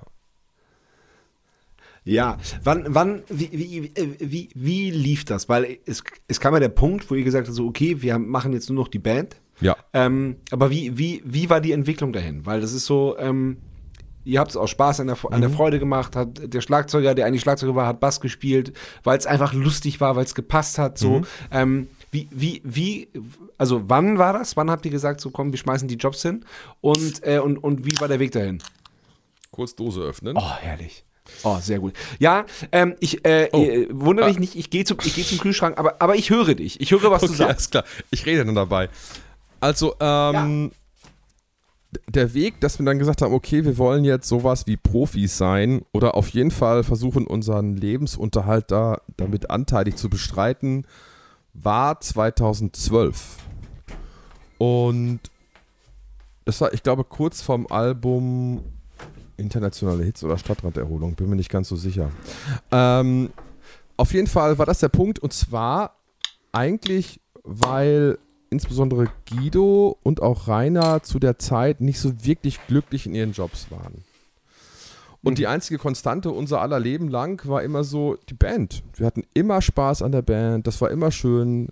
[2.07, 5.49] Ja, wann, wann, wie, wie, äh, wie, wie lief das?
[5.49, 8.53] Weil es, es kam ja der Punkt, wo ihr gesagt habt, so, okay, wir machen
[8.53, 9.37] jetzt nur noch die Band.
[9.59, 9.75] Ja.
[9.91, 12.45] Ähm, aber wie, wie, wie war die Entwicklung dahin?
[12.45, 13.57] Weil das ist so, ähm,
[14.23, 17.25] ihr habt es aus Spaß an der, an der Freude gemacht, hat der Schlagzeuger, der
[17.25, 20.99] eigentlich Schlagzeuger war, hat Bass gespielt, weil es einfach lustig war, weil es gepasst hat,
[20.99, 21.21] so.
[21.51, 23.09] Ähm, wie, wie, wie,
[23.57, 24.55] also wann war das?
[24.55, 26.45] Wann habt ihr gesagt, so komm, wir schmeißen die Jobs hin?
[26.79, 28.59] Und, äh, und, und wie war der Weg dahin?
[29.51, 30.37] Kurz Dose öffnen.
[30.37, 31.03] Oh, herrlich.
[31.43, 31.93] Oh, sehr gut.
[32.19, 33.61] Ja, ähm, ich äh, Oh.
[33.63, 34.29] äh, wundere Ah.
[34.29, 36.79] dich nicht, ich gehe zum, geh zum Kühlschrank, aber, aber ich höre dich.
[36.79, 37.49] Ich höre, was du Okay, sagst.
[37.51, 37.83] alles klar.
[38.11, 38.89] Ich rede dann dabei.
[39.59, 40.71] Also, ähm,
[41.95, 45.37] d- der Weg, dass wir dann gesagt haben, okay, wir wollen jetzt sowas wie Profis
[45.37, 50.85] sein oder auf jeden Fall versuchen, unseren Lebensunterhalt da damit anteilig zu bestreiten,
[51.61, 53.37] war 2012.
[54.57, 55.19] Und
[56.45, 58.63] das war, ich glaube, kurz vorm Album
[59.37, 62.09] Internationale Hits oder Stadtranderholung, bin mir nicht ganz so sicher.
[62.71, 63.31] Ähm,
[63.97, 65.97] auf jeden Fall war das der Punkt und zwar
[66.51, 68.17] eigentlich, weil
[68.49, 73.69] insbesondere Guido und auch Rainer zu der Zeit nicht so wirklich glücklich in ihren Jobs
[73.71, 74.04] waren.
[75.25, 78.83] Und die einzige Konstante unser aller Leben lang war immer so die Band.
[78.95, 81.69] Wir hatten immer Spaß an der Band, das war immer schön.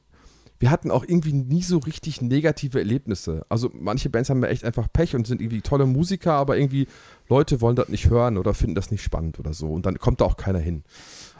[0.59, 3.45] wir hatten auch irgendwie nie so richtig negative Erlebnisse.
[3.49, 6.87] Also manche Bands haben ja echt einfach Pech und sind irgendwie tolle Musiker, aber irgendwie
[7.29, 9.71] Leute wollen das nicht hören oder finden das nicht spannend oder so.
[9.71, 10.83] Und dann kommt da auch keiner hin.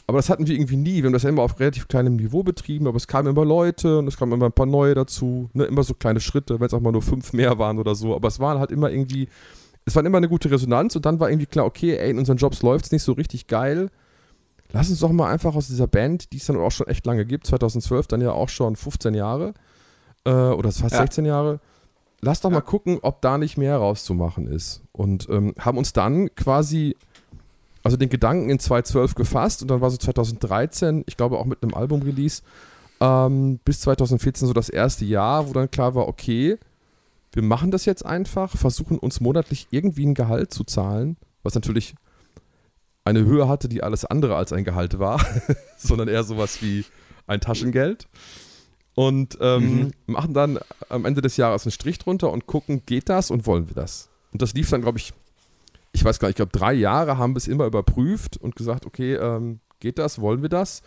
[0.06, 0.98] Aber das hatten wir irgendwie nie.
[0.98, 4.00] Wir haben das ja immer auf relativ kleinem Niveau betrieben, aber es kamen immer Leute
[4.00, 5.50] und es kamen immer ein paar neue dazu.
[5.54, 5.64] Ne?
[5.64, 8.14] Immer so kleine Schritte, wenn es auch mal nur fünf mehr waren oder so.
[8.14, 9.30] Aber es waren halt immer irgendwie,
[9.86, 12.38] es war immer eine gute Resonanz und dann war irgendwie klar, okay, ey, in unseren
[12.38, 13.90] Jobs läuft es nicht so richtig geil.
[14.72, 17.26] Lass uns doch mal einfach aus dieser Band, die es dann auch schon echt lange
[17.26, 19.54] gibt, 2012 dann ja auch schon 15 Jahre
[20.26, 21.02] äh, oder fast Ja.
[21.02, 21.60] 16 Jahre,
[22.22, 24.82] lass doch mal gucken, ob da nicht mehr rauszumachen ist.
[24.92, 26.96] Und ähm, haben uns dann quasi,
[27.84, 31.62] also den Gedanken in 2012 gefasst und dann war so 2013, ich glaube auch mit
[31.62, 32.42] einem Album-Release,
[33.00, 36.58] ähm, bis 2014 so das erste Jahr, wo dann klar war, okay,
[37.34, 41.96] wir machen das jetzt einfach, versuchen uns monatlich irgendwie ein Gehalt zu zahlen, was natürlich
[43.06, 45.20] eine Höhe hatte, die alles andere als ein Gehalt war,
[45.78, 46.86] sondern eher sowas wie
[47.28, 48.08] ein Taschengeld.
[48.96, 49.92] Und ähm, Mhm.
[50.06, 50.60] machen dann
[50.90, 54.10] am Ende des Jahres einen Strich drunter und gucken, geht das und wollen wir das?
[54.32, 55.14] Und das lief dann, glaube ich,
[55.94, 58.86] ich weiß gar nicht, ich glaube, drei Jahre haben wir es immer überprüft und gesagt,
[58.86, 60.82] okay, ähm, geht das, wollen wir das?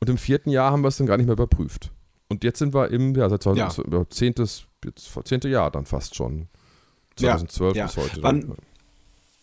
[0.00, 1.92] Und im vierten Jahr haben wir es dann gar nicht mehr überprüft.
[2.34, 4.04] Und jetzt sind wir im, ja, seit 2000, ja.
[4.10, 6.48] zehntes, jetzt zehnte Jahr dann fast schon.
[7.18, 7.86] Ja, 2012 ja.
[7.86, 8.22] bis heute.
[8.22, 8.54] Wann-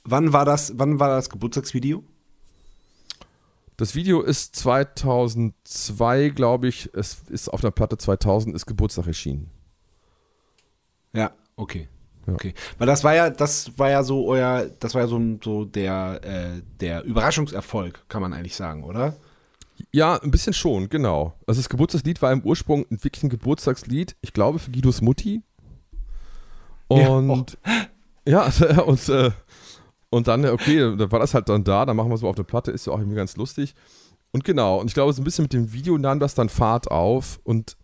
[0.04, 2.04] Wann war das, wann war das Geburtstagsvideo?
[3.78, 9.52] Das Video ist 2002, glaube ich, es ist auf der Platte 2000, ist Geburtstag erschienen.
[11.14, 11.88] Ja, okay.
[12.28, 12.34] Ja.
[12.34, 12.54] Okay.
[12.78, 16.20] Weil das war ja, das war ja so euer, das war ja so, so der,
[16.24, 19.16] äh, der Überraschungserfolg, kann man eigentlich sagen, oder?
[19.94, 21.34] Ja, ein bisschen schon, genau.
[21.48, 25.42] Also das Geburtstagslied war im Ursprung wirklich ein Geburtstagslied, ich glaube für Guidos Mutti.
[26.92, 27.58] Ja, Und
[28.28, 28.52] ja,
[28.86, 29.32] und, äh,
[30.10, 32.36] und dann, okay, da war das halt dann da, dann machen wir es mal auf
[32.36, 33.74] der Platte, ist ja auch irgendwie ganz lustig.
[34.32, 36.90] Und genau, und ich glaube, so ein bisschen mit dem Video nahm das dann Fahrt
[36.92, 37.76] auf und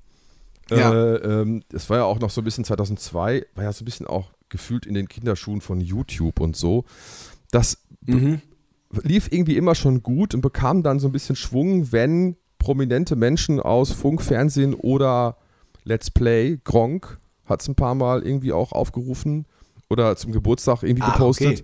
[0.70, 1.16] äh, Ja.
[1.42, 4.08] ähm, es war ja auch noch so ein bisschen 2002, war ja so ein bisschen
[4.08, 6.86] auch gefühlt in den Kinderschuhen von YouTube und so.
[7.52, 8.42] Das Mhm.
[9.04, 13.60] Lief irgendwie immer schon gut und bekam dann so ein bisschen Schwung, wenn prominente Menschen
[13.60, 15.38] aus Funk, Fernsehen oder
[15.84, 19.46] Let's Play, Gronk hat es ein paar Mal irgendwie auch aufgerufen
[19.90, 21.60] oder zum Geburtstag irgendwie Ah, gepostet.
[21.62, 21.64] okay.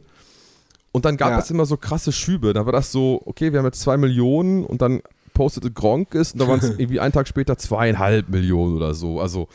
[0.93, 1.39] Und dann gab Ja.
[1.39, 2.53] es immer so krasse Schübe.
[2.53, 5.01] Da war das so, okay, wir haben jetzt zwei Millionen und dann
[5.33, 9.19] postete Gronk es und dann waren es irgendwie einen Tag später zweieinhalb Millionen oder so.
[9.19, 9.47] Also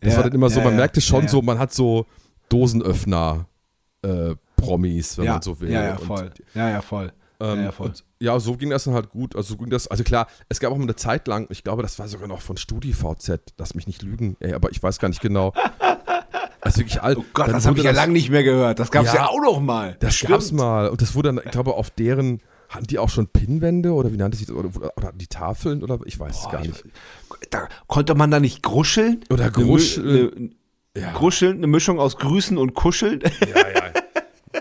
[0.00, 2.06] das Ja, war dann immer so, ja, man merkte schon so, man hat so
[2.50, 3.46] Dosenöffner
[4.02, 4.34] äh,
[4.66, 5.70] Promis, wenn ja, man so will.
[5.70, 6.30] Ja, ja, Und voll.
[6.54, 7.12] Ja, ja, voll.
[7.40, 7.86] ähm, Ja, ja, voll.
[7.88, 9.34] Und ja, so ging das dann halt gut.
[9.36, 11.82] Also so ging das, also klar, es gab auch mal eine Zeit lang, ich glaube,
[11.82, 15.08] das war sogar noch von StudiVZ, lass mich nicht lügen, ey, aber ich weiß gar
[15.08, 15.52] nicht genau.
[16.64, 17.18] Also wirklich alt.
[17.18, 18.78] Oh Gott, Dann das habe ich ja lange nicht mehr gehört.
[18.78, 19.96] Das gab es ja, Ja, auch noch mal.
[19.98, 20.30] Das Stimmt.
[20.30, 20.88] gab's mal.
[20.90, 24.16] Und das wurde dann, ich glaube, auf deren, hatten die auch schon Pinnwände oder wie
[24.16, 24.54] nannte sich das?
[24.54, 26.84] Oder, oder die Tafeln oder ich weiß es Boah, gar ich- nicht.
[27.50, 29.24] Da, konnte man da nicht gruscheln?
[29.28, 30.32] Oder Eine gruscheln.
[30.94, 31.12] Eine, Ja.
[31.14, 33.22] Gruscheln, eine Mischung aus Grüßen und Kuscheln.
[33.40, 33.82] Ja, ja.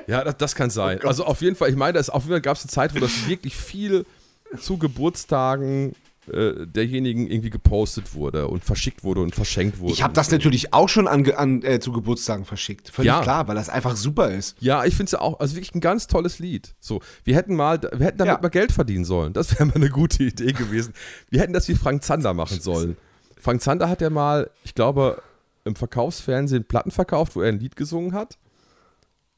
[0.07, 0.99] Ja, das, das kann sein.
[1.03, 2.95] Oh also auf jeden Fall, ich meine, es- auf jeden Fall gab es eine Zeit,
[2.95, 4.05] wo das wirklich viel
[4.59, 5.93] zu Geburtstagen
[6.31, 9.93] äh, derjenigen irgendwie gepostet wurde und verschickt wurde und verschenkt wurde.
[9.93, 12.89] Ich habe das natürlich auch schon an, an, äh, zu Geburtstagen verschickt.
[12.89, 13.21] Völlig Ja.
[13.21, 14.55] klar, weil das einfach super ist.
[14.59, 16.75] Ja, ich finde es ja auch, also wirklich ein ganz tolles Lied.
[16.79, 18.41] So, wir hätten mal, wir hätten damit Ja.
[18.41, 19.33] mal Geld verdienen sollen.
[19.33, 20.93] Das wäre mal eine gute Idee gewesen.
[21.31, 22.97] Wir hätten das wie Frank Zander machen sollen.
[23.39, 25.21] Frank Zander hat ja mal, ich glaube,
[25.65, 28.37] im Verkaufsfernsehen Platten verkauft, wo er ein Lied gesungen hat.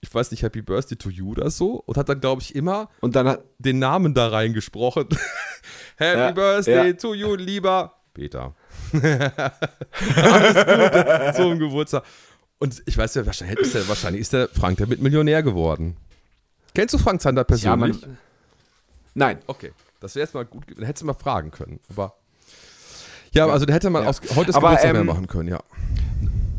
[0.03, 1.75] Ich weiß nicht, Happy Birthday to You oder so.
[1.85, 5.07] Und hat dann, glaube ich, immer Und dann hat, den Namen da reingesprochen.
[5.95, 6.93] Happy Ja, Birthday ja.
[6.93, 8.53] to you, lieber Peter.
[8.93, 12.03] Alles Gute zum Geburtstag.
[12.59, 15.95] Und ich weiß ja, wahrscheinlich ist der, wahrscheinlich ist der Frank damit Millionär geworden.
[16.75, 18.01] Kennst du Frank Zander ja, persönlich?
[18.01, 18.17] man,
[19.13, 19.39] nein.
[19.47, 20.85] okay, das wäre jetzt mal gut, gewesen.
[20.85, 21.79] hättest du mal fragen können.
[21.89, 22.13] Aber
[23.31, 24.09] ja, also der hätte Ja.
[24.09, 25.59] aus, heute das Aber, Geburtstag mehr ähm, machen können, ja.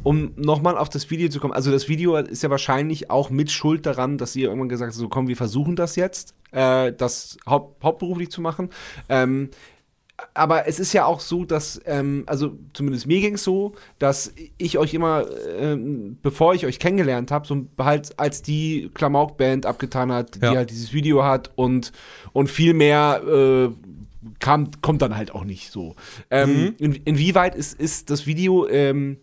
[0.05, 3.51] Um nochmal auf das Video zu kommen, also das Video ist ja wahrscheinlich auch mit
[3.51, 7.37] Schuld daran, dass ihr irgendwann gesagt habt, so komm, wir versuchen das jetzt, äh, das
[7.47, 8.69] haupt, hauptberuflich zu machen.
[9.09, 9.49] Ähm,
[10.33, 14.33] aber es ist ja auch so, dass, ähm, also zumindest mir ging es so, dass
[14.59, 15.25] ich euch immer,
[15.59, 20.51] ähm, bevor ich euch kennengelernt habe, so halt als die Klamauk-Band abgetan hat, Ja.
[20.53, 21.91] die halt dieses Video hat und,
[22.33, 23.71] und viel mehr äh,
[24.39, 25.97] kam, kommt dann halt auch nicht so.
[26.31, 29.19] Ähm, in, inwieweit ist, ist das Video ähm,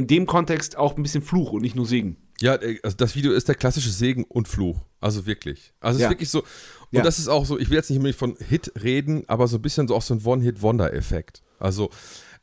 [0.00, 2.16] in dem Kontext auch ein bisschen Fluch und nicht nur Segen?
[2.40, 4.78] Ja, äh, also das Video ist der klassische Segen und Fluch.
[5.00, 5.72] Also wirklich.
[5.80, 6.08] Also es Ja.
[6.08, 6.40] ist wirklich so.
[6.40, 6.46] Und
[6.92, 7.02] Ja.
[7.02, 9.62] das ist auch so, ich will jetzt nicht unbedingt von Hit reden, aber so ein
[9.62, 11.42] bisschen so auch so ein One-Hit-Wonder-Effekt.
[11.58, 11.90] Also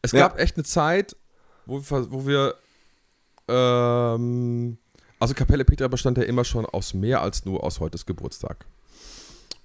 [0.01, 0.28] es Ja.
[0.28, 1.16] gab echt eine Zeit,
[1.66, 2.55] wo wir, wo wir
[3.49, 4.78] ähm,
[5.20, 8.66] also Kapelle Petra bestand ja immer schon aus mehr als nur aus heutes Geburtstag.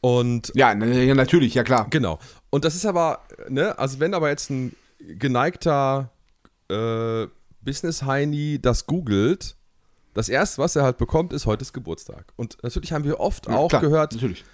[0.00, 1.86] Und ja natürlich, ja klar.
[1.90, 2.18] Genau.
[2.50, 6.10] Und das ist aber, ne, also wenn aber jetzt ein geneigter
[6.70, 7.26] äh,
[7.64, 9.56] Business Heini das googelt,
[10.14, 12.32] das erste, was er halt bekommt, ist heute ist Geburtstag.
[12.36, 14.44] Und natürlich haben wir oft Ja, auch klar, gehört, Natürlich.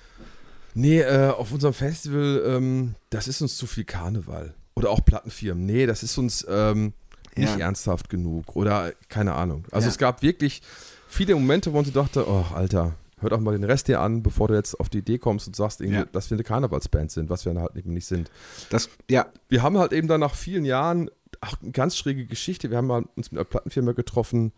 [0.75, 4.55] nee, äh, auf unserem Festival, ähm, das ist uns zu viel Karneval.
[4.77, 6.93] Oder auch Plattenfirmen, nee, das ist uns ähm,
[7.37, 7.67] nicht Ja.
[7.67, 8.55] ernsthaft genug.
[8.55, 9.65] Oder keine Ahnung.
[9.73, 9.91] Also Ja.
[9.91, 10.63] es gab wirklich
[11.09, 14.23] viele Momente, wo man so dachte, oh, Alter, hör doch mal den Rest dir an,
[14.23, 16.05] bevor du jetzt auf die Idee kommst und sagst, irgendwie, Ja.
[16.13, 18.31] dass wir eine Karnevalsband sind, was wir halt eben nicht sind
[18.71, 22.71] Das, ja, wir haben halt eben dann nach vielen Jahren auch eine ganz schräge Geschichte.
[22.71, 24.53] Wir haben mal uns mit einer Plattenfirma getroffen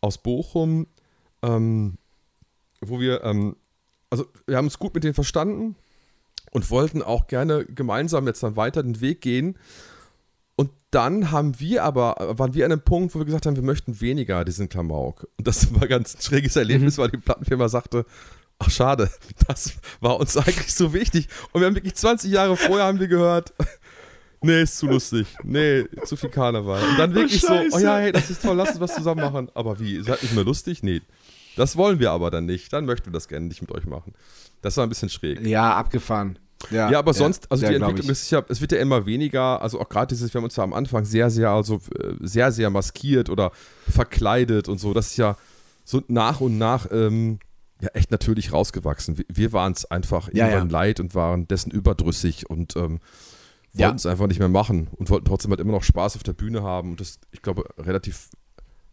[0.00, 0.86] aus Bochum,
[1.42, 1.98] ähm,
[2.80, 3.56] wo wir, ähm,
[4.10, 5.76] also wir haben uns gut mit denen verstanden
[6.52, 9.58] und wollten auch gerne gemeinsam jetzt dann weiter den Weg gehen.
[10.56, 13.62] Und dann haben wir aber, waren wir an einem Punkt, wo wir gesagt haben, wir
[13.62, 15.28] möchten weniger diesen Klamauk.
[15.36, 18.06] Und das war ganz ein schräges Erlebnis, weil die Plattenfirma sagte,
[18.58, 19.10] ach schade,
[19.48, 21.28] das war uns eigentlich so wichtig.
[21.52, 23.52] Und wir haben wirklich 20 Jahre vorher haben wir gehört,
[24.44, 25.26] nee, ist zu lustig.
[25.42, 26.82] Nee, zu viel Karneval.
[26.82, 29.50] Und dann wirklich so, oh ja, hey, das ist toll, lass uns was zusammen machen.
[29.54, 30.82] Aber wie, seid nicht mehr lustig?
[30.82, 31.02] Nee.
[31.56, 32.72] Das wollen wir aber dann nicht.
[32.72, 34.12] Dann möchten wir das gerne nicht mit euch machen.
[34.62, 35.44] Das war ein bisschen schräg.
[35.46, 36.38] ja, abgefahren.
[36.70, 39.04] Ja, Ja, aber sonst, also ja, die glaub Entwicklung ist ja, es wird ja immer
[39.06, 42.14] weniger, also auch gerade dieses, wir haben uns ja am Anfang sehr, sehr, also äh,
[42.20, 43.52] sehr, sehr maskiert oder
[43.88, 45.36] verkleidet und so, das ist ja
[45.84, 47.38] so nach und nach ähm,
[47.82, 49.18] ja echt natürlich rausgewachsen.
[49.18, 50.72] Wir, wir waren es einfach Ja, irgendwann ja.
[50.72, 53.00] leid und waren dessen überdrüssig und ähm,
[53.74, 53.86] Ja.
[53.86, 56.32] wollten es einfach nicht mehr machen und wollten trotzdem halt immer noch Spaß auf der
[56.32, 58.30] Bühne haben und das, ich glaube, relativ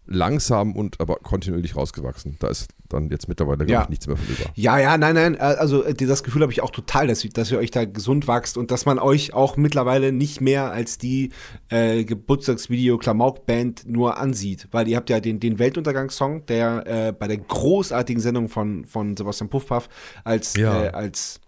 [0.08, 2.36] langsam und aber kontinuierlich rausgewachsen.
[2.40, 3.84] Da ist dann jetzt mittlerweile, glaube Ja.
[3.84, 4.52] ich, nichts mehr von über.
[4.56, 7.52] Ja, ja, nein, nein, äh, also äh, das Gefühl habe ich auch total, dass, dass
[7.52, 11.30] ihr euch da gesund wachst und dass man euch auch mittlerweile nicht mehr als die
[11.70, 17.38] äh, Geburtstagsvideo-Klamauk-Band nur ansieht, weil ihr habt ja den, den Weltuntergangssong, der äh, bei der
[17.38, 19.88] großartigen Sendung von, von Sebastian Puffpaff
[20.24, 20.86] als, Ja.
[20.86, 21.40] äh, als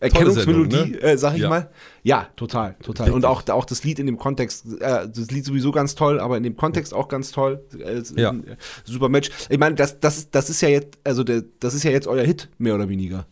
[0.00, 1.00] Erkennungsmelodie, Sendung, ne?
[1.02, 1.48] äh, sag ich Ja.
[1.48, 1.70] mal.
[2.02, 3.10] Ja, total, total.
[3.12, 6.36] Und auch, auch das Lied in dem Kontext, äh, das Lied sowieso ganz toll, aber
[6.36, 7.64] in dem Kontext auch ganz toll.
[7.78, 8.30] Äh, Ja.
[8.32, 9.30] äh, super Match.
[9.48, 12.06] Ich meine, das, das, ist- das ist ja jetzt, also der, das ist ja jetzt
[12.06, 13.26] euer Hit, mehr oder weniger.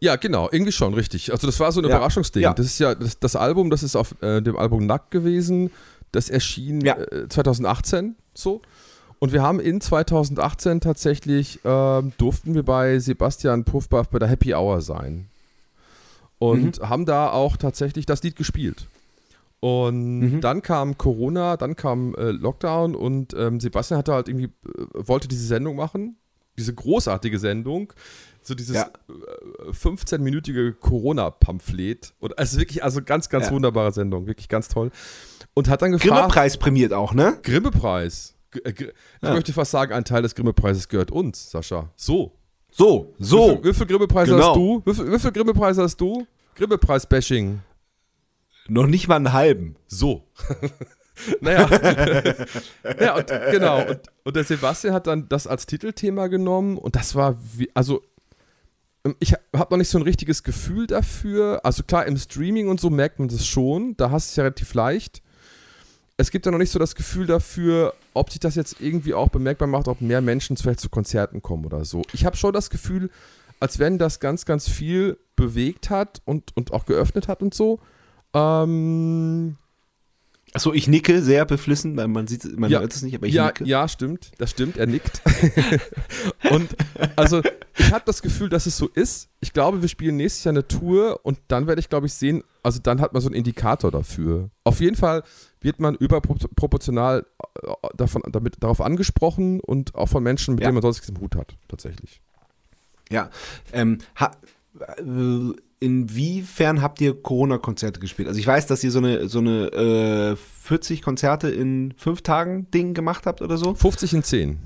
[0.00, 1.32] Ja, genau, irgendwie schon, richtig.
[1.32, 2.42] Also das war so ein Ja, Überraschungsding.
[2.42, 2.52] ja.
[2.54, 5.70] Das ist ja, das, das Album, das ist auf äh, dem Album Nackt gewesen.
[6.12, 6.96] Das erschien Ja.
[6.98, 8.60] äh, 2018 so.
[9.18, 14.54] Und wir haben in 2018 tatsächlich, ähm, durften wir bei Sebastian Puffbaff bei der Happy
[14.54, 15.28] Hour sein.
[16.38, 18.86] Und haben da auch tatsächlich das Lied gespielt.
[19.60, 20.40] Und Mhm.
[20.42, 25.28] dann kam Corona, dann kam äh, Lockdown und ähm, Sebastian hatte halt irgendwie, äh, wollte
[25.28, 26.16] diese Sendung machen,
[26.58, 27.92] diese großartige Sendung,
[28.42, 28.90] so dieses Ja.
[29.08, 32.12] äh, 15-minütige Corona-Pamphlet.
[32.20, 33.52] Und also wirklich, also ganz, ganz Ja.
[33.52, 34.90] wunderbare Sendung, wirklich ganz toll.
[35.54, 37.38] Und hat dann gefragt, Grimme-Preis prämiert auch, ne?
[37.42, 38.34] Grimme-Preis.
[38.62, 38.86] Äh, Ich
[39.22, 39.32] Ja.
[39.34, 41.90] möchte fast sagen, ein Teil des Grimme-Preises gehört uns, Sascha.
[41.96, 42.32] So.
[42.76, 43.58] So, so.
[43.64, 44.48] wie viel Grimme-Preise Genau.
[44.48, 44.82] hast du?
[44.84, 46.26] Wie viel, wie viel Grimme-Preise hast du?
[46.56, 47.60] Grimme-Preis-Bashing.
[48.68, 49.76] Noch nicht mal einen halben.
[49.86, 50.24] So.
[51.40, 51.70] naja.
[53.00, 53.80] ja, und, genau.
[53.80, 58.02] Und, und der Sebastian hat dann das als Titelthema genommen und das war wie, also
[59.20, 61.60] ich habe noch nicht so ein richtiges Gefühl dafür.
[61.64, 63.96] Also klar, im Streaming und so merkt man das schon.
[63.96, 65.22] Da hast du es ja relativ leicht.
[66.18, 69.28] Es gibt ja noch nicht so das Gefühl dafür, ob sich das jetzt irgendwie auch
[69.28, 72.02] bemerkbar macht, ob mehr Menschen vielleicht zu Konzerten kommen oder so.
[72.12, 73.10] Ich habe schon das Gefühl,
[73.60, 77.80] als wenn das ganz, ganz viel bewegt hat und, und auch geöffnet hat und so.
[78.32, 79.56] Ähm,
[80.54, 82.80] Achso, ich nicke sehr beflissen, weil man sieht, man Ja.
[82.80, 83.64] hört es nicht, aber ich ja, nicke.
[83.66, 84.30] ja, stimmt.
[84.38, 85.20] Das stimmt, er nickt.
[86.50, 86.74] und
[87.16, 87.42] also,
[87.76, 89.28] ich habe das Gefühl, dass es so ist.
[89.40, 92.42] Ich glaube, wir spielen nächstes Jahr eine Tour und dann werde ich, glaube ich, sehen,
[92.62, 94.48] also dann hat man so einen Indikator dafür.
[94.64, 95.24] Auf jeden Fall
[95.66, 97.26] wird man überproportional
[97.62, 100.68] äh, davon, damit, darauf angesprochen und auch von Menschen, mit Ja.
[100.68, 102.22] denen man sonst nichts im Hut hat, tatsächlich.
[103.10, 103.28] Ja.
[103.72, 104.30] Ähm, ha,
[104.98, 108.28] äh, inwiefern habt ihr Corona-Konzerte gespielt?
[108.28, 112.70] Also ich weiß, dass ihr so eine, so eine äh, 40 Konzerte in fünf Tagen
[112.70, 113.74] Ding gemacht habt oder so.
[113.74, 114.58] 50 in 10.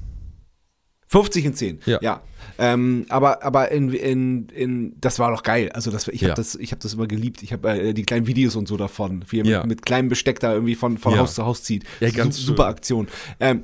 [1.09, 1.81] 50 in 10.
[1.87, 2.23] Ja.
[2.63, 5.71] Ähm, aber aber in, in, in, das war doch geil.
[5.73, 6.35] Also das, ich habe Ja.
[6.35, 7.43] das, ich hab das immer geliebt.
[7.43, 9.59] Ich habe äh, die kleinen Videos und so davon, wie ihr Ja.
[9.61, 11.21] mit, mit kleinem Besteck da irgendwie von, von Ja.
[11.21, 11.85] Haus zu Haus zieht.
[12.01, 12.71] Ja, Su- ganz super schön.
[12.71, 13.09] Aktion.
[13.41, 13.63] Ähm,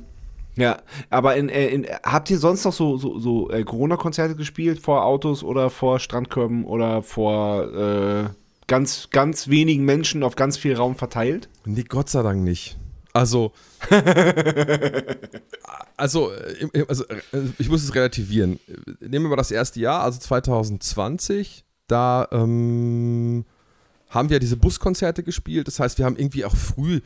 [0.55, 0.77] ja,
[1.11, 5.05] aber in, äh, in, habt ihr sonst noch so, so, so äh, Corona-Konzerte gespielt vor
[5.05, 8.29] Autos oder vor Strandkörben oder vor äh,
[8.65, 11.47] ganz, ganz wenigen Menschen auf ganz viel Raum verteilt?
[11.65, 12.75] Nee, Gott sei Dank nicht.
[13.17, 13.51] Also,
[15.97, 16.31] also,
[16.87, 17.19] also, äh,
[17.57, 18.59] ich muss es relativieren.
[18.99, 23.43] Nehmen wir mal das erste Jahr, also 2020, da ähm,
[24.09, 25.67] haben wir diese Buskonzerte gespielt.
[25.67, 27.01] Das heißt, wir haben irgendwie auch früh,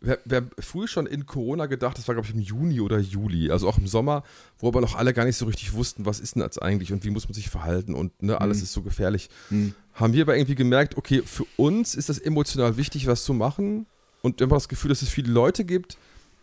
[0.00, 2.98] wir, wir haben früh schon in Corona gedacht, das war glaube ich im Juni oder
[2.98, 4.24] Juli, also auch im Sommer,
[4.58, 7.04] wo aber noch alle gar nicht so richtig wussten, was ist denn das eigentlich und
[7.04, 9.30] wie muss man sich verhalten und ne, alles ist so gefährlich.
[9.50, 9.72] Mhm.
[9.92, 13.86] Haben wir aber irgendwie gemerkt, okay, für uns ist das emotional wichtig, was zu machen.
[14.24, 15.98] Und immer das Gefühl, dass es viele Leute gibt,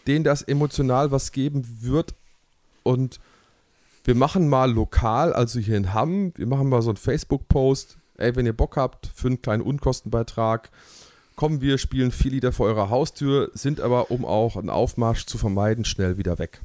[0.05, 2.13] denen das emotional was geben wird.
[2.83, 3.19] Und
[4.03, 7.97] wir machen mal lokal, also hier in Hamm, wir machen mal so einen Facebook-Post.
[8.17, 10.69] Ey, wenn ihr Bock habt, für einen kleinen Unkostenbeitrag,
[11.35, 15.39] kommen wir, spielen vier Lieder vor eurer Haustür, sind aber, um auch einen Aufmarsch zu
[15.39, 16.61] vermeiden, schnell wieder weg.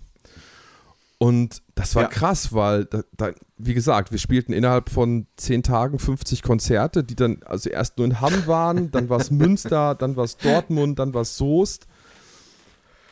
[1.19, 2.09] Und das war Ja.
[2.09, 7.17] krass, weil, da, da, wie gesagt, wir spielten innerhalb von zehn Tagen 50 Konzerte, die
[7.17, 10.99] dann also erst nur in Hamm waren, dann war es Münster, dann war es Dortmund,
[10.99, 11.87] dann war es Soest.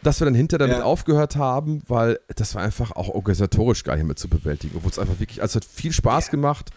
[0.03, 0.85] Dass wir dann hinterher damit Ja.
[0.85, 4.77] aufgehört haben, weil das war einfach auch organisatorisch gar nicht mehr zu bewältigen.
[4.77, 6.71] Obwohl es einfach wirklich, also es hat viel Spaß gemacht.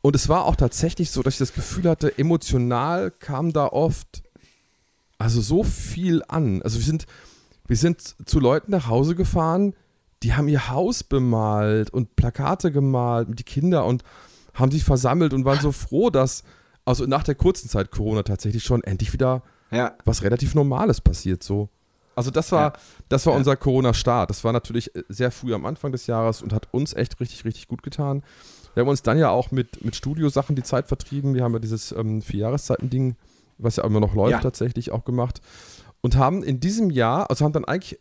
[0.00, 4.22] Und es war auch tatsächlich so, dass ich das Gefühl hatte, emotional kam da oft
[5.18, 6.62] also so viel an.
[6.62, 7.06] Also wir sind,
[7.68, 9.74] wir sind zu Leuten nach Hause gefahren,
[10.22, 14.02] die haben ihr Haus bemalt und Plakate gemalt mit die Kinder und
[14.54, 16.42] haben sich versammelt und waren so froh, dass
[16.84, 19.94] also nach der kurzen Zeit Corona tatsächlich schon endlich wieder Ja.
[20.04, 21.68] was relativ Normales passiert so.
[22.14, 22.72] Also das war, Ja.
[23.08, 23.38] das war Ja.
[23.38, 24.28] unser Corona-Start.
[24.28, 27.44] Das war natürlich äh, sehr früh am Anfang des Jahres und hat uns echt richtig,
[27.46, 28.22] richtig gut getan.
[28.74, 31.34] Wir haben uns dann ja auch mit, mit Studiosachen die Zeit vertrieben.
[31.34, 33.16] Wir haben ja dieses ähm, Vier-Jahreszeiten-Ding,
[33.58, 34.40] was ja immer noch läuft, Ja.
[34.40, 35.40] tatsächlich auch gemacht.
[36.02, 37.98] Und haben in diesem Jahr, also haben dann eigentlich,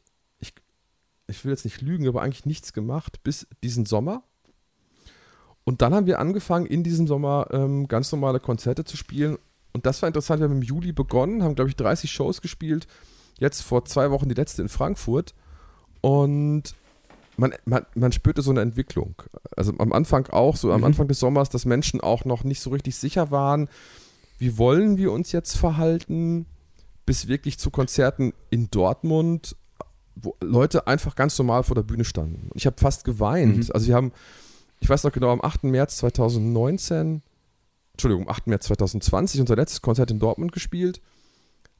[1.27, 4.23] ich, will jetzt nicht lügen, aber eigentlich nichts gemacht bis diesen Sommer.
[5.63, 9.37] Und dann haben wir angefangen, in diesem Sommer ähm, ganz normale Konzerte zu spielen.
[9.73, 10.41] Und das war interessant.
[10.41, 12.87] Wir haben im Juli begonnen, haben, glaube ich, 30 Shows gespielt.
[13.39, 15.33] Jetzt vor zwei Wochen die letzte in Frankfurt.
[16.01, 16.75] Und
[17.37, 19.15] man, man, man spürte so eine Entwicklung.
[19.55, 20.85] Also am Anfang auch, so am Mhm.
[20.85, 23.69] Anfang des Sommers, dass Menschen auch noch nicht so richtig sicher waren,
[24.37, 26.47] wie wollen wir uns jetzt verhalten,
[27.05, 29.55] bis wirklich zu Konzerten in Dortmund,
[30.15, 32.49] wo Leute einfach ganz normal vor der Bühne standen.
[32.49, 33.57] Und ich habe fast geweint.
[33.57, 33.71] Mhm.
[33.73, 34.11] Also wir haben,
[34.79, 35.63] ich weiß noch genau, am 8.
[35.65, 37.21] März 2019,
[37.93, 38.47] Entschuldigung, am 8.
[38.47, 41.01] März 2020 unser letztes Konzert in Dortmund gespielt.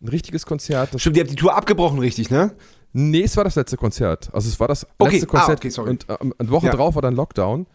[0.01, 0.99] Ein richtiges Konzert.
[0.99, 2.55] Stimmt, ihr habt die Tour abgebrochen, richtig, ne?
[2.93, 4.29] Nee, es war das letzte Konzert.
[4.33, 5.89] Also es war das Okay, letzte ah, Konzert okay, sorry.
[5.91, 6.73] und ähm, eine Woche Ja.
[6.73, 7.67] drauf war dann Lockdown.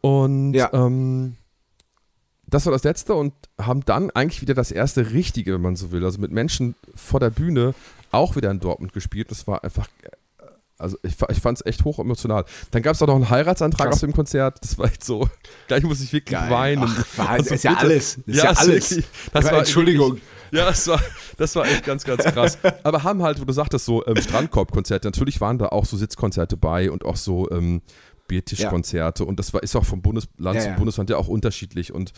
[0.00, 0.70] Und Ja.
[0.72, 1.36] ähm,
[2.50, 5.92] das war das letzte und haben dann eigentlich wieder das erste richtige, wenn man so
[5.92, 7.74] will, also mit Menschen vor der Bühne
[8.10, 9.30] auch wieder in Dortmund gespielt.
[9.30, 10.08] Das war einfach, äh,
[10.78, 12.44] also ich, ich fand es echt hoch emotional.
[12.70, 13.96] Dann gab es auch noch einen Heiratsantrag Krass.
[13.96, 14.58] auf dem Konzert.
[14.62, 15.28] Das war echt so,
[15.68, 16.84] gleich muss ich wirklich weinen.
[16.86, 17.82] Ach, war, Also ist ja bitte.
[17.82, 18.16] alles.
[18.26, 18.90] Ist ja, ist alles.
[18.90, 20.10] wirklich- das Ja, war Entschuldigung.
[20.12, 20.22] Wirklich,
[20.52, 21.02] ja, das war,
[21.36, 22.56] das war echt ganz, ganz krass.
[22.82, 26.56] Aber haben halt, wo du sagtest, so ähm, Strandkorb-Konzerte, natürlich waren da auch so Sitzkonzerte
[26.56, 27.82] bei und auch so ähm,
[28.28, 29.24] Biertischkonzerte.
[29.24, 30.76] Und das war, ist auch vom Bundesland Ja, zu ja.
[30.76, 31.92] Bundesland ja auch unterschiedlich.
[31.92, 32.12] Und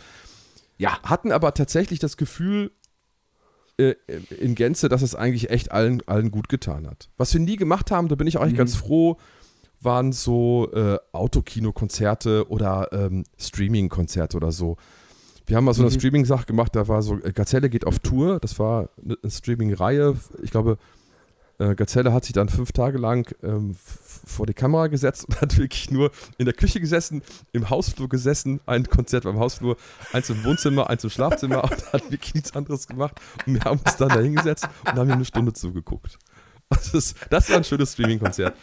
[0.77, 0.99] Ja.
[1.03, 2.71] hatten aber tatsächlich das Gefühl
[3.77, 3.95] äh,
[4.39, 7.09] in Gänze, dass es eigentlich echt allen, allen gut getan hat.
[7.17, 8.57] Was wir nie gemacht haben, da bin ich auch echt Mhm.
[8.57, 9.17] ganz froh,
[9.79, 14.77] waren so äh, Autokino-Konzerte oder ähm, Streaming-Konzerte oder so.
[15.47, 15.95] Wir haben mal so eine Mhm.
[15.95, 20.15] Streaming-Sache gemacht, da war so, äh, Gazelle geht auf Tour, das war eine Streaming-Reihe.
[20.43, 20.77] Ich glaube,
[21.61, 23.75] äh, Gazelle hat sich dann fünf Tage lang ähm,
[24.25, 27.21] vor die Kamera gesetzt und hat wirklich nur in der Küche gesessen,
[27.53, 29.77] im Hausflur gesessen, ein Konzert beim Hausflur,
[30.13, 33.19] eins im Wohnzimmer, eins im Schlafzimmer und hat wirklich nichts anderes gemacht.
[33.45, 36.17] Und wir haben uns dann da hingesetzt und haben ihm eine Stunde zugeguckt.
[36.93, 38.55] Das, das war ein schönes Streaming-Konzert.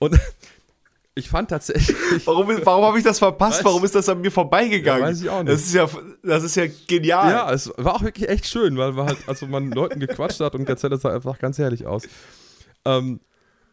[0.00, 0.18] Und
[1.14, 3.60] ich fand tatsächlich, Warum, warum habe ich das verpasst?
[3.60, 5.02] Weiß- Warum ist das an mir vorbeigegangen?
[5.02, 5.52] Ja, weiß ich auch nicht.
[5.52, 5.88] Das ist ja,
[6.24, 7.30] das ist ja genial.
[7.30, 10.54] Ja, es war auch wirklich echt schön, weil man halt, also man Leuten gequatscht hat
[10.56, 12.02] und Gazelle sah einfach ganz herrlich aus.
[12.84, 13.20] Ähm,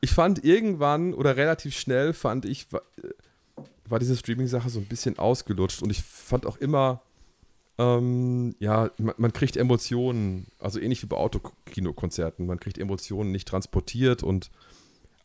[0.02, 4.86] ich fand irgendwann oder relativ schnell fand ich, war, äh, war diese Streaming-Sache so ein
[4.86, 7.02] bisschen ausgelutscht und ich fand auch immer,
[7.78, 13.48] ähm, ja, man, man kriegt Emotionen, also ähnlich wie bei Autokinokonzerten, man kriegt Emotionen nicht
[13.48, 14.52] transportiert und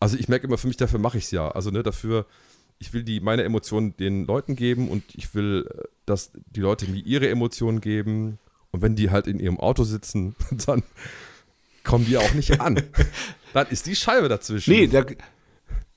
[0.01, 1.51] also ich merke immer für mich, dafür mache ich es ja.
[1.51, 2.27] Also ne, dafür,
[2.79, 6.87] ich will die meine Emotionen den Leuten geben und ich will, äh, dass die Leute
[6.89, 8.39] mir ihre Emotionen geben.
[8.71, 10.37] Und wenn die halt in ihrem Auto sitzen,
[10.67, 10.83] dann
[11.85, 12.83] kommen die auch nicht an.
[13.55, 14.71] dann ist die Scheibe dazwischen.
[14.73, 15.03] Nee, da,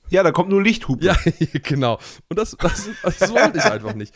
[0.09, 1.03] ja, da kommt nur Lichthupe.
[1.05, 1.17] ja,
[1.63, 1.99] genau.
[2.29, 4.13] Und das, das, das wollte ich einfach nicht.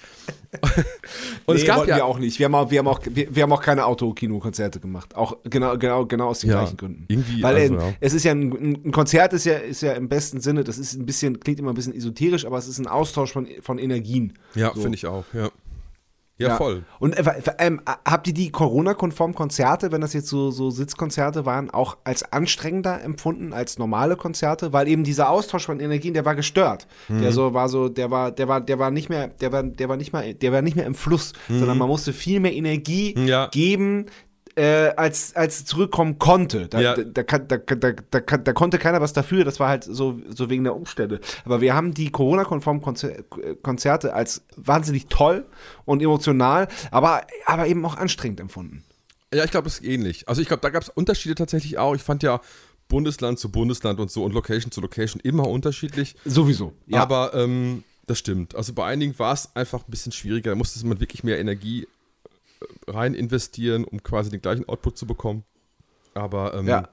[1.46, 2.40] Und nee, es gab wollten wir ja auch nicht.
[2.40, 5.16] Wir haben auch, wir haben auch, wir, wir haben auch keine Autokino-Konzerte gemacht.
[5.16, 7.06] Auch genau, genau, genau aus den Ja, gleichen Gründen.
[7.10, 7.94] irgendwie, Weil also, äh, ja.
[8.00, 8.52] es ist ja ein,
[8.86, 11.72] ein Konzert ist ja, ist ja im besten Sinne, das ist ein bisschen, klingt immer
[11.72, 14.34] ein bisschen esoterisch, aber es ist ein Austausch von, von Energien.
[14.56, 14.82] Ja, So.
[14.82, 15.50] finde ich auch, ja.
[16.50, 16.84] Ja, voll.
[17.00, 17.24] Und äh,
[17.60, 22.24] ähm, habt ihr die Corona-konform Konzerte, wenn das jetzt so, so Sitzkonzerte waren, auch als
[22.32, 24.74] anstrengender empfunden als normale Konzerte?
[24.74, 26.88] Weil eben dieser Austausch von Energien, der war gestört.
[27.08, 27.22] Mhm.
[27.22, 29.90] Der so war so, der war, der war, der war nicht mehr, der war, der
[29.90, 33.14] war nicht mehr, der war nicht mehr im Fluss, sondern man musste viel mehr Energie
[33.18, 33.28] Mhm.
[33.28, 33.48] Ja.
[33.48, 34.06] geben.
[34.62, 36.68] Äh, als, als zurückkommen konnte.
[36.68, 36.96] Da, Ja.
[36.96, 40.52] da, da, da, da, da, da konnte keiner was dafür, das war halt so, so
[40.52, 41.20] wegen der Umstände.
[41.46, 43.24] Aber wir haben die Corona-konformen Konzer
[43.64, 45.48] Konzerte als wahnsinnig toll
[45.86, 48.84] und emotional, aber, aber eben auch anstrengend empfunden.
[49.34, 50.30] Ja, ich glaube, es ist ähnlich.
[50.30, 51.96] Also ich glaube, da gab es Unterschiede tatsächlich auch.
[51.96, 52.40] Ich fand ja
[52.88, 56.16] Bundesland zu Bundesland und so und Location zu Location immer unterschiedlich.
[56.24, 56.74] Sowieso.
[56.86, 57.02] Ja.
[57.02, 58.54] Aber ähm, das stimmt.
[58.54, 60.52] Also bei einigen war es einfach ein bisschen schwieriger.
[60.52, 61.88] Da musste man wirklich mehr Energie
[62.88, 65.44] rein investieren, um quasi den gleichen Output zu bekommen.
[66.14, 66.90] Aber ähm, Ja.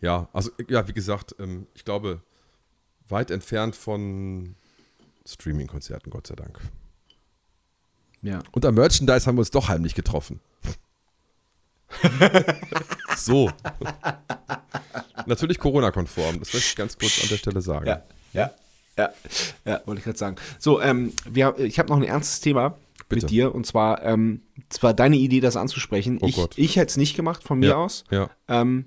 [0.00, 2.20] ja, also ja, wie gesagt, ähm, ich glaube,
[3.08, 4.54] weit entfernt von
[5.26, 6.60] Streaming-Konzerten, Gott sei Dank.
[8.22, 8.42] ja.
[8.52, 10.40] Und am Merchandise haben wir uns doch heimlich getroffen.
[13.16, 13.50] so.
[15.26, 17.86] Natürlich Corona-konform, das möchte ich ganz kurz an der Stelle sagen.
[17.86, 18.02] Ja,
[18.32, 18.50] ja,
[18.96, 19.12] ja,
[19.64, 20.36] ja, wollte ich gerade sagen.
[20.58, 22.76] So, ähm, wir, ich habe noch ein ernstes Thema
[23.10, 23.26] Bitte.
[23.26, 26.18] mit dir und zwar, ähm, zwar deine Idee, das anzusprechen.
[26.22, 26.54] Oh ich Gott.
[26.56, 28.04] ich hätte es nicht gemacht von mir Ja, aus.
[28.10, 28.30] ja.
[28.48, 28.86] Ähm,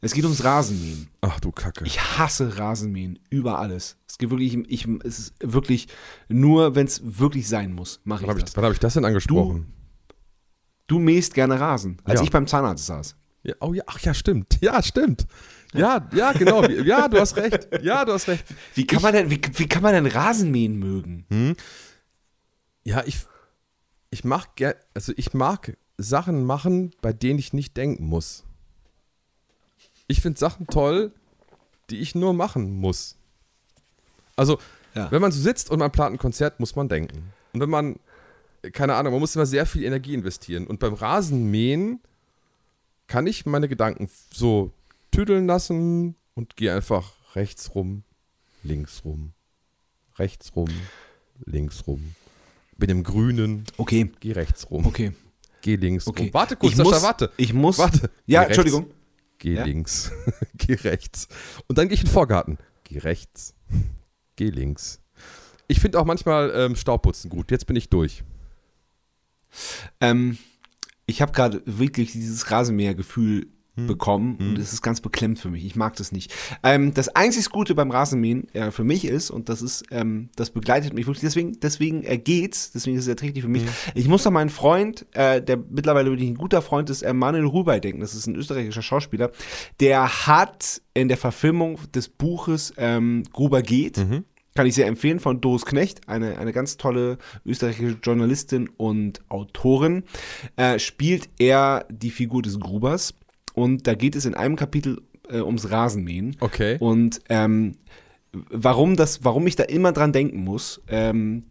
[0.00, 1.08] es geht ums Rasenmähen.
[1.20, 1.84] Ach du Kacke.
[1.84, 3.96] Ich hasse Rasenmähen über alles.
[4.08, 5.86] Es geht wirklich, ich, es ist wirklich
[6.28, 8.56] nur, wenn es wirklich sein muss, mache wann habe ich ich, das.
[8.56, 9.72] wann hab ich das denn angesprochen?
[10.88, 12.24] Du mähst gerne Rasen, als Ja.
[12.24, 13.16] ich beim Zahnarzt saß.
[13.44, 14.58] Ja, oh ja, ach ja, stimmt.
[14.60, 15.26] Ja, stimmt.
[15.72, 16.64] Ja, ja, genau.
[16.68, 17.68] Ja, du hast recht.
[17.82, 18.44] Ja, du hast recht.
[18.74, 21.56] Wie kann man denn, wie, wie kann man denn Rasenmähen mögen?
[22.84, 23.20] Ja, ich,
[24.12, 28.44] ich mag ger also ich mag Sachen machen, bei denen ich nicht denken muss.
[30.06, 31.12] Ich finde Sachen toll,
[31.90, 33.16] die ich nur machen muss.
[34.36, 34.58] Also,
[34.94, 35.10] Ja.
[35.10, 37.32] wenn man so sitzt und man plant ein Konzert, muss man denken.
[37.52, 37.98] Und wenn man,
[38.72, 40.66] keine Ahnung, man muss immer sehr viel Energie investieren.
[40.66, 42.00] Und beim Rasenmähen
[43.06, 44.72] kann ich meine Gedanken so
[45.10, 48.02] tüdeln lassen und gehe einfach rechts rum,
[48.62, 49.32] links rum,
[50.18, 50.68] rechts rum,
[51.44, 52.14] links rum.
[52.82, 55.12] Bin im Grünen, Okay, geh rechts rum, okay,
[55.60, 56.24] geh links okay.
[56.24, 56.34] rum.
[56.34, 57.30] Warte kurz, ich Sascha, muss, warte.
[57.36, 57.78] Ich muss.
[57.78, 58.10] Warte.
[58.26, 58.90] Ja, Geh rechts, Entschuldigung.
[59.38, 59.64] Geh Ja?
[59.64, 60.10] links,
[60.54, 61.28] geh rechts.
[61.68, 62.58] Und dann gehe ich in den Vorgarten.
[62.82, 63.54] Geh rechts,
[64.34, 64.98] geh links.
[65.68, 67.52] Ich finde auch manchmal ähm, Staubputzen gut.
[67.52, 68.24] Jetzt bin ich durch.
[70.00, 70.36] Ähm,
[71.06, 73.86] ich habe gerade wirklich dieses Rasenmähergefühl Hm.
[73.86, 75.64] bekommen und es ist ganz beklemmt für mich.
[75.64, 76.30] Ich mag das nicht.
[76.62, 80.50] Ähm, das einzig Gute beim Rasenmähen äh, für mich ist, und das ist, ähm, das
[80.50, 83.62] begleitet mich wirklich, deswegen, deswegen äh, geht's, deswegen ist es erträglich für mich.
[83.94, 87.46] Ich muss an meinen Freund, äh, der mittlerweile wirklich ein guter Freund ist, äh, Manuel
[87.46, 88.00] Rubey denken.
[88.00, 89.30] Das ist ein österreichischer Schauspieler.
[89.80, 94.04] Der hat in der Verfilmung des Buches ähm, Gruber geht,
[94.54, 97.16] kann ich sehr empfehlen, von Doris Knecht, eine, eine ganz tolle
[97.46, 100.04] österreichische Journalistin und Autorin,
[100.56, 103.14] äh, spielt er die Figur des Grubers.
[103.54, 106.36] Und da geht es in einem Kapitel äh, ums Rasenmähen.
[106.40, 106.76] Okay.
[106.80, 107.76] Und ähm,
[108.32, 111.44] warum, das, warum ich da immer dran denken muss, ähm,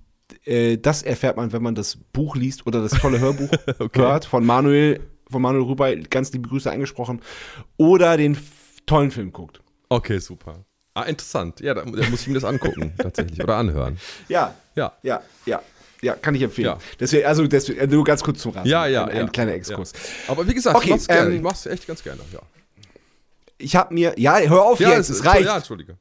[0.45, 3.49] äh, das erfährt man, wenn man das Buch liest oder das tolle Hörbuch
[3.93, 4.99] hört von Manuel,
[5.29, 7.21] von Manuel Rubey, ganz liebe Grüße eingesprochen,
[7.77, 8.37] oder den
[8.85, 9.61] tollen Film guckt.
[9.89, 10.65] Okay, super.
[10.93, 11.59] Ah, interessant.
[11.61, 13.41] Ja, da, da muss ich mir das angucken, tatsächlich.
[13.43, 13.97] Oder anhören.
[14.27, 14.93] Ja, Ja.
[15.03, 15.61] ja, ja.
[16.01, 16.67] Ja, kann ich empfehlen.
[16.67, 16.77] Ja.
[16.99, 18.69] Deswegen, also deswegen, äh, nur ganz kurz zum Rasen.
[18.69, 19.05] Ja, ja.
[19.05, 19.27] Ein, ein ja.
[19.27, 19.93] kleiner Exkurs.
[19.93, 20.31] Ja.
[20.33, 21.29] Aber wie gesagt, Okay, ich mach's gerne.
[21.29, 22.21] ähm, ich mach's echt ganz gerne.
[22.33, 22.39] Ja,
[23.59, 25.45] Ich habe mir, ja, hör auf jetzt, es reicht.
[25.45, 25.97] Ja, entschuldige.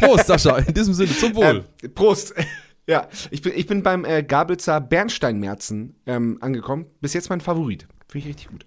[0.00, 0.58] Prost, Sascha.
[0.58, 1.64] In diesem Sinne, zum Wohl.
[1.82, 2.34] Ähm, Prost.
[2.88, 6.86] ja, ich bin, ich bin beim äh, Gabelzer Bernsteinmerzen ähm, angekommen.
[7.00, 7.86] Bis jetzt mein Favorit.
[8.08, 8.64] Finde ich richtig gut.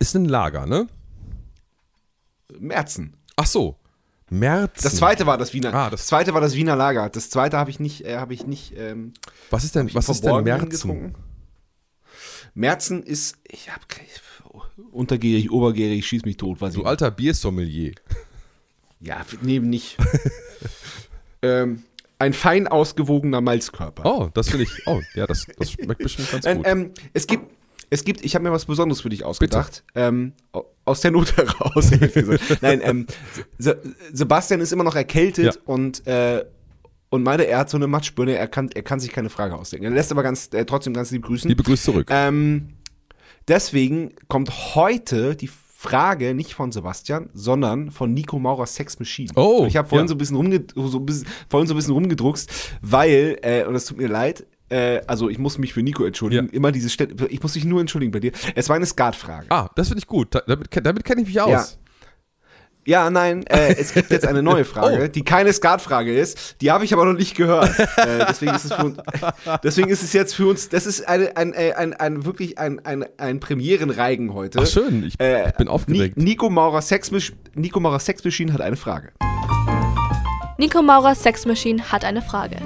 [0.00, 0.88] Ist ein Lager, ne?
[2.58, 3.16] Merzen.
[3.36, 3.76] Ach so.
[4.30, 4.82] März.
[4.82, 5.72] Das zweite war das Wiener.
[5.74, 7.08] Ah, das- das, zweite war das Wiener Lager.
[7.10, 8.74] Das zweite habe ich nicht, äh, habe ich nicht.
[8.76, 9.12] Ähm,
[9.50, 11.14] Was ist denn, was ist denn Märzen?
[12.54, 13.82] Merzen ist, ich habe
[14.92, 16.88] untergärig, obergärig, schieß mich tot, weiß ich Du nicht.
[16.88, 17.92] alter Biersommelier.
[19.00, 19.96] Ja, nee, nicht.
[21.42, 21.82] ähm,
[22.18, 24.04] ein fein ausgewogener Malzkörper.
[24.06, 24.86] Oh, das finde ich.
[24.86, 26.66] Oh, ja, das, das schmeckt bestimmt ganz Ähm, gut.
[26.68, 27.50] ähm, es gibt,
[27.94, 29.84] es gibt, ich habe mir was Besonderes für dich ausgedacht.
[29.94, 31.90] Ähm, au- aus der Not heraus.
[32.60, 33.06] Nein, ähm,
[33.58, 33.80] Se
[34.12, 35.52] Sebastian ist immer noch erkältet Ja.
[35.64, 36.44] und äh,
[37.10, 39.84] und meine, er hat so eine Matschbirne, er kann, er kann sich keine Frage ausdenken.
[39.86, 41.48] Er lässt aber ganz, äh, trotzdem ganz lieb grüßen.
[41.48, 42.08] Liebe Grüße zurück.
[42.10, 42.70] Ähm,
[43.46, 49.30] deswegen kommt heute die Frage nicht von Sebastian, sondern von Nico Maurers Sex Machine.
[49.36, 50.08] Oh, Und ich habe vorhin ja.
[50.08, 52.50] so ein bisschen rumge so ein bisschen, vorhin so ein bisschen rumgedruckst,
[52.80, 54.44] weil äh, und es tut mir leid.
[54.70, 56.46] Äh, also ich muss mich für Nico entschuldigen.
[56.46, 56.52] Ja.
[56.52, 58.32] Immer diese Stelle, ich muss mich nur entschuldigen bei dir.
[58.54, 59.46] Es war eine Skatfrage.
[59.50, 60.34] ah, das finde ich gut.
[60.34, 61.78] Da- Damit, damit kenne ich mich aus.
[62.86, 65.08] Ja, nein, äh, es gibt jetzt eine neue Frage, Oh.
[65.08, 66.60] die keine Skatfrage ist.
[66.60, 67.70] Die habe ich aber noch nicht gehört.
[67.96, 68.98] äh, deswegen, ist es für uns,
[69.64, 73.06] deswegen ist es jetzt für uns, das ist ein, ein, ein, ein wirklich ein, ein,
[73.16, 74.58] ein Premierenreigen heute.
[74.60, 75.02] Ach, schön.
[75.04, 76.18] Ich, Äh, ich bin aufgeregt.
[76.18, 77.10] Ni Nico Maurer Sex
[77.54, 79.12] Nico Maurer Sex Machine hat eine Frage.
[80.58, 82.56] Nico Maurers Sex Machine hat eine Frage.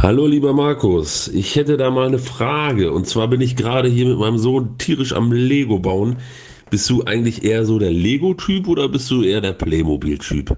[0.00, 2.92] Hallo lieber Markus, ich hätte da mal eine Frage.
[2.92, 6.18] Und zwar bin ich gerade hier mit meinem Sohn tierisch am Lego bauen.
[6.70, 10.56] Bist du eigentlich eher so der Lego-Typ oder bist du eher der Playmobil-Typ?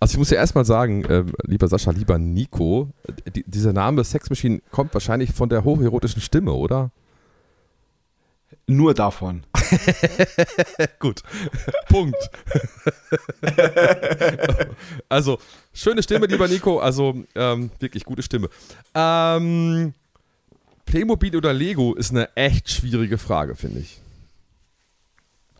[0.00, 2.90] Also ich muss ja erstmal sagen, ähm, lieber Sascha, lieber Nico,
[3.24, 6.90] äh, die, dieser Name Sex Machine kommt wahrscheinlich von der hocherotischen Stimme, oder?
[8.66, 9.44] Nur davon.
[10.98, 11.22] Gut.
[11.88, 12.30] Punkt.
[15.08, 15.38] also,
[15.72, 16.78] schöne Stimme, lieber Nico.
[16.78, 18.48] Also, ähm, wirklich gute Stimme.
[18.94, 19.94] Ähm,
[20.86, 24.00] Playmobil oder Lego ist eine echt schwierige Frage, finde ich.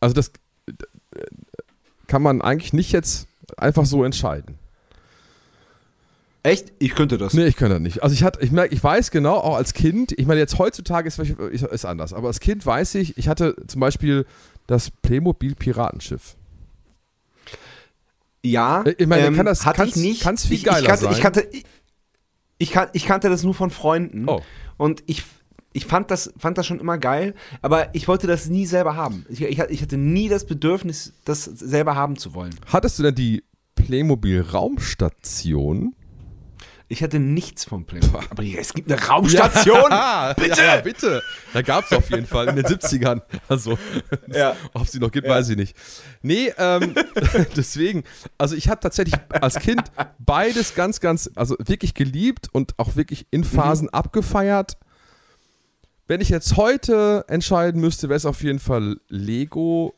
[0.00, 0.32] Also, das
[0.66, 0.72] äh,
[2.06, 4.58] kann man eigentlich nicht jetzt einfach so entscheiden.
[6.42, 6.72] Echt?
[6.78, 7.34] Ich könnte das.
[7.34, 8.02] Nee, ich könnte das nicht.
[8.02, 11.06] Also ich hatte, ich merke, ich weiß genau, auch als Kind, ich meine, jetzt heutzutage
[11.06, 14.24] ist es ist anders, aber als Kind weiß ich, ich hatte zum Beispiel
[14.66, 16.36] das Playmobil Piratenschiff.
[18.44, 20.22] Ja, Ich meine, ähm, kann das hatte kann's, ich nicht.
[20.22, 21.12] kann's viel ich, geiler ich kannte, sein.
[21.12, 21.64] Ich kannte, ich,
[22.58, 24.28] ich, kan- ich kannte das nur von Freunden.
[24.28, 24.40] Oh.
[24.78, 25.22] Und ich,
[25.72, 29.26] ich fand, das, fand das schon immer geil, aber ich wollte das nie selber haben.
[29.28, 32.54] Ich, ich, ich hatte nie das Bedürfnis, das selber haben zu wollen.
[32.66, 33.44] Hattest du denn die
[33.74, 35.94] Playmobil Raumstation?
[36.92, 38.20] Ich hatte nichts vom Playmobil.
[38.30, 39.90] Aber hier, es gibt eine Raumstation.
[39.90, 40.60] Ja, Bitte?
[40.60, 41.22] Ja, bitte.
[41.52, 43.22] Da gab es auf jeden Fall in den 70ern.
[43.48, 43.78] Also,
[44.26, 44.56] Ja.
[44.74, 45.76] ob sie noch gibt, weiß ich nicht.
[46.22, 46.94] Nee, ähm,
[47.56, 48.02] deswegen,
[48.38, 49.82] also ich habe tatsächlich als Kind
[50.18, 54.76] beides ganz, ganz, also wirklich geliebt und auch wirklich in Phasen abgefeiert.
[56.08, 59.94] Wenn ich jetzt heute entscheiden müsste, wäre es auf jeden Fall Lego,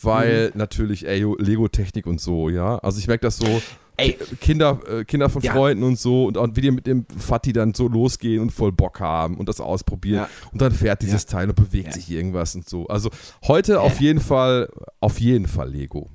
[0.00, 2.78] weil natürlich, ey, Lego-Technik und so, ja.
[2.78, 3.60] Also ich merke das so,
[4.00, 4.18] Ey.
[4.40, 5.52] Kinder, äh, Kinder von Ja.
[5.52, 8.72] Freunden und so und, und wie die mit dem Fatti dann so losgehen und voll
[8.72, 10.22] Bock haben und das ausprobieren.
[10.22, 10.30] Ja.
[10.52, 11.20] Und dann fährt dieses.
[11.26, 12.86] Teil und bewegt sich irgendwas und so.
[12.88, 13.10] Also
[13.46, 14.68] heute auf jeden Fall,
[15.00, 16.08] auf jeden Fall Lego.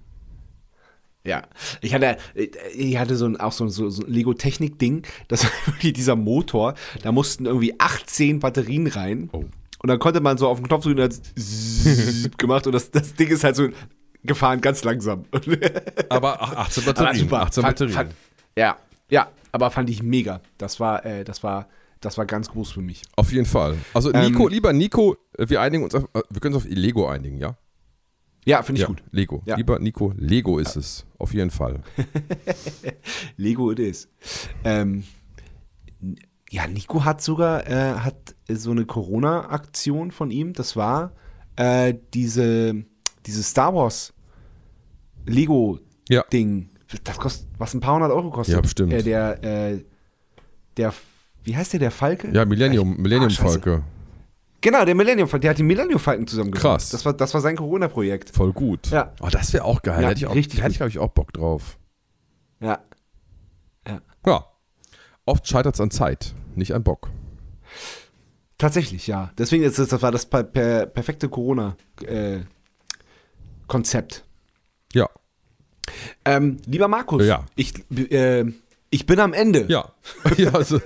[1.26, 1.44] Ja,
[1.82, 2.18] ich hatte,
[2.76, 5.48] ich hatte so ein, auch so ein, so, ein Lego-Technik-Ding, das
[5.82, 9.30] dieser Motor, da mussten irgendwie 18 Batterien rein.
[9.32, 9.46] Oh.
[9.80, 13.16] Und dann konnte man so auf den Knopf drücken und hat gemacht und das, das
[13.16, 13.70] Ding ist halt so
[14.26, 15.26] gefahren ganz langsam.
[16.10, 17.20] Aber ach, 18 Aber Batterien.
[17.22, 17.42] super.
[17.42, 17.94] 18 Fand- Batterien.
[17.96, 18.12] fand-
[18.58, 18.78] ja,
[19.10, 20.42] ja, aber fand ich mega.
[20.58, 21.68] Das war, äh, das war,
[22.02, 23.02] das war ganz groß für mich.
[23.16, 23.78] auf jeden Fall.
[23.94, 26.70] Also Ähm, Nico, lieber Nico, äh, wir einigen uns auf, äh, wir können uns auf
[26.72, 27.58] Lego einigen, ja?
[28.46, 29.04] Ja, finde ich ja, gut.
[29.12, 29.42] Lego.
[29.46, 29.56] Ja.
[29.58, 31.06] Lieber Nico, Lego ist es.
[31.18, 31.82] Auf jeden Fall.
[33.38, 34.08] Lego it is.
[34.64, 35.04] Ähm,
[36.50, 40.54] ja, Nico hat sogar äh, hat so eine Corona-Aktion von ihm.
[40.54, 41.12] Das war
[41.56, 42.86] äh, diese,
[43.26, 44.14] diese Star Wars
[45.28, 45.34] Ja.
[45.34, 46.70] Lego-Ding.
[47.04, 48.56] Das kostet, was ein paar hundert Euro kostet.
[48.56, 48.94] Ja, bestimmt.
[48.94, 49.84] Äh, der, äh,
[50.78, 50.94] der,
[51.44, 52.30] wie heißt der, der Falke?
[52.32, 53.60] Ja, Millennium, Ich- Millennium Ah, scheiße.
[53.62, 53.84] Falke.
[54.62, 55.42] Genau, der Millennium Falke.
[55.42, 56.62] Der hat die Millennium Falken zusammengebracht.
[56.64, 56.90] Krass.
[56.90, 58.30] Das war, das war sein Corona-Projekt.
[58.32, 58.90] Voll gut.
[58.92, 59.14] Ja.
[59.22, 60.02] Oh, das wäre auch geil.
[60.02, 61.78] Ja, hätte ich auch, richtig hätte ich, glaube ich, auch Bock drauf.
[62.60, 62.80] Ja.
[63.88, 64.02] Ja.
[65.26, 67.10] Oft scheitert es an Zeit, nicht an Bock.
[68.58, 69.32] Tatsächlich, ja.
[69.38, 74.25] Deswegen ist das, das war das per, per, perfekte Corona-Konzept.
[76.24, 77.46] Ähm, lieber Markus, Ja.
[77.56, 77.74] ich,
[78.12, 78.46] äh,
[78.90, 79.66] ich bin am Ende.
[79.68, 79.92] Ja.
[80.38, 80.80] ja also,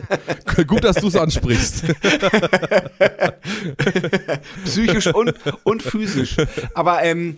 [0.67, 1.85] gut, dass du es ansprichst.
[4.65, 6.37] Psychisch und, und physisch.
[6.73, 7.37] Aber ähm,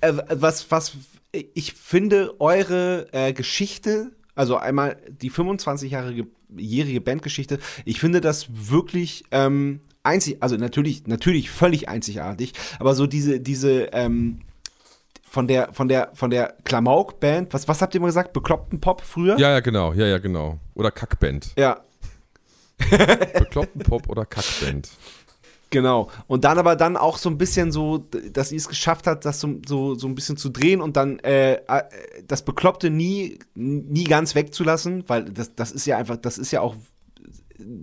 [0.00, 0.96] äh, was, was
[1.32, 9.24] ich finde, eure äh, Geschichte, also einmal die 25-jährige jährige Bandgeschichte, ich finde das wirklich
[9.30, 14.40] ähm, einzig, also natürlich, natürlich völlig einzigartig, aber so diese, diese, ähm,
[15.34, 18.32] von der, von der, von der Klamauk-Band, was, was habt ihr mal gesagt?
[18.32, 19.38] Bekloppten Pop früher?
[19.38, 19.92] Ja, ja, genau.
[19.92, 20.58] Ja, ja, genau.
[20.74, 21.52] Oder Kackband.
[21.58, 21.80] Ja,
[23.38, 24.90] Bekloppten Pop oder Kackband.
[25.70, 26.08] Genau.
[26.28, 29.40] Und dann aber dann auch so ein bisschen so, dass sie es geschafft hat, das
[29.40, 31.82] so, so, so ein bisschen zu drehen und dann äh, äh,
[32.28, 36.60] das Bekloppte nie, nie ganz wegzulassen, weil das, das ist ja einfach, das ist ja
[36.60, 36.76] auch,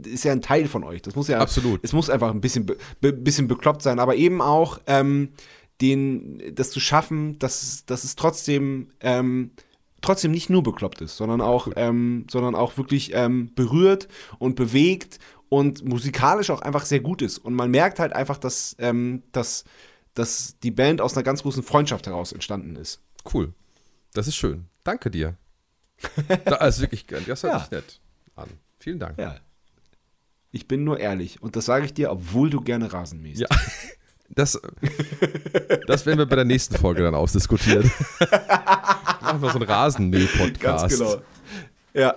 [0.06, 1.02] ist ja ein Teil von euch.
[1.02, 1.82] Das muss ja, Absolut.
[1.84, 5.30] es muss einfach ein bisschen, be, bisschen bekloppt sein, aber eben auch ähm,
[5.82, 9.52] den, das zu schaffen, dass, dass es trotzdem, ähm,
[10.02, 14.08] trotzdem nicht nur bekloppt ist, sondern auch, ähm, sondern auch wirklich ähm, berührt
[14.40, 17.38] und bewegt und musikalisch auch einfach sehr gut ist.
[17.40, 19.66] Und man merkt halt einfach, dass, ähm, dass,
[20.14, 23.02] dass die Band aus einer ganz großen Freundschaft heraus entstanden ist.
[23.34, 23.54] Cool.
[24.14, 24.66] Das ist schön.
[24.84, 25.36] Danke dir.
[26.46, 27.60] Da, also wirklich, das hört Ja.
[27.60, 28.02] sich nett
[28.36, 28.50] an.
[28.80, 29.18] Vielen Dank.
[29.20, 29.36] Ja.
[30.52, 31.42] Ich bin nur ehrlich.
[31.42, 33.42] Und das sage ich dir, obwohl du gerne Rasen mähst.
[33.42, 33.48] Ja.
[34.36, 34.60] Das,
[35.88, 37.92] das werden wir bei der nächsten Folge dann ausdiskutieren.
[39.22, 40.90] Machen wir so einen Rasenmäh-Podcast.
[40.90, 41.22] Ganz genau.
[41.94, 42.14] Ja.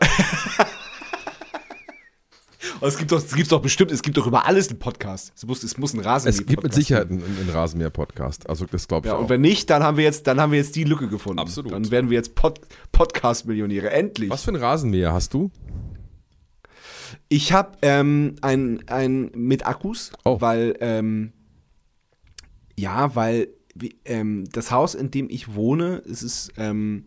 [2.80, 5.32] Und es gibt doch, es gibt doch bestimmt, es gibt doch über alles einen Podcast.
[5.36, 8.48] Es muss, es muss ein Rasen Es gibt mit Sicherheit einen, einen Rasenmäher-Podcast.
[8.48, 9.22] Also das glaube ich Ja, auch.
[9.22, 11.38] und wenn nicht, dann haben wir jetzt, dann haben wir jetzt die Lücke gefunden.
[11.40, 11.72] Absolut.
[11.72, 12.60] Dann werden wir jetzt Pod
[12.92, 13.90] Podcast-Millionäre.
[13.90, 14.30] Endlich.
[14.30, 15.50] Was für einen Rasenmäher hast du?
[17.28, 20.40] Ich habe ähm, ein, ein mit Akkus, Oh.
[20.40, 21.32] weil ähm,
[22.76, 23.48] ja, weil
[24.04, 27.06] ähm, das Haus, in dem ich wohne, es ist ähm,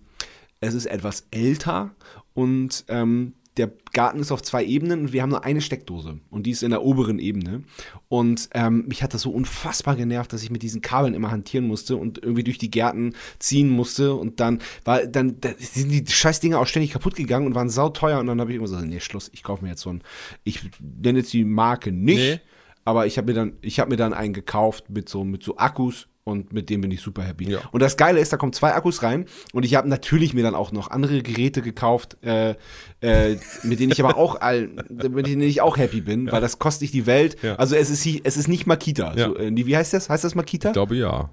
[0.60, 1.95] es ist etwas älter
[2.34, 6.45] und ähm, der Garten ist auf zwei Ebenen und wir haben nur eine Steckdose und
[6.45, 7.64] die ist in der oberen Ebene.
[8.07, 11.65] Und ähm, mich hat das so unfassbar genervt, dass ich mit diesen Kabeln immer hantieren
[11.65, 16.06] musste und irgendwie durch die Gärten ziehen musste und dann war dann da sind die
[16.07, 18.80] scheiß Dinger auch ständig kaputt gegangen und waren sauteuer und dann habe ich immer so,
[18.80, 20.03] nee, Schluss, ich kaufe mir jetzt so ein,
[20.44, 22.39] ich nenne jetzt die Marke nicht, Nee.
[22.88, 25.57] Aber ich habe mir dann, ich habe mir dann einen gekauft mit so, mit so
[25.57, 27.51] Akkus und mit dem bin ich super happy.
[27.51, 27.59] Ja.
[27.72, 30.55] Und das Geile ist, da kommen zwei Akkus rein und ich habe natürlich mir dann
[30.55, 32.55] auch noch andere Geräte gekauft, äh,
[33.01, 36.59] äh, mit denen ich aber auch, all, mit denen ich auch happy bin, weil das
[36.59, 37.35] kostet nicht die Welt.
[37.41, 37.57] Ja.
[37.57, 39.14] Also es ist, es ist nicht Makita.
[39.18, 39.27] Ja.
[39.27, 40.09] So, äh, wie heißt das?
[40.09, 40.69] Heißt das Makita?
[40.69, 41.30] Ich glaube ja.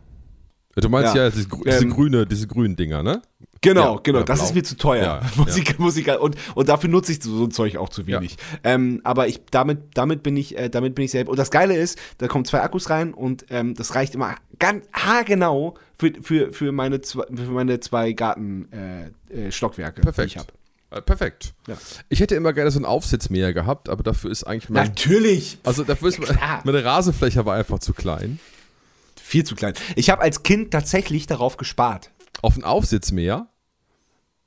[0.74, 1.31] Du meinst ja, Ja.
[1.31, 3.22] diese, diese, Ähm, grüne, diese grünen Dinger, ne?
[3.65, 4.19] Genau, Ja, genau.
[4.20, 4.47] ja, das blau.
[4.49, 5.03] ist mir zu teuer.
[5.05, 8.36] Ja, Musik, Musik und, und dafür nutze ich so ein Zeug auch zu wenig.
[8.62, 11.31] Ähm, aber ich damit, damit bin ich, äh, damit bin ich selbst.
[11.31, 14.86] Und das Geile ist, da kommen zwei Akkus rein und ähm, das reicht immer ganz
[14.93, 19.07] haargenau für, für, für meine zwei, für meine zwei Garten äh,
[19.49, 20.31] äh, die Perfekt.
[20.31, 20.49] ich habe.
[20.91, 21.55] Äh, perfekt.
[21.66, 21.77] Ja.
[22.09, 24.86] Ich hätte immer gerne so einen Aufsitzmäher gehabt, aber dafür ist eigentlich mein.
[24.89, 25.59] Natürlich.
[25.65, 26.61] Also dafür ist klar.
[26.65, 28.39] meine Rasenfläche war einfach zu klein.
[29.20, 29.74] Viel zu klein.
[29.97, 32.11] Ich habe als Kind tatsächlich darauf gespart.
[32.43, 33.49] Auf einen Aufsitzmäher,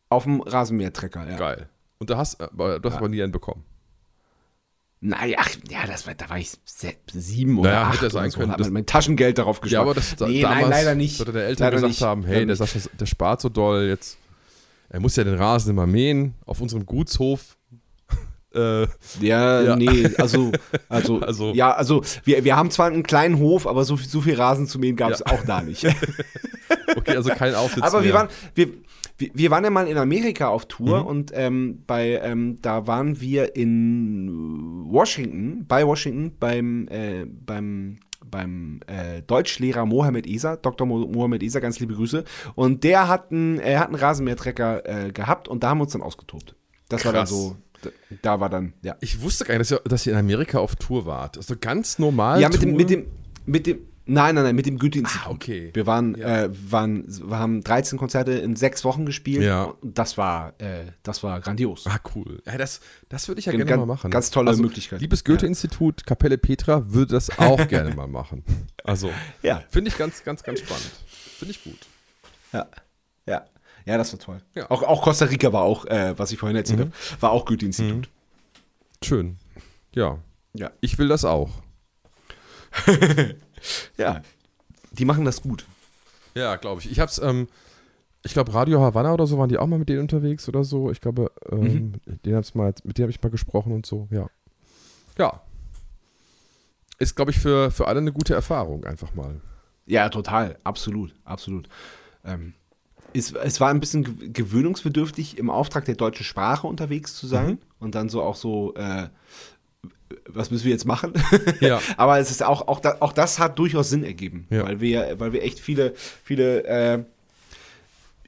[0.10, 1.38] Auf dem Rasenmähertrecker, ja.
[1.38, 1.70] geil.
[2.00, 3.64] Und da hast, aber du hast aber nie einen bekommen.
[5.00, 6.52] Naja, ach, ja, das war, da war ich
[7.14, 8.38] sieben oder Naja, acht hätte sein oder so.
[8.40, 8.48] können.
[8.50, 9.72] Da hat Das- mein Taschengeld darauf gespart.
[9.74, 11.18] Ja, aber das da, nee, damals nein, leider nicht.
[11.18, 12.02] sollte der Eltern Leider gesagt nicht.
[12.02, 12.56] haben, hey, der.
[12.56, 14.18] Sascha, der spart so doll, jetzt,
[14.90, 17.58] er muss ja den Rasen immer mähen auf unserem Gutshof.
[18.56, 18.88] äh,
[19.20, 19.76] Ja, Ja.
[19.76, 20.52] nee, also,
[20.90, 24.22] also, Also- ja, also wir, wir haben zwar einen kleinen Hof, aber so, viel- so
[24.22, 25.28] viel Rasen zu mähen gab es Ja.
[25.28, 25.86] auch da nicht.
[26.96, 27.88] okay, also kein Aufsitzmäher.
[27.94, 28.70] aber wir waren, wir,
[29.18, 31.08] wir, wir waren ja mal in Amerika auf Tour Mhm.
[31.08, 37.98] und ähm, bei, ähm, da waren wir in Washington, bei Washington, beim, äh, beim
[38.30, 40.86] beim äh, Deutschlehrer Mohammed Isa, Dr.
[40.86, 42.26] Mo Mohammed Isa, ganz liebe Grüße.
[42.56, 45.94] Und der hat einen, er hat einen Rasenmähertrecker äh, gehabt und da haben wir uns
[45.94, 46.54] dann ausgetobt.
[46.90, 47.30] Das war dann Krass.
[47.30, 47.90] so, da,
[48.22, 48.98] da war dann, ja.
[49.00, 51.38] Ich wusste gar nicht, dass ihr, dass ihr in Amerika auf Tour wart.
[51.38, 52.42] Also ganz normal.
[52.42, 52.66] Ja, mit Tour?
[52.70, 53.06] dem, mit dem,
[53.46, 53.78] mit dem,
[54.08, 55.28] nein, nein, nein, mit dem Goethe-Institut.
[55.28, 55.70] Ah, okay.
[55.74, 56.44] Wir waren, Ja.
[56.46, 59.44] äh, waren, wir haben 13 Konzerte in sechs Wochen gespielt.
[59.44, 59.74] Ja.
[59.84, 61.86] Das war, äh, das war grandios.
[61.88, 62.42] Ah, cool.
[62.46, 62.80] Ja, das,
[63.10, 64.10] das würde ich ja Ganz- gerne mal machen.
[64.12, 65.02] ganz tolle also, Möglichkeit.
[65.02, 68.44] Liebes Goethe-Institut, Kapelle Petra würde das auch gerne mal machen.
[68.84, 69.12] Also,
[69.44, 70.92] Ja, finde ich ganz, ganz, ganz spannend.
[71.38, 71.80] Finde ich gut.
[72.54, 72.66] ja,
[73.26, 73.46] ja.
[73.86, 74.42] Ja, das war toll.
[74.54, 74.64] Ja.
[74.64, 74.72] Mhm.
[74.72, 78.10] Auch, auch Costa Rica war auch, äh, was ich vorhin erzählt habe, war auch Goethe-Institut.
[79.02, 79.38] Schön.
[79.96, 80.18] Ja.
[80.54, 80.72] Ja.
[80.82, 81.52] Ich will das auch.
[83.98, 84.22] Ja.
[84.92, 85.66] Die machen das gut.
[86.36, 86.92] Ja, glaube ich.
[86.92, 87.48] Ich hab's, ähm,
[88.24, 90.92] ich glaube, Radio Havanna oder so waren die auch mal mit denen unterwegs oder so.
[90.92, 91.94] Ich glaube, ähm,
[92.26, 94.28] den hab's mal, mit denen habe ich mal gesprochen und so, ja.
[95.18, 95.42] Ja.
[97.00, 99.40] Ist, glaube ich, für, für alle eine gute Erfahrung, einfach mal.
[99.86, 100.58] Ja, total.
[100.64, 101.70] Absolut, absolut.
[102.26, 102.54] Ähm,
[103.14, 107.52] es, es war ein bisschen gew- gewöhnungsbedürftig, im Auftrag der deutschen Sprache unterwegs zu sein
[107.52, 107.58] Mhm.
[107.80, 109.08] und dann so auch so, äh,
[110.28, 111.14] was müssen wir jetzt machen?
[111.60, 111.82] Ja.
[111.98, 114.64] Aber es ist auch, auch, da, auch das hat durchaus Sinn ergeben, Ja.
[114.66, 115.94] weil, wir, weil wir echt viele,
[116.24, 117.04] viele äh,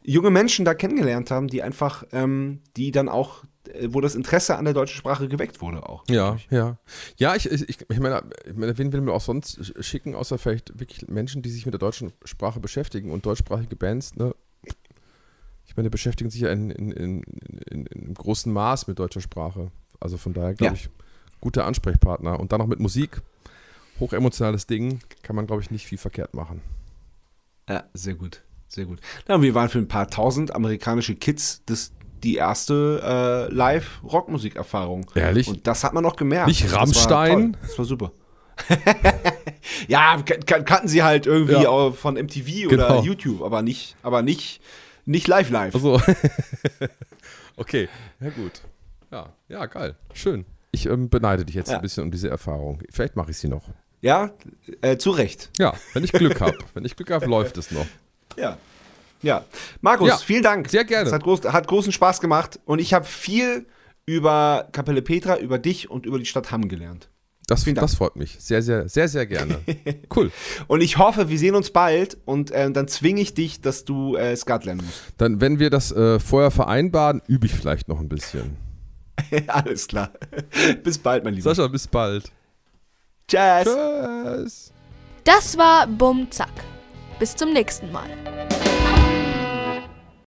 [0.03, 3.43] junge Menschen da kennengelernt haben, die einfach, ähm, die dann auch,
[3.73, 6.03] äh, wo das Interesse an der deutschen Sprache geweckt wurde auch.
[6.09, 6.77] Ja, ja.
[7.17, 10.37] Ja, ich, ich, ich meine, ich meine, wen will man auch sonst sch- schicken, außer
[10.37, 14.33] vielleicht wirklich Menschen, die sich mit der deutschen Sprache beschäftigen und deutschsprachige Bands, ne?
[15.65, 17.23] Ich meine, beschäftigen sich ja in, in, in,
[17.69, 19.69] in, in großen Maß mit deutscher Sprache.
[19.99, 20.79] Also von daher, glaube Ja.
[20.81, 20.89] ich,
[21.41, 22.39] guter Ansprechpartner.
[22.39, 23.21] Und dann noch mit Musik,
[23.99, 26.61] hochemotionales Ding, kann man, glaube ich, nicht viel verkehrt machen.
[27.69, 28.99] Ja, sehr gut, sehr gut.
[29.27, 31.91] Na, wir waren für ein paar tausend amerikanische Kids das,
[32.23, 35.05] die erste äh, Live-Rockmusik-Erfahrung.
[35.15, 35.47] Ehrlich?
[35.47, 36.47] Und das hat man noch gemerkt.
[36.47, 37.57] Nicht Das war Rammstein?
[37.61, 38.11] Das war super.
[39.87, 41.69] ja, kan- kan- kannten sie halt irgendwie Ja.
[41.69, 42.85] auch von MTV Genau.
[42.97, 44.61] oder YouTube, aber nicht, aber nicht,
[45.05, 45.73] nicht live live.
[45.75, 46.01] Also,
[47.57, 47.87] okay,
[48.19, 48.61] ja gut.
[49.11, 50.45] Ja, ja, geil, schön.
[50.71, 51.77] Ich ähm, beneide dich jetzt Ja.
[51.77, 52.81] ein bisschen um diese Erfahrung.
[52.91, 53.63] Vielleicht mache ich sie noch.
[54.01, 54.31] Ja,
[54.81, 55.49] äh, zu Recht.
[55.57, 56.57] Ja, wenn ich Glück habe.
[56.73, 57.87] Wenn ich Glück habe, läuft es noch.
[58.37, 58.57] Ja.
[59.21, 59.43] Ja.
[59.81, 60.69] Markus, Ja, vielen Dank.
[60.69, 61.07] sehr gerne.
[61.07, 63.65] Es hat, groß, hat großen Spaß gemacht und ich habe viel
[64.05, 67.09] über Kapelle Petra, über dich und über die Stadt Hamm gelernt.
[67.47, 68.37] Das, das freut mich.
[68.39, 69.59] Sehr, sehr, sehr, sehr gerne.
[70.15, 70.31] Cool.
[70.67, 74.15] Und ich hoffe, wir sehen uns bald und äh, dann zwinge ich dich, dass du
[74.15, 75.01] äh, Skat lernen musst.
[75.17, 78.55] Dann, wenn wir das äh, vorher vereinbaren, übe ich vielleicht noch ein bisschen.
[79.47, 80.11] Alles klar.
[80.83, 81.53] Bis bald, mein Lieber.
[81.53, 82.31] Sascha, bis bald.
[83.27, 83.63] Tschüss.
[83.65, 84.73] Tschüss.
[85.23, 86.49] Das war Bum Zack.
[87.19, 88.09] Bis zum nächsten Mal.